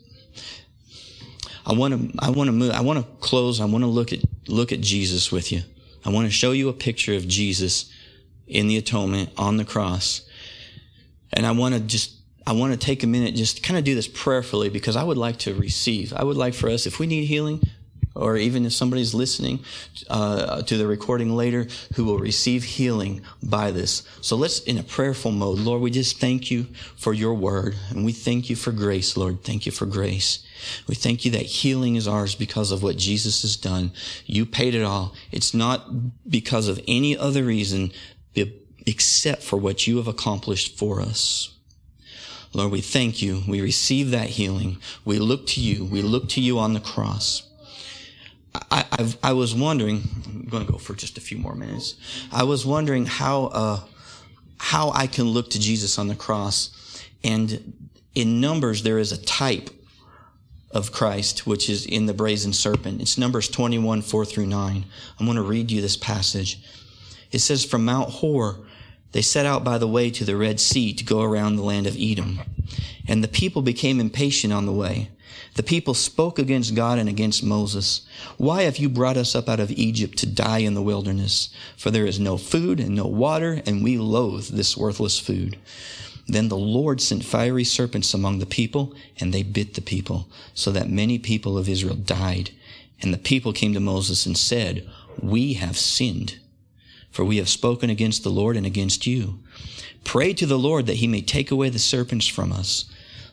I 1.67 1.73
want 1.73 2.13
to, 2.13 2.19
I 2.19 2.31
want 2.31 2.49
to 2.49 2.53
move, 2.53 2.71
I 2.73 2.81
want 2.81 2.99
to 2.99 3.05
close. 3.21 3.61
I 3.61 3.65
want 3.65 3.83
to 3.83 3.89
look 3.89 4.13
at, 4.13 4.21
look 4.49 4.73
at 4.73 4.81
Jesus 4.81 5.33
with 5.33 5.53
you. 5.53 5.63
I 6.05 6.11
want 6.11 6.27
to 6.27 6.33
show 6.33 6.53
you 6.53 6.69
a 6.69 6.73
picture 6.73 7.15
of 7.15 7.27
Jesus 7.27 7.93
in 8.47 8.69
the 8.69 8.77
atonement 8.77 9.31
on 9.37 9.57
the 9.57 9.65
cross. 9.65 10.23
And 11.33 11.45
I 11.45 11.51
want 11.51 11.75
to 11.75 11.81
just, 11.81 12.13
I 12.47 12.53
want 12.53 12.73
to 12.73 12.79
take 12.79 13.03
a 13.03 13.09
minute, 13.09 13.35
just 13.35 13.63
kind 13.63 13.77
of 13.77 13.85
do 13.85 13.97
this 13.97 14.07
prayerfully 14.07 14.69
because 14.69 14.95
I 14.95 15.03
would 15.03 15.19
like 15.19 15.39
to 15.39 15.55
receive. 15.55 16.13
I 16.13 16.23
would 16.23 16.37
like 16.37 16.55
for 16.55 16.71
us, 16.71 16.87
if 16.87 17.01
we 17.01 17.09
need 17.09 17.25
healing, 17.25 17.61
or 18.17 18.37
even 18.37 18.65
if 18.65 18.73
somebody's 18.73 19.15
listening 19.15 19.61
uh, 20.09 20.63
to 20.63 20.77
the 20.77 20.87
recording 20.87 21.35
later 21.35 21.67
who 21.95 22.05
will 22.05 22.19
receive 22.19 22.65
healing 22.65 23.21
by 23.43 23.71
this. 23.71 24.03
So 24.21 24.37
let's, 24.37 24.61
in 24.61 24.79
a 24.79 24.83
prayerful 24.83 25.33
mode, 25.33 25.59
Lord, 25.59 25.83
we 25.83 25.91
just 25.91 26.19
thank 26.19 26.51
you 26.51 26.67
for 26.97 27.13
your 27.13 27.35
word 27.35 27.77
and 27.91 28.05
we 28.05 28.13
thank 28.13 28.51
you 28.51 28.57
for 28.57 28.73
grace, 28.73 29.17
Lord. 29.17 29.45
Thank 29.45 29.67
you 29.67 29.73
for 29.73 29.87
grace. 29.87 30.45
We 30.89 30.95
thank 30.95 31.25
you 31.25 31.31
that 31.33 31.43
healing 31.43 31.97
is 31.97 32.09
ours 32.09 32.35
because 32.35 32.73
of 32.73 32.83
what 32.83 32.97
Jesus 32.97 33.43
has 33.43 33.57
done. 33.57 33.93
You 34.25 34.47
paid 34.47 34.75
it 34.75 34.83
all. 34.83 35.15
It's 35.31 35.55
not 35.55 36.29
because 36.29 36.69
of 36.69 36.81
any 36.89 37.17
other 37.17 37.45
reason 37.45 37.93
except 38.87 39.43
for 39.43 39.57
what 39.57 39.87
you 39.87 39.97
have 39.97 40.07
accomplished 40.07 40.79
for 40.79 41.01
us. 41.01 41.53
Lord, 42.53 42.71
we 42.71 42.81
thank 42.81 43.21
you. 43.21 43.43
We 43.47 43.61
receive 43.61 44.13
that 44.13 44.31
healing. 44.31 44.79
We 45.05 45.19
look 45.19 45.47
to 45.49 45.61
you. 45.61 45.85
We 45.85 46.01
look 46.01 46.29
to 46.31 46.41
you 46.41 46.59
on 46.59 46.73
the 46.73 46.81
cross. 46.81 47.43
I, 48.71 48.85
I've, 48.93 49.19
i 49.23 49.33
was 49.33 49.55
wondering. 49.55 50.03
I'm 50.27 50.49
going 50.49 50.65
to 50.65 50.71
go 50.71 50.79
for 50.79 50.95
just 50.95 51.19
a 51.19 51.21
few 51.21 51.39
more 51.39 51.55
minutes. 51.55 51.95
I 52.33 52.45
was 52.45 52.65
wondering 52.65 53.07
how 53.07 53.47
uh, 53.47 53.81
how 54.59 54.91
I 54.91 55.07
can 55.07 55.27
look 55.27 55.51
to 55.51 55.61
Jesus 55.61 55.99
on 55.99 56.09
the 56.09 56.15
cross, 56.15 57.03
and 57.23 57.89
in 58.15 58.41
Numbers 58.41 58.83
there 58.83 58.99
is 58.99 59.13
a 59.13 59.23
type 59.23 59.71
of 60.71 60.93
Christ 60.93 61.47
which 61.47 61.71
is 61.71 61.87
in 61.87 62.07
the 62.07 62.15
brazen 62.15 62.53
serpent. 62.53 63.01
It's 63.01 63.17
Numbers 63.17 63.49
21 63.49 64.03
4 64.03 64.25
through 64.25 64.47
9. 64.47 64.85
I'm 65.19 65.27
going 65.27 65.37
to 65.37 65.43
read 65.43 65.71
you 65.71 65.81
this 65.81 65.97
passage. 65.97 66.61
It 67.31 67.41
says, 67.41 67.65
"From 67.65 67.85
Mount 67.85 68.11
Hor." 68.11 68.67
They 69.13 69.23
set 69.23 69.47
out 69.47 69.65
by 69.65 69.79
the 69.79 69.89
way 69.89 70.11
to 70.11 70.25
the 70.25 70.37
Red 70.37 70.61
Sea 70.61 70.93
to 70.93 71.05
go 71.05 71.23
around 71.23 71.57
the 71.57 71.63
land 71.63 71.87
of 71.87 71.97
Edom. 71.99 72.39
And 73.09 73.25
the 73.25 73.29
people 73.29 73.63
became 73.63 73.99
impatient 73.99 74.53
on 74.53 74.67
the 74.67 74.73
way. 74.73 75.11
The 75.55 75.63
people 75.63 75.95
spoke 75.95 76.39
against 76.39 76.75
God 76.75 76.99
and 76.99 77.09
against 77.09 77.43
Moses. 77.43 78.03
Why 78.37 78.63
have 78.63 78.77
you 78.77 78.89
brought 78.89 79.17
us 79.17 79.35
up 79.35 79.49
out 79.49 79.61
of 79.61 79.71
Egypt 79.71 80.19
to 80.19 80.27
die 80.27 80.59
in 80.59 80.75
the 80.75 80.83
wilderness? 80.83 81.49
For 81.77 81.91
there 81.91 82.07
is 82.07 82.21
no 82.21 82.37
food 82.37 82.79
and 82.79 82.95
no 82.95 83.07
water, 83.07 83.63
and 83.67 83.83
we 83.83 83.97
loathe 83.97 84.49
this 84.49 84.77
worthless 84.77 85.19
food. 85.19 85.59
Then 86.27 86.49
the 86.49 86.57
Lord 86.57 87.01
sent 87.01 87.25
fiery 87.25 87.65
serpents 87.65 88.13
among 88.13 88.39
the 88.39 88.47
people, 88.47 88.95
and 89.19 89.33
they 89.33 89.43
bit 89.43 89.75
the 89.75 89.81
people, 89.81 90.29
so 90.55 90.71
that 90.73 90.91
many 90.91 91.19
people 91.19 91.57
of 91.57 91.69
Israel 91.69 91.95
died. 91.95 92.51
And 93.01 93.15
the 93.15 93.19
people 93.19 93.53
came 93.53 93.75
to 93.75 93.81
Moses 93.81 94.27
and 94.27 94.37
said, 94.37 94.89
We 95.23 95.55
have 95.55 95.79
sinned, 95.79 96.39
for 97.11 97.25
we 97.25 97.37
have 97.37 97.49
spoken 97.49 97.91
against 97.91 98.25
the 98.25 98.31
Lord 98.31 98.57
and 98.57 98.67
against 98.67 99.07
you. 99.07 99.39
Pray 100.05 100.33
to 100.35 100.47
the 100.47 100.59
Lord 100.59 100.87
that 100.87 100.97
he 100.97 101.07
may 101.07 101.23
take 101.23 101.51
away 101.51 101.69
the 101.69 101.79
serpents 101.79 102.27
from 102.27 102.53
us. 102.53 102.87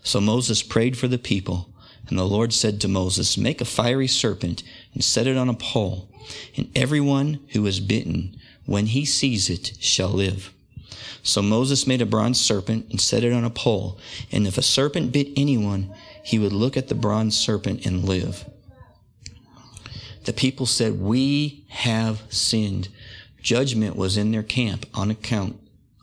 So 0.03 0.19
Moses 0.19 0.61
prayed 0.61 0.97
for 0.97 1.07
the 1.07 1.17
people. 1.17 1.72
And 2.09 2.17
the 2.17 2.25
Lord 2.25 2.53
said 2.53 2.81
to 2.81 2.87
Moses, 2.87 3.37
Make 3.37 3.61
a 3.61 3.65
fiery 3.65 4.07
serpent 4.07 4.63
and 4.93 5.03
set 5.03 5.27
it 5.27 5.37
on 5.37 5.49
a 5.49 5.53
pole, 5.53 6.09
and 6.55 6.69
everyone 6.75 7.39
who 7.49 7.65
is 7.65 7.79
bitten, 7.79 8.35
when 8.65 8.87
he 8.87 9.05
sees 9.05 9.49
it, 9.49 9.73
shall 9.79 10.09
live. 10.09 10.53
So 11.21 11.41
Moses 11.41 11.87
made 11.87 12.01
a 12.01 12.05
bronze 12.05 12.39
serpent 12.39 12.87
and 12.89 12.99
set 12.99 13.23
it 13.23 13.31
on 13.31 13.45
a 13.45 13.49
pole, 13.49 13.97
and 14.31 14.45
if 14.45 14.57
a 14.57 14.61
serpent 14.61 15.11
bit 15.13 15.29
anyone, 15.37 15.93
he 16.23 16.37
would 16.37 16.53
look 16.53 16.75
at 16.75 16.89
the 16.89 16.95
bronze 16.95 17.37
serpent 17.37 17.85
and 17.85 18.03
live. 18.03 18.45
The 20.25 20.33
people 20.33 20.65
said, 20.65 20.99
We 20.99 21.65
have 21.69 22.23
sinned. 22.29 22.89
Judgment 23.41 23.95
was 23.95 24.17
in 24.17 24.31
their 24.31 24.43
camp 24.43 24.85
on 24.93 25.11
account 25.11 25.59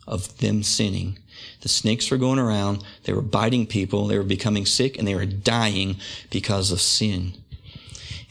of 0.07 0.37
them 0.37 0.63
sinning. 0.63 1.17
The 1.61 1.69
snakes 1.69 2.09
were 2.09 2.17
going 2.17 2.39
around. 2.39 2.83
They 3.03 3.13
were 3.13 3.21
biting 3.21 3.67
people. 3.67 4.07
They 4.07 4.17
were 4.17 4.23
becoming 4.23 4.65
sick 4.65 4.97
and 4.97 5.07
they 5.07 5.15
were 5.15 5.25
dying 5.25 5.97
because 6.29 6.71
of 6.71 6.81
sin. 6.81 7.33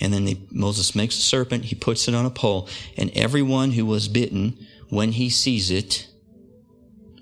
And 0.00 0.12
then 0.12 0.24
they, 0.24 0.40
Moses 0.50 0.94
makes 0.94 1.18
a 1.18 1.22
serpent. 1.22 1.66
He 1.66 1.74
puts 1.74 2.08
it 2.08 2.14
on 2.14 2.26
a 2.26 2.30
pole 2.30 2.68
and 2.96 3.10
everyone 3.14 3.72
who 3.72 3.86
was 3.86 4.08
bitten, 4.08 4.66
when 4.88 5.12
he 5.12 5.30
sees 5.30 5.70
it, 5.70 6.08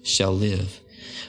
shall 0.03 0.33
live. 0.33 0.81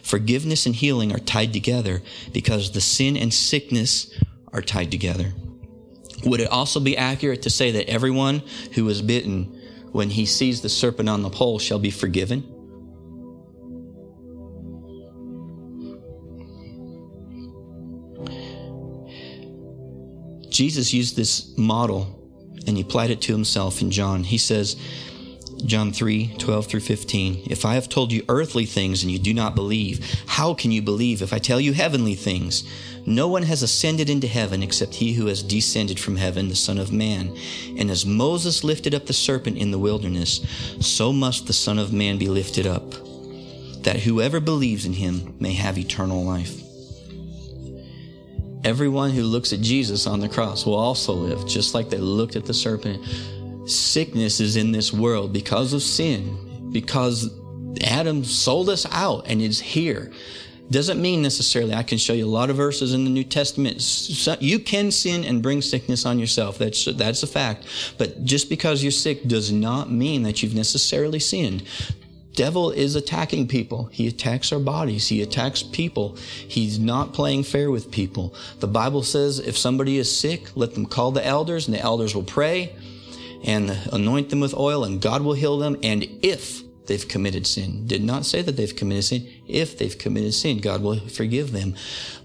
Forgiveness 0.01 0.66
and 0.66 0.76
healing 0.76 1.12
are 1.12 1.20
tied 1.20 1.51
together 1.51 2.01
because 2.32 2.72
the 2.72 2.82
sin 2.82 3.18
and 3.18 3.34
sickness 3.34 4.14
are 4.53 4.62
tied 4.62 4.91
together. 4.91 5.34
Would 6.26 6.39
it 6.39 6.49
also 6.49 6.80
be 6.80 6.97
accurate 6.97 7.41
to 7.43 7.49
say 7.49 7.72
that 7.72 7.89
everyone 7.89 8.41
who 8.74 8.86
was 8.86 9.01
bitten, 9.01 9.62
when 9.91 10.10
he 10.10 10.26
sees 10.26 10.62
the 10.62 10.70
serpent 10.70 11.10
on 11.10 11.22
the 11.22 11.30
pole, 11.30 11.60
shall 11.60 11.80
be 11.80 11.91
forgiven? 11.91 12.59
Jesus 20.60 20.91
used 20.91 21.16
this 21.16 21.57
model 21.57 22.20
and 22.68 22.76
he 22.76 22.84
applied 22.84 23.12
it 23.12 23.22
to 23.22 23.32
himself 23.32 23.82
in 23.82 23.91
John. 23.91 24.26
He 24.26 24.38
says, 24.38 24.76
John 25.66 25.93
3, 25.93 26.36
12 26.38 26.68
through 26.68 26.82
15. 26.82 27.43
If 27.49 27.64
I 27.64 27.76
have 27.76 27.88
told 27.88 28.12
you 28.12 28.26
earthly 28.28 28.66
things 28.66 29.01
and 29.01 29.10
you 29.10 29.20
do 29.20 29.34
not 29.34 29.55
believe, 29.55 30.22
how 30.28 30.53
can 30.53 30.74
you 30.74 30.82
believe 30.82 31.22
if 31.22 31.32
I 31.32 31.39
tell 31.39 31.62
you 31.62 31.72
heavenly 31.72 32.14
things? 32.14 32.70
No 33.05 33.30
one 33.30 33.43
has 33.43 33.64
ascended 33.64 34.10
into 34.10 34.28
heaven 34.28 34.62
except 34.62 34.95
he 34.95 35.14
who 35.14 35.28
has 35.28 35.43
descended 35.43 35.97
from 35.97 36.18
heaven, 36.18 36.49
the 36.49 36.55
Son 36.57 36.78
of 36.78 36.91
Man. 36.91 37.38
And 37.78 37.89
as 37.89 38.05
Moses 38.05 38.62
lifted 38.62 38.93
up 38.93 39.05
the 39.05 39.14
serpent 39.14 39.57
in 39.57 39.72
the 39.72 39.80
wilderness, 39.80 40.45
so 40.82 41.14
must 41.14 41.47
the 41.47 41.53
Son 41.53 41.80
of 41.80 41.93
Man 41.93 42.18
be 42.18 42.28
lifted 42.28 42.68
up, 42.68 42.91
that 43.84 44.01
whoever 44.01 44.41
believes 44.41 44.86
in 44.86 44.91
him 44.91 45.38
may 45.39 45.53
have 45.53 45.78
eternal 45.78 46.22
life. 46.22 46.69
Everyone 48.64 49.12
who 49.12 49.24
looks 49.24 49.53
at 49.53 49.62
Jesus 49.62 50.05
on 50.05 50.20
the 50.20 50.28
cross 50.28 50.66
will 50.66 50.76
also 50.76 51.14
live, 51.14 51.47
just 51.47 51.74
like 51.74 51.89
they 51.89 51.97
looked 51.97 52.36
at 52.36 52.45
the 52.45 52.53
serpent. 52.53 53.03
Sickness 53.70 54.39
is 54.39 54.57
in 54.57 54.72
this 54.72 54.91
world 54.91 55.32
because 55.32 55.74
of 55.74 55.82
sin, 55.82 56.70
because 56.72 57.30
Adam 57.86 58.24
sold 58.24 58.70
us 58.70 58.86
out 58.91 59.28
and 59.28 59.41
is 59.41 59.60
here. 59.60 60.12
Doesn't 60.72 61.01
mean 61.01 61.24
necessarily, 61.24 61.74
I 61.74 61.82
can 61.82 61.97
show 61.97 62.14
you 62.14 62.26
a 62.26 62.28
lot 62.28 62.51
of 62.51 62.57
verses 62.57 62.93
in 62.93 63.03
the 63.03 63.10
New 63.10 63.24
Testament. 63.24 63.82
You 64.39 64.60
can 64.60 64.91
sin 64.91 65.24
and 65.24 65.41
bring 65.41 65.62
sickness 65.62 66.05
on 66.05 66.20
yourself. 66.20 66.60
That's, 66.60 66.86
that's 66.86 67.24
a 67.24 67.28
fact. 67.28 67.66
But 67.97 68.24
just 68.24 68.49
because 68.49 68.84
you're 68.84 68.91
sick 68.91 69.28
does 69.28 69.51
not 69.51 69.89
mean 69.89 70.22
that 70.24 70.43
you've 70.43 70.53
necessarily 70.53 71.20
sinned 71.20 71.64
devil 72.34 72.72
is 72.72 72.96
attacking 72.96 73.48
people. 73.48 73.86
He 73.86 74.08
attacks 74.08 74.52
our 74.52 74.60
bodies. 74.60 75.08
He 75.08 75.22
attacks 75.22 75.64
people. 75.64 76.16
He's 76.48 76.80
not 76.80 77.14
playing 77.14 77.44
fair 77.44 77.72
with 77.72 77.92
people. 77.92 78.34
The 78.60 78.68
Bible 78.68 79.04
says 79.04 79.40
if 79.40 79.58
somebody 79.58 79.98
is 79.98 80.16
sick, 80.16 80.56
let 80.56 80.74
them 80.74 80.86
call 80.86 81.12
the 81.12 81.26
elders 81.26 81.68
and 81.68 81.76
the 81.76 81.82
elders 81.82 82.16
will 82.16 82.24
pray 82.24 82.76
and 83.44 83.70
anoint 83.92 84.30
them 84.30 84.40
with 84.40 84.54
oil 84.54 84.84
and 84.84 85.02
God 85.02 85.22
will 85.22 85.34
heal 85.34 85.58
them. 85.58 85.78
And 85.84 86.04
if 86.22 86.64
they've 86.88 87.08
committed 87.08 87.46
sin, 87.48 87.88
did 87.88 88.04
not 88.04 88.26
say 88.26 88.42
that 88.42 88.58
they've 88.58 88.76
committed 88.76 89.06
sin. 89.06 89.28
If 89.48 89.78
they've 89.78 89.98
committed 89.98 90.34
sin, 90.34 90.60
God 90.60 90.82
will 90.82 91.00
forgive 91.08 91.52
them. 91.52 91.76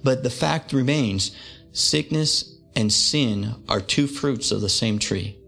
But 0.03 0.23
the 0.23 0.31
fact 0.31 0.73
remains, 0.73 1.35
sickness 1.73 2.55
and 2.77 2.93
sin 2.93 3.55
are 3.69 3.81
two 3.81 4.07
fruits 4.07 4.51
of 4.51 4.61
the 4.61 4.69
same 4.69 4.99
tree. 4.99 5.39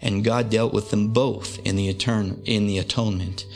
And 0.00 0.24
God 0.24 0.50
dealt 0.50 0.74
with 0.74 0.90
them 0.90 1.14
both 1.14 1.58
in 1.60 1.76
the 1.76 1.92
etern- 1.92 2.42
in 2.44 2.66
the 2.66 2.78
atonement. 2.78 3.46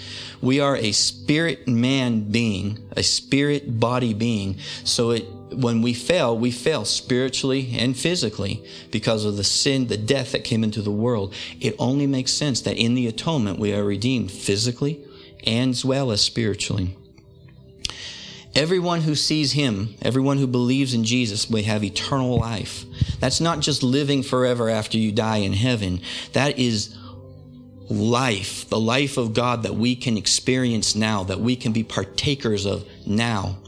We 0.40 0.60
are 0.60 0.76
a 0.76 0.92
spirit 0.92 1.66
man 1.66 2.30
being, 2.30 2.78
a 2.96 3.02
spirit 3.02 3.80
body 3.80 4.14
being. 4.14 4.58
So 4.84 5.10
it, 5.10 5.22
when 5.52 5.82
we 5.82 5.94
fail, 5.94 6.36
we 6.36 6.50
fail 6.50 6.84
spiritually 6.84 7.74
and 7.78 7.96
physically 7.96 8.64
because 8.90 9.24
of 9.24 9.36
the 9.36 9.44
sin, 9.44 9.88
the 9.88 9.96
death 9.96 10.32
that 10.32 10.44
came 10.44 10.62
into 10.62 10.82
the 10.82 10.90
world. 10.90 11.34
It 11.60 11.74
only 11.78 12.06
makes 12.06 12.32
sense 12.32 12.60
that 12.62 12.76
in 12.76 12.94
the 12.94 13.06
atonement 13.06 13.58
we 13.58 13.74
are 13.74 13.84
redeemed 13.84 14.30
physically 14.30 15.00
and 15.44 15.70
as 15.70 15.84
well 15.84 16.10
as 16.10 16.20
spiritually. 16.20 16.96
Everyone 18.54 19.02
who 19.02 19.14
sees 19.14 19.52
him, 19.52 19.94
everyone 20.02 20.38
who 20.38 20.46
believes 20.46 20.92
in 20.92 21.04
Jesus, 21.04 21.48
will 21.48 21.62
have 21.62 21.84
eternal 21.84 22.38
life. 22.38 22.84
That's 23.20 23.40
not 23.40 23.60
just 23.60 23.82
living 23.84 24.22
forever 24.22 24.68
after 24.68 24.98
you 24.98 25.12
die 25.12 25.38
in 25.38 25.52
heaven. 25.52 26.00
That 26.32 26.58
is 26.58 26.94
life, 27.90 28.68
the 28.68 28.80
life 28.80 29.16
of 29.16 29.32
God 29.32 29.62
that 29.62 29.74
we 29.74 29.96
can 29.96 30.16
experience 30.16 30.94
now, 30.94 31.24
that 31.24 31.40
we 31.40 31.56
can 31.56 31.72
be 31.72 31.82
partakers 31.82 32.66
of 32.66 32.86
now. 33.06 33.58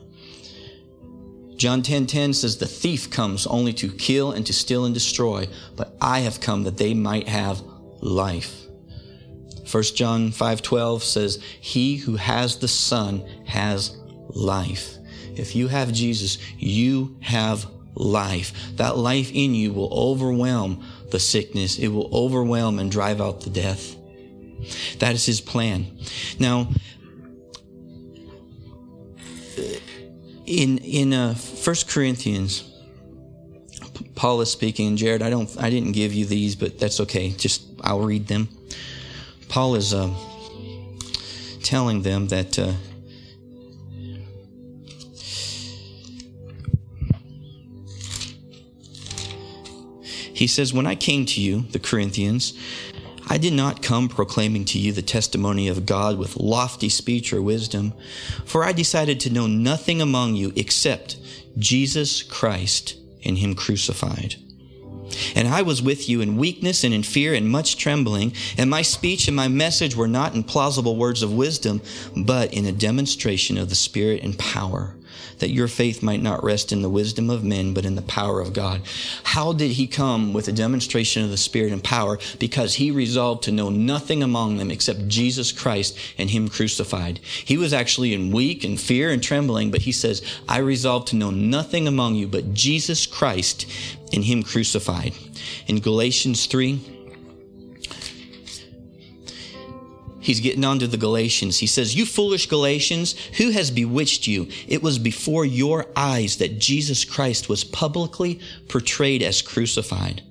John 1.56 1.82
10:10 1.82 1.84
10, 1.84 2.06
10 2.06 2.34
says 2.34 2.56
the 2.56 2.66
thief 2.66 3.10
comes 3.10 3.46
only 3.46 3.72
to 3.74 3.90
kill 3.90 4.32
and 4.32 4.46
to 4.46 4.52
steal 4.52 4.84
and 4.84 4.94
destroy, 4.94 5.46
but 5.76 5.94
I 6.00 6.20
have 6.20 6.40
come 6.40 6.64
that 6.64 6.78
they 6.78 6.94
might 6.94 7.28
have 7.28 7.62
life. 8.00 8.66
1 9.70 9.94
John 9.94 10.32
5:12 10.32 11.02
says 11.02 11.38
he 11.60 11.96
who 11.96 12.16
has 12.16 12.56
the 12.56 12.68
son 12.68 13.22
has 13.44 13.96
life. 14.30 14.96
If 15.36 15.54
you 15.54 15.68
have 15.68 15.92
Jesus, 15.92 16.38
you 16.58 17.16
have 17.20 17.66
life. 17.94 18.52
That 18.76 18.98
life 18.98 19.30
in 19.32 19.54
you 19.54 19.72
will 19.72 19.92
overwhelm 19.92 20.82
the 21.10 21.20
sickness. 21.20 21.78
It 21.78 21.88
will 21.88 22.08
overwhelm 22.12 22.78
and 22.78 22.90
drive 22.90 23.20
out 23.20 23.42
the 23.42 23.50
death. 23.50 23.96
That 24.98 25.14
is 25.14 25.26
his 25.26 25.40
plan. 25.40 25.86
Now, 26.38 26.68
in 30.46 30.78
in 30.78 31.12
uh, 31.12 31.34
1 31.34 31.76
Corinthians, 31.88 32.70
Paul 34.14 34.40
is 34.40 34.50
speaking, 34.50 34.96
Jared, 34.96 35.22
I 35.22 35.30
don't, 35.30 35.48
I 35.58 35.70
didn't 35.70 35.92
give 35.92 36.12
you 36.12 36.26
these, 36.26 36.54
but 36.56 36.78
that's 36.78 37.00
okay. 37.00 37.30
Just 37.30 37.62
I'll 37.82 38.00
read 38.00 38.26
them. 38.26 38.48
Paul 39.48 39.76
is 39.76 39.94
uh, 39.94 40.12
telling 41.62 42.02
them 42.02 42.28
that. 42.28 42.58
Uh, 42.58 42.72
he 50.34 50.46
says, 50.46 50.72
When 50.72 50.86
I 50.86 50.94
came 50.94 51.26
to 51.26 51.40
you, 51.40 51.62
the 51.70 51.78
Corinthians, 51.78 52.58
I 53.30 53.38
did 53.38 53.52
not 53.52 53.80
come 53.80 54.08
proclaiming 54.08 54.64
to 54.66 54.78
you 54.80 54.90
the 54.90 55.02
testimony 55.02 55.68
of 55.68 55.86
God 55.86 56.18
with 56.18 56.36
lofty 56.36 56.88
speech 56.88 57.32
or 57.32 57.40
wisdom, 57.40 57.94
for 58.44 58.64
I 58.64 58.72
decided 58.72 59.20
to 59.20 59.32
know 59.32 59.46
nothing 59.46 60.02
among 60.02 60.34
you 60.34 60.52
except 60.56 61.16
Jesus 61.56 62.24
Christ 62.24 62.96
and 63.24 63.38
Him 63.38 63.54
crucified. 63.54 64.34
And 65.36 65.46
I 65.46 65.62
was 65.62 65.80
with 65.80 66.08
you 66.08 66.20
in 66.20 66.38
weakness 66.38 66.82
and 66.82 66.92
in 66.92 67.04
fear 67.04 67.32
and 67.32 67.48
much 67.48 67.76
trembling, 67.76 68.32
and 68.58 68.68
my 68.68 68.82
speech 68.82 69.28
and 69.28 69.36
my 69.36 69.46
message 69.46 69.94
were 69.94 70.08
not 70.08 70.34
in 70.34 70.42
plausible 70.42 70.96
words 70.96 71.22
of 71.22 71.32
wisdom, 71.32 71.82
but 72.16 72.52
in 72.52 72.66
a 72.66 72.72
demonstration 72.72 73.56
of 73.58 73.68
the 73.68 73.76
Spirit 73.76 74.24
and 74.24 74.36
power 74.40 74.96
that 75.40 75.50
your 75.50 75.68
faith 75.68 76.02
might 76.02 76.22
not 76.22 76.44
rest 76.44 76.72
in 76.72 76.82
the 76.82 76.88
wisdom 76.88 77.28
of 77.28 77.44
men, 77.44 77.74
but 77.74 77.84
in 77.84 77.96
the 77.96 78.02
power 78.02 78.40
of 78.40 78.52
God. 78.52 78.82
How 79.24 79.52
did 79.52 79.72
he 79.72 79.86
come 79.86 80.32
with 80.32 80.48
a 80.48 80.52
demonstration 80.52 81.24
of 81.24 81.30
the 81.30 81.36
Spirit 81.36 81.72
and 81.72 81.82
power? 81.82 82.18
Because 82.38 82.74
he 82.74 82.90
resolved 82.90 83.42
to 83.44 83.52
know 83.52 83.70
nothing 83.70 84.22
among 84.22 84.56
them 84.56 84.70
except 84.70 85.08
Jesus 85.08 85.52
Christ 85.52 85.98
and 86.16 86.30
him 86.30 86.48
crucified. 86.48 87.18
He 87.44 87.56
was 87.56 87.72
actually 87.72 88.14
in 88.14 88.30
weak 88.30 88.64
and 88.64 88.80
fear 88.80 89.10
and 89.10 89.22
trembling, 89.22 89.70
but 89.70 89.82
he 89.82 89.92
says, 89.92 90.22
I 90.48 90.58
resolved 90.58 91.08
to 91.08 91.16
know 91.16 91.30
nothing 91.30 91.88
among 91.88 92.14
you 92.14 92.28
but 92.28 92.54
Jesus 92.54 93.06
Christ 93.06 93.66
and 94.12 94.24
him 94.24 94.42
crucified. 94.42 95.14
In 95.66 95.80
Galatians 95.80 96.46
3, 96.46 96.99
He's 100.20 100.40
getting 100.40 100.64
on 100.64 100.78
to 100.80 100.86
the 100.86 100.96
Galatians. 100.96 101.58
He 101.58 101.66
says, 101.66 101.94
You 101.94 102.04
foolish 102.04 102.46
Galatians, 102.46 103.18
who 103.38 103.50
has 103.50 103.70
bewitched 103.70 104.26
you? 104.26 104.48
It 104.68 104.82
was 104.82 104.98
before 104.98 105.46
your 105.46 105.86
eyes 105.96 106.36
that 106.36 106.58
Jesus 106.58 107.04
Christ 107.04 107.48
was 107.48 107.64
publicly 107.64 108.40
portrayed 108.68 109.22
as 109.22 109.40
crucified. 109.40 110.22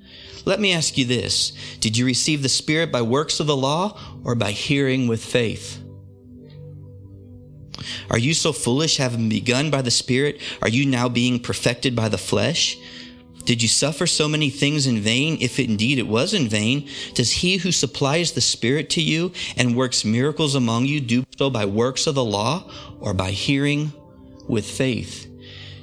Let 0.45 0.59
me 0.59 0.73
ask 0.73 0.97
you 0.97 1.05
this 1.05 1.51
Did 1.79 1.97
you 1.97 2.05
receive 2.05 2.43
the 2.43 2.49
Spirit 2.49 2.91
by 2.91 3.01
works 3.01 3.39
of 3.39 3.47
the 3.47 3.57
law 3.57 3.99
or 4.23 4.35
by 4.35 4.51
hearing 4.51 5.07
with 5.07 5.23
faith? 5.23 5.83
Are 8.09 8.17
you 8.17 8.33
so 8.33 8.51
foolish, 8.51 8.97
having 8.97 9.29
begun 9.29 9.69
by 9.69 9.81
the 9.81 9.91
Spirit? 9.91 10.41
Are 10.61 10.69
you 10.69 10.85
now 10.85 11.09
being 11.09 11.39
perfected 11.39 11.95
by 11.95 12.09
the 12.09 12.17
flesh? 12.17 12.77
Did 13.50 13.64
you 13.64 13.68
suffer 13.68 14.06
so 14.06 14.28
many 14.28 14.52
things 14.52 14.86
in 14.86 15.00
vain, 15.00 15.39
if 15.41 15.58
indeed 15.58 15.97
it 15.97 16.06
was 16.06 16.36
in 16.36 16.47
vain? 16.47 16.88
Does 17.16 17.32
he 17.32 17.58
who 17.58 17.72
supplies 17.72 18.32
the 18.32 18.41
Spirit 18.41 18.91
to 18.91 19.02
you 19.02 19.32
and 19.58 19.76
works 19.76 20.06
miracles 20.06 20.54
among 20.54 20.86
you 20.86 21.02
do 21.02 21.26
so 21.36 21.50
by 21.50 21.66
works 21.66 22.06
of 22.06 22.14
the 22.14 22.24
law 22.24 22.70
or 23.00 23.16
by 23.16 23.32
hearing 23.32 23.91
with 24.47 24.70
faith? 24.70 25.26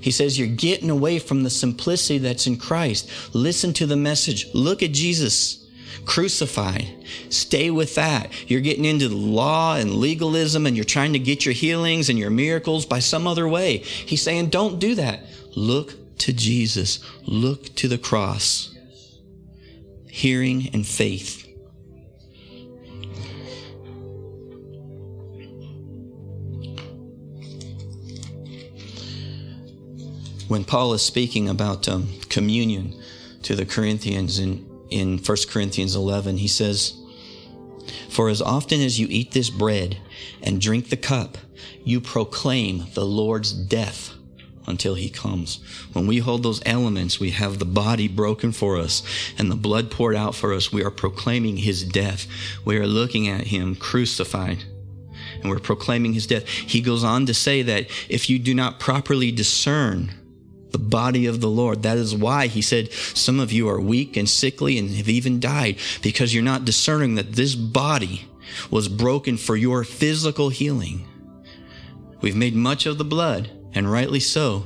He 0.01 0.13
says 0.13 0.39
you're 0.39 0.47
getting 0.47 0.91
away 0.91 1.19
from 1.19 1.43
the 1.43 1.51
simplicity 1.51 2.19
that's 2.19 2.47
in 2.47 2.57
Christ. 2.57 3.11
Listen 3.35 3.73
to 3.73 3.87
the 3.87 3.97
message. 3.97 4.47
Look 4.55 4.81
at 4.85 4.93
Jesus 4.93 5.67
crucified. 6.05 6.87
Stay 7.31 7.73
with 7.73 7.97
that. 7.97 8.31
You're 8.49 8.61
getting 8.61 8.85
into 8.85 9.09
the 9.09 9.17
law 9.17 9.75
and 9.75 9.97
legalism 9.97 10.67
and 10.67 10.77
you're 10.77 10.85
trying 10.85 11.15
to 11.15 11.19
get 11.19 11.45
your 11.45 11.55
healings 11.55 12.11
and 12.11 12.17
your 12.17 12.31
miracles 12.31 12.87
by 12.87 13.01
some 13.01 13.27
other 13.27 13.49
way. 13.49 13.79
He's 13.79 14.23
saying, 14.23 14.51
don't 14.51 14.79
do 14.79 14.95
that. 14.95 15.25
Look 15.57 16.06
to 16.19 16.33
Jesus, 16.33 17.01
look 17.25 17.75
to 17.77 17.89
the 17.89 17.99
cross. 17.99 18.75
Hearing 20.09 20.71
and 20.73 20.87
faith. 20.87 21.47
When 30.49 30.65
Paul 30.65 30.95
is 30.95 31.03
speaking 31.03 31.49
about 31.49 31.89
um, 31.89 32.09
communion 32.29 32.95
to 33.43 33.57
the 33.57 33.67
Corinthians 33.67 34.39
in, 34.39 34.65
in 34.91 35.19
1 35.19 35.37
Corinthians 35.51 35.97
11, 35.97 36.39
he 36.39 36.49
says, 36.49 36.95
For 38.09 38.29
as 38.29 38.41
often 38.41 38.81
as 38.81 38.99
you 38.99 39.09
eat 39.11 39.33
this 39.33 39.51
bread 39.51 39.99
and 40.43 40.61
drink 40.61 40.89
the 40.89 40.97
cup, 40.97 41.37
you 41.85 42.01
proclaim 42.01 42.87
the 42.95 43.05
Lord's 43.05 43.53
death 43.53 44.16
until 44.67 44.95
he 44.95 45.09
comes. 45.09 45.61
When 45.93 46.07
we 46.07 46.19
hold 46.19 46.43
those 46.43 46.63
elements, 46.67 47.21
we 47.21 47.31
have 47.31 47.59
the 47.59 47.65
body 47.65 48.09
broken 48.09 48.53
for 48.53 48.77
us 48.77 49.03
and 49.39 49.51
the 49.51 49.57
blood 49.57 49.91
poured 49.91 50.17
out 50.17 50.35
for 50.35 50.53
us. 50.53 50.73
We 50.73 50.85
are 50.85 50.91
proclaiming 50.91 51.59
his 51.59 51.85
death. 51.85 52.27
We 52.65 52.79
are 52.79 52.87
looking 52.87 53.29
at 53.29 53.49
him 53.49 53.77
crucified 53.77 54.65
and 55.41 55.51
we're 55.51 55.59
proclaiming 55.59 56.15
his 56.15 56.27
death. 56.27 56.49
He 56.49 56.81
goes 56.81 57.05
on 57.05 57.27
to 57.27 57.35
say 57.35 57.63
that 57.63 57.87
if 58.09 58.29
you 58.29 58.39
do 58.39 58.55
not 58.55 58.81
properly 58.81 59.31
discern 59.31 60.13
the 60.71 60.79
body 60.79 61.27
of 61.27 61.41
the 61.41 61.49
Lord, 61.49 61.83
that 61.83 61.97
is 61.97 62.15
why 62.15 62.49
he 62.49 62.63
said 62.63 62.93
some 62.93 63.41
of 63.41 63.53
you 63.53 63.69
are 63.69 63.81
weak 63.81 64.17
and 64.17 64.29
sickly 64.29 64.79
and 64.79 64.91
have 64.91 65.09
even 65.09 65.41
died 65.41 65.77
because 66.03 66.35
you're 66.35 66.43
not 66.43 66.65
discerning 66.65 67.15
that 67.15 67.33
this 67.33 67.55
body 67.55 68.29
was 68.71 68.89
broken 68.89 69.37
for 69.37 69.57
your 69.57 69.85
physical 69.85 70.49
healing. 70.49 71.07
We've 72.21 72.37
made 72.37 72.55
much 72.55 72.87
of 72.87 72.99
the 72.99 73.05
blood 73.05 73.51
and 73.77 73.93
rightly 73.93 74.21
so. 74.21 74.65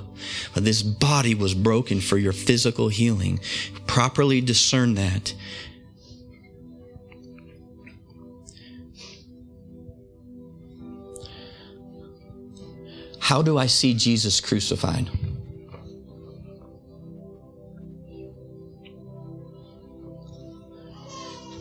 But 0.55 0.65
this 0.65 0.83
body 0.83 1.35
was 1.35 1.53
broken 1.53 2.01
for 2.01 2.17
your 2.17 2.33
physical 2.33 2.89
healing. 2.89 3.41
Properly 3.89 4.41
discern 4.41 4.95
that. 4.95 5.35
How 13.19 13.43
do 13.43 13.59
I 13.59 13.67
see 13.67 13.95
Jesus 13.95 14.41
crucified? 14.41 15.11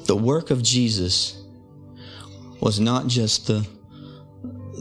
The 0.06 0.16
work 0.16 0.52
of 0.52 0.62
Jesus 0.62 1.44
was 2.60 2.80
not 2.80 3.08
just 3.08 3.48
the 3.48 3.68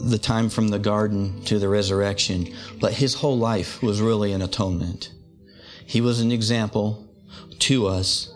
the 0.05 0.19
time 0.19 0.49
from 0.49 0.69
the 0.69 0.79
garden 0.79 1.43
to 1.45 1.59
the 1.59 1.69
resurrection, 1.69 2.55
but 2.81 2.95
his 2.95 3.15
whole 3.15 3.39
life 3.39 3.83
was 3.83 4.01
really 4.01 4.33
an 4.33 4.43
atonement. 4.43 5.13
He 5.85 6.01
was 6.01 6.21
an 6.21 6.33
example 6.33 7.09
to 7.61 7.87
us. 7.87 8.33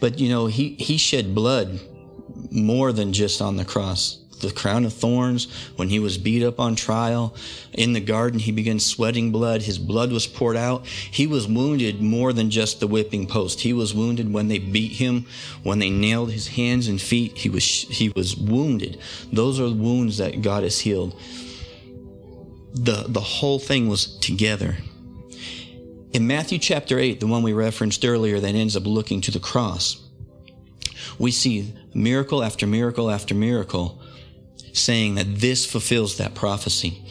But 0.00 0.18
you 0.18 0.28
know, 0.28 0.46
he, 0.46 0.74
he 0.74 0.98
shed 0.98 1.34
blood 1.34 1.80
more 2.50 2.92
than 2.92 3.12
just 3.12 3.40
on 3.40 3.56
the 3.56 3.64
cross 3.64 4.24
the 4.40 4.52
crown 4.52 4.84
of 4.84 4.92
thorns, 4.92 5.46
when 5.76 5.88
he 5.88 5.98
was 5.98 6.18
beat 6.18 6.42
up 6.42 6.60
on 6.60 6.76
trial 6.76 7.34
in 7.72 7.92
the 7.92 8.00
garden, 8.00 8.38
he 8.38 8.52
began 8.52 8.80
sweating 8.80 9.30
blood. 9.32 9.62
His 9.62 9.78
blood 9.78 10.12
was 10.12 10.26
poured 10.26 10.56
out. 10.56 10.86
He 10.86 11.26
was 11.26 11.46
wounded 11.46 12.00
more 12.00 12.32
than 12.32 12.50
just 12.50 12.80
the 12.80 12.86
whipping 12.86 13.26
post. 13.26 13.60
He 13.60 13.72
was 13.72 13.94
wounded 13.94 14.32
when 14.32 14.48
they 14.48 14.58
beat 14.58 14.92
him, 14.92 15.26
when 15.62 15.78
they 15.78 15.90
nailed 15.90 16.32
his 16.32 16.48
hands 16.48 16.88
and 16.88 17.00
feet. 17.00 17.38
He 17.38 17.48
was, 17.48 17.64
he 17.64 18.10
was 18.10 18.36
wounded. 18.36 18.98
Those 19.32 19.60
are 19.60 19.70
wounds 19.70 20.18
that 20.18 20.42
God 20.42 20.62
has 20.62 20.80
healed. 20.80 21.18
The, 22.74 23.06
the 23.08 23.20
whole 23.20 23.58
thing 23.58 23.88
was 23.88 24.18
together. 24.18 24.76
In 26.12 26.26
Matthew 26.26 26.58
chapter 26.58 26.98
8, 26.98 27.20
the 27.20 27.26
one 27.26 27.42
we 27.42 27.52
referenced 27.52 28.04
earlier 28.04 28.40
that 28.40 28.54
ends 28.54 28.76
up 28.76 28.86
looking 28.86 29.20
to 29.22 29.30
the 29.30 29.40
cross, 29.40 30.00
we 31.18 31.30
see 31.30 31.74
miracle 31.94 32.42
after 32.42 32.66
miracle 32.66 33.10
after 33.10 33.34
miracle 33.34 34.00
saying 34.78 35.16
that 35.16 35.36
this 35.40 35.66
fulfills 35.66 36.16
that 36.16 36.34
prophecy. 36.34 37.02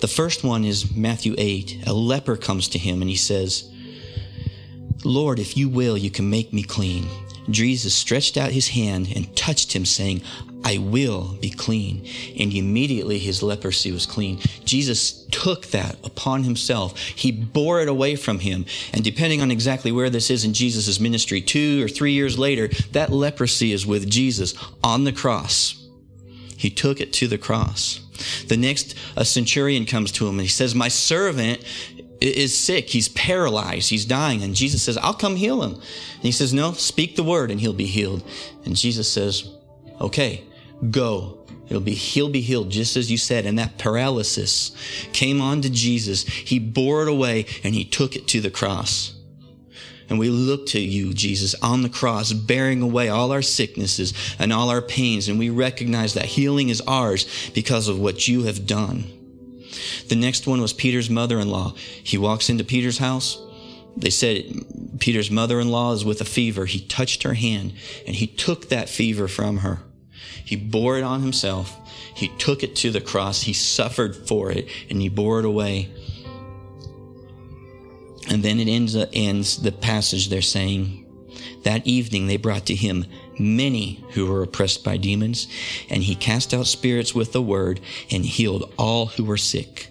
The 0.00 0.08
first 0.08 0.44
one 0.44 0.64
is 0.64 0.94
Matthew 0.94 1.34
8. 1.38 1.84
A 1.86 1.92
leper 1.92 2.36
comes 2.36 2.68
to 2.68 2.78
him 2.78 3.00
and 3.00 3.10
he 3.10 3.16
says, 3.16 3.70
Lord, 5.04 5.38
if 5.38 5.56
you 5.56 5.68
will, 5.68 5.96
you 5.96 6.10
can 6.10 6.28
make 6.28 6.52
me 6.52 6.62
clean. 6.62 7.06
Jesus 7.48 7.94
stretched 7.94 8.36
out 8.36 8.50
his 8.50 8.68
hand 8.68 9.08
and 9.14 9.34
touched 9.36 9.74
him, 9.74 9.84
saying, 9.84 10.22
I 10.64 10.78
will 10.78 11.36
be 11.40 11.50
clean. 11.50 12.04
And 12.38 12.52
immediately 12.52 13.20
his 13.20 13.42
leprosy 13.42 13.92
was 13.92 14.04
clean. 14.04 14.40
Jesus 14.64 15.24
took 15.30 15.66
that 15.66 15.96
upon 16.04 16.42
himself. 16.42 16.98
He 16.98 17.30
bore 17.30 17.80
it 17.80 17.88
away 17.88 18.16
from 18.16 18.40
him. 18.40 18.66
And 18.92 19.04
depending 19.04 19.40
on 19.40 19.52
exactly 19.52 19.92
where 19.92 20.10
this 20.10 20.28
is 20.28 20.44
in 20.44 20.54
Jesus' 20.54 20.98
ministry, 20.98 21.40
two 21.40 21.84
or 21.84 21.88
three 21.88 22.12
years 22.12 22.36
later, 22.36 22.68
that 22.92 23.12
leprosy 23.12 23.72
is 23.72 23.86
with 23.86 24.10
Jesus 24.10 24.54
on 24.82 25.04
the 25.04 25.12
cross. 25.12 25.85
He 26.56 26.70
took 26.70 27.00
it 27.00 27.12
to 27.14 27.28
the 27.28 27.38
cross. 27.38 28.00
The 28.48 28.56
next, 28.56 28.94
a 29.16 29.24
centurion 29.24 29.84
comes 29.84 30.10
to 30.12 30.26
him 30.26 30.34
and 30.34 30.42
he 30.42 30.48
says, 30.48 30.74
My 30.74 30.88
servant 30.88 31.62
is 32.20 32.58
sick. 32.58 32.88
He's 32.88 33.08
paralyzed. 33.08 33.90
He's 33.90 34.04
dying. 34.04 34.42
And 34.42 34.54
Jesus 34.54 34.82
says, 34.82 34.96
I'll 34.96 35.14
come 35.14 35.36
heal 35.36 35.62
him. 35.62 35.74
And 35.74 36.22
he 36.22 36.32
says, 36.32 36.54
No, 36.54 36.72
speak 36.72 37.16
the 37.16 37.22
word 37.22 37.50
and 37.50 37.60
he'll 37.60 37.72
be 37.72 37.86
healed. 37.86 38.22
And 38.64 38.76
Jesus 38.76 39.10
says, 39.10 39.50
Okay, 40.00 40.44
go. 40.90 41.42
He'll 41.66 41.80
be, 41.80 41.94
he'll 41.94 42.30
be 42.30 42.42
healed 42.42 42.70
just 42.70 42.96
as 42.96 43.10
you 43.10 43.18
said. 43.18 43.44
And 43.44 43.58
that 43.58 43.76
paralysis 43.76 44.70
came 45.12 45.40
on 45.40 45.62
to 45.62 45.70
Jesus. 45.70 46.22
He 46.22 46.58
bore 46.58 47.02
it 47.02 47.08
away 47.08 47.46
and 47.64 47.74
he 47.74 47.84
took 47.84 48.14
it 48.14 48.28
to 48.28 48.40
the 48.40 48.50
cross. 48.50 49.15
And 50.08 50.18
we 50.18 50.28
look 50.28 50.66
to 50.68 50.80
you, 50.80 51.12
Jesus, 51.12 51.54
on 51.56 51.82
the 51.82 51.88
cross, 51.88 52.32
bearing 52.32 52.82
away 52.82 53.08
all 53.08 53.32
our 53.32 53.42
sicknesses 53.42 54.14
and 54.38 54.52
all 54.52 54.70
our 54.70 54.82
pains. 54.82 55.28
And 55.28 55.38
we 55.38 55.50
recognize 55.50 56.14
that 56.14 56.26
healing 56.26 56.68
is 56.68 56.80
ours 56.82 57.50
because 57.54 57.88
of 57.88 57.98
what 57.98 58.28
you 58.28 58.44
have 58.44 58.66
done. 58.66 59.04
The 60.08 60.16
next 60.16 60.46
one 60.46 60.60
was 60.60 60.72
Peter's 60.72 61.10
mother 61.10 61.40
in 61.40 61.48
law. 61.48 61.74
He 61.76 62.18
walks 62.18 62.48
into 62.48 62.64
Peter's 62.64 62.98
house. 62.98 63.42
They 63.96 64.10
said 64.10 64.44
Peter's 65.00 65.30
mother 65.30 65.58
in 65.58 65.70
law 65.70 65.92
is 65.92 66.04
with 66.04 66.20
a 66.20 66.24
fever. 66.24 66.66
He 66.66 66.80
touched 66.80 67.22
her 67.22 67.34
hand 67.34 67.72
and 68.06 68.14
he 68.14 68.26
took 68.26 68.68
that 68.68 68.88
fever 68.88 69.26
from 69.26 69.58
her. 69.58 69.80
He 70.44 70.54
bore 70.54 70.98
it 70.98 71.02
on 71.02 71.22
himself. 71.22 71.76
He 72.14 72.28
took 72.38 72.62
it 72.62 72.76
to 72.76 72.90
the 72.90 73.00
cross. 73.00 73.42
He 73.42 73.52
suffered 73.52 74.14
for 74.14 74.50
it 74.52 74.68
and 74.88 75.00
he 75.00 75.08
bore 75.08 75.40
it 75.40 75.44
away. 75.44 75.90
And 78.28 78.42
then 78.42 78.58
it 78.58 78.68
ends, 78.68 78.96
uh, 78.96 79.06
ends 79.12 79.58
the 79.58 79.72
passage 79.72 80.28
they're 80.28 80.42
saying, 80.42 81.04
that 81.64 81.86
evening 81.86 82.26
they 82.26 82.36
brought 82.36 82.66
to 82.66 82.74
him 82.74 83.06
many 83.38 84.04
who 84.12 84.26
were 84.26 84.42
oppressed 84.42 84.84
by 84.84 84.96
demons, 84.96 85.48
and 85.90 86.02
he 86.02 86.14
cast 86.14 86.54
out 86.54 86.66
spirits 86.66 87.14
with 87.14 87.32
the 87.32 87.42
word 87.42 87.80
and 88.10 88.24
healed 88.24 88.72
all 88.78 89.06
who 89.06 89.24
were 89.24 89.36
sick. 89.36 89.90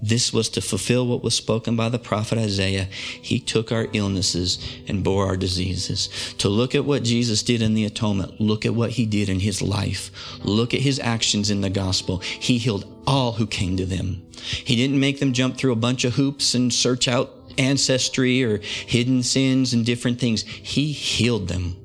This 0.00 0.30
was 0.32 0.50
to 0.50 0.60
fulfill 0.60 1.06
what 1.06 1.22
was 1.22 1.34
spoken 1.34 1.74
by 1.74 1.88
the 1.88 1.98
prophet 1.98 2.36
Isaiah. 2.36 2.84
He 2.84 3.40
took 3.40 3.72
our 3.72 3.88
illnesses 3.94 4.58
and 4.86 5.02
bore 5.02 5.26
our 5.26 5.38
diseases. 5.38 6.34
To 6.38 6.50
look 6.50 6.74
at 6.74 6.84
what 6.84 7.02
Jesus 7.02 7.42
did 7.42 7.62
in 7.62 7.72
the 7.72 7.86
atonement, 7.86 8.38
look 8.38 8.66
at 8.66 8.74
what 8.74 8.90
he 8.90 9.06
did 9.06 9.30
in 9.30 9.40
his 9.40 9.62
life. 9.62 10.10
Look 10.44 10.74
at 10.74 10.80
his 10.80 11.00
actions 11.00 11.50
in 11.50 11.62
the 11.62 11.70
gospel. 11.70 12.18
He 12.18 12.58
healed 12.58 12.92
all 13.06 13.32
who 13.32 13.46
came 13.46 13.78
to 13.78 13.86
them. 13.86 14.22
He 14.42 14.76
didn't 14.76 15.00
make 15.00 15.18
them 15.18 15.32
jump 15.32 15.56
through 15.56 15.72
a 15.72 15.76
bunch 15.76 16.04
of 16.04 16.14
hoops 16.14 16.54
and 16.54 16.72
search 16.72 17.08
out 17.08 17.35
ancestry 17.58 18.42
or 18.44 18.58
hidden 18.58 19.22
sins 19.22 19.72
and 19.72 19.84
different 19.84 20.18
things. 20.18 20.42
He 20.42 20.92
healed 20.92 21.48
them 21.48 21.76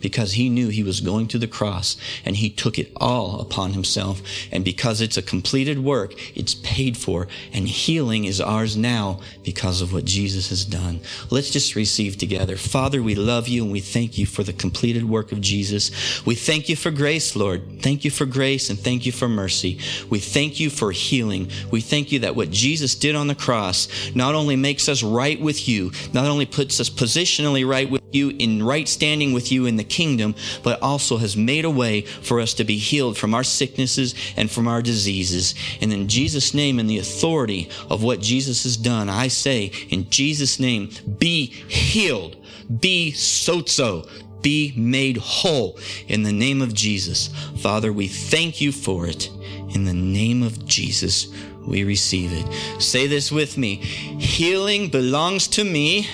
because 0.00 0.32
he 0.32 0.48
knew 0.48 0.68
he 0.68 0.82
was 0.82 1.00
going 1.00 1.28
to 1.28 1.38
the 1.38 1.46
cross 1.46 1.96
and 2.24 2.36
he 2.36 2.50
took 2.50 2.78
it 2.78 2.92
all 2.96 3.40
upon 3.40 3.72
himself. 3.72 4.22
And 4.50 4.64
because 4.64 5.00
it's 5.00 5.16
a 5.16 5.22
completed 5.22 5.78
work, 5.78 6.14
it's 6.36 6.54
paid 6.54 6.96
for 6.96 7.28
and 7.52 7.68
healing 7.68 8.24
is 8.24 8.40
ours 8.40 8.76
now 8.76 9.20
because 9.44 9.80
of 9.80 9.92
what 9.92 10.04
Jesus 10.04 10.48
has 10.50 10.64
done. 10.64 11.00
Let's 11.30 11.50
just 11.50 11.74
receive 11.76 12.16
together. 12.16 12.56
Father, 12.56 13.02
we 13.02 13.14
love 13.14 13.48
you 13.48 13.62
and 13.62 13.72
we 13.72 13.80
thank 13.80 14.18
you 14.18 14.26
for 14.26 14.42
the 14.42 14.52
completed 14.52 15.04
work 15.04 15.32
of 15.32 15.40
Jesus. 15.40 16.24
We 16.26 16.34
thank 16.34 16.68
you 16.68 16.76
for 16.76 16.90
grace, 16.90 17.36
Lord. 17.36 17.82
Thank 17.82 18.04
you 18.04 18.10
for 18.10 18.26
grace 18.26 18.70
and 18.70 18.78
thank 18.78 19.06
you 19.06 19.12
for 19.12 19.28
mercy. 19.28 19.78
We 20.08 20.18
thank 20.18 20.60
you 20.60 20.70
for 20.70 20.92
healing. 20.92 21.50
We 21.70 21.80
thank 21.80 22.12
you 22.12 22.20
that 22.20 22.36
what 22.36 22.50
Jesus 22.50 22.94
did 22.94 23.14
on 23.14 23.26
the 23.26 23.34
cross 23.34 23.88
not 24.14 24.34
only 24.34 24.56
makes 24.56 24.88
us 24.88 25.02
right 25.02 25.40
with 25.40 25.68
you, 25.68 25.92
not 26.12 26.26
only 26.26 26.46
puts 26.46 26.80
us 26.80 26.90
positionally 26.90 27.68
right 27.68 27.90
with 27.90 28.02
you 28.14 28.30
in 28.30 28.62
right 28.62 28.88
standing 28.88 29.32
with 29.32 29.52
you 29.52 29.66
in 29.66 29.76
the 29.76 29.84
kingdom, 29.90 30.34
but 30.62 30.80
also 30.80 31.18
has 31.18 31.36
made 31.36 31.64
a 31.64 31.70
way 31.70 32.02
for 32.02 32.40
us 32.40 32.54
to 32.54 32.64
be 32.64 32.76
healed 32.76 33.18
from 33.18 33.34
our 33.34 33.44
sicknesses 33.44 34.14
and 34.36 34.50
from 34.50 34.66
our 34.68 34.80
diseases. 34.80 35.54
And 35.80 35.92
in 35.92 36.08
Jesus' 36.08 36.54
name, 36.54 36.78
and 36.78 36.88
the 36.88 36.98
authority 36.98 37.68
of 37.90 38.02
what 38.02 38.20
Jesus 38.20 38.62
has 38.62 38.76
done, 38.76 39.08
I 39.08 39.28
say, 39.28 39.72
in 39.90 40.08
Jesus' 40.08 40.58
name, 40.58 40.90
be 41.18 41.46
healed, 41.46 42.36
be 42.80 43.12
sozo, 43.12 44.08
be 44.42 44.72
made 44.76 45.18
whole 45.18 45.78
in 46.08 46.22
the 46.22 46.32
name 46.32 46.62
of 46.62 46.74
Jesus. 46.74 47.28
Father, 47.58 47.92
we 47.92 48.08
thank 48.08 48.60
you 48.60 48.72
for 48.72 49.06
it. 49.06 49.28
In 49.74 49.84
the 49.84 49.94
name 49.94 50.42
of 50.42 50.66
Jesus, 50.66 51.28
we 51.66 51.84
receive 51.84 52.30
it. 52.32 52.82
Say 52.82 53.06
this 53.06 53.30
with 53.30 53.58
me 53.58 53.76
Healing 53.76 54.88
belongs 54.88 55.46
to 55.48 55.64
me 55.64 56.08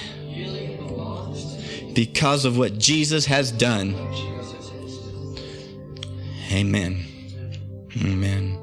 because 1.97 2.45
of 2.45 2.59
what 2.59 2.77
Jesus 2.77 3.25
has 3.25 3.51
done. 3.51 3.95
Amen. 6.53 7.03
Amen. 8.05 8.56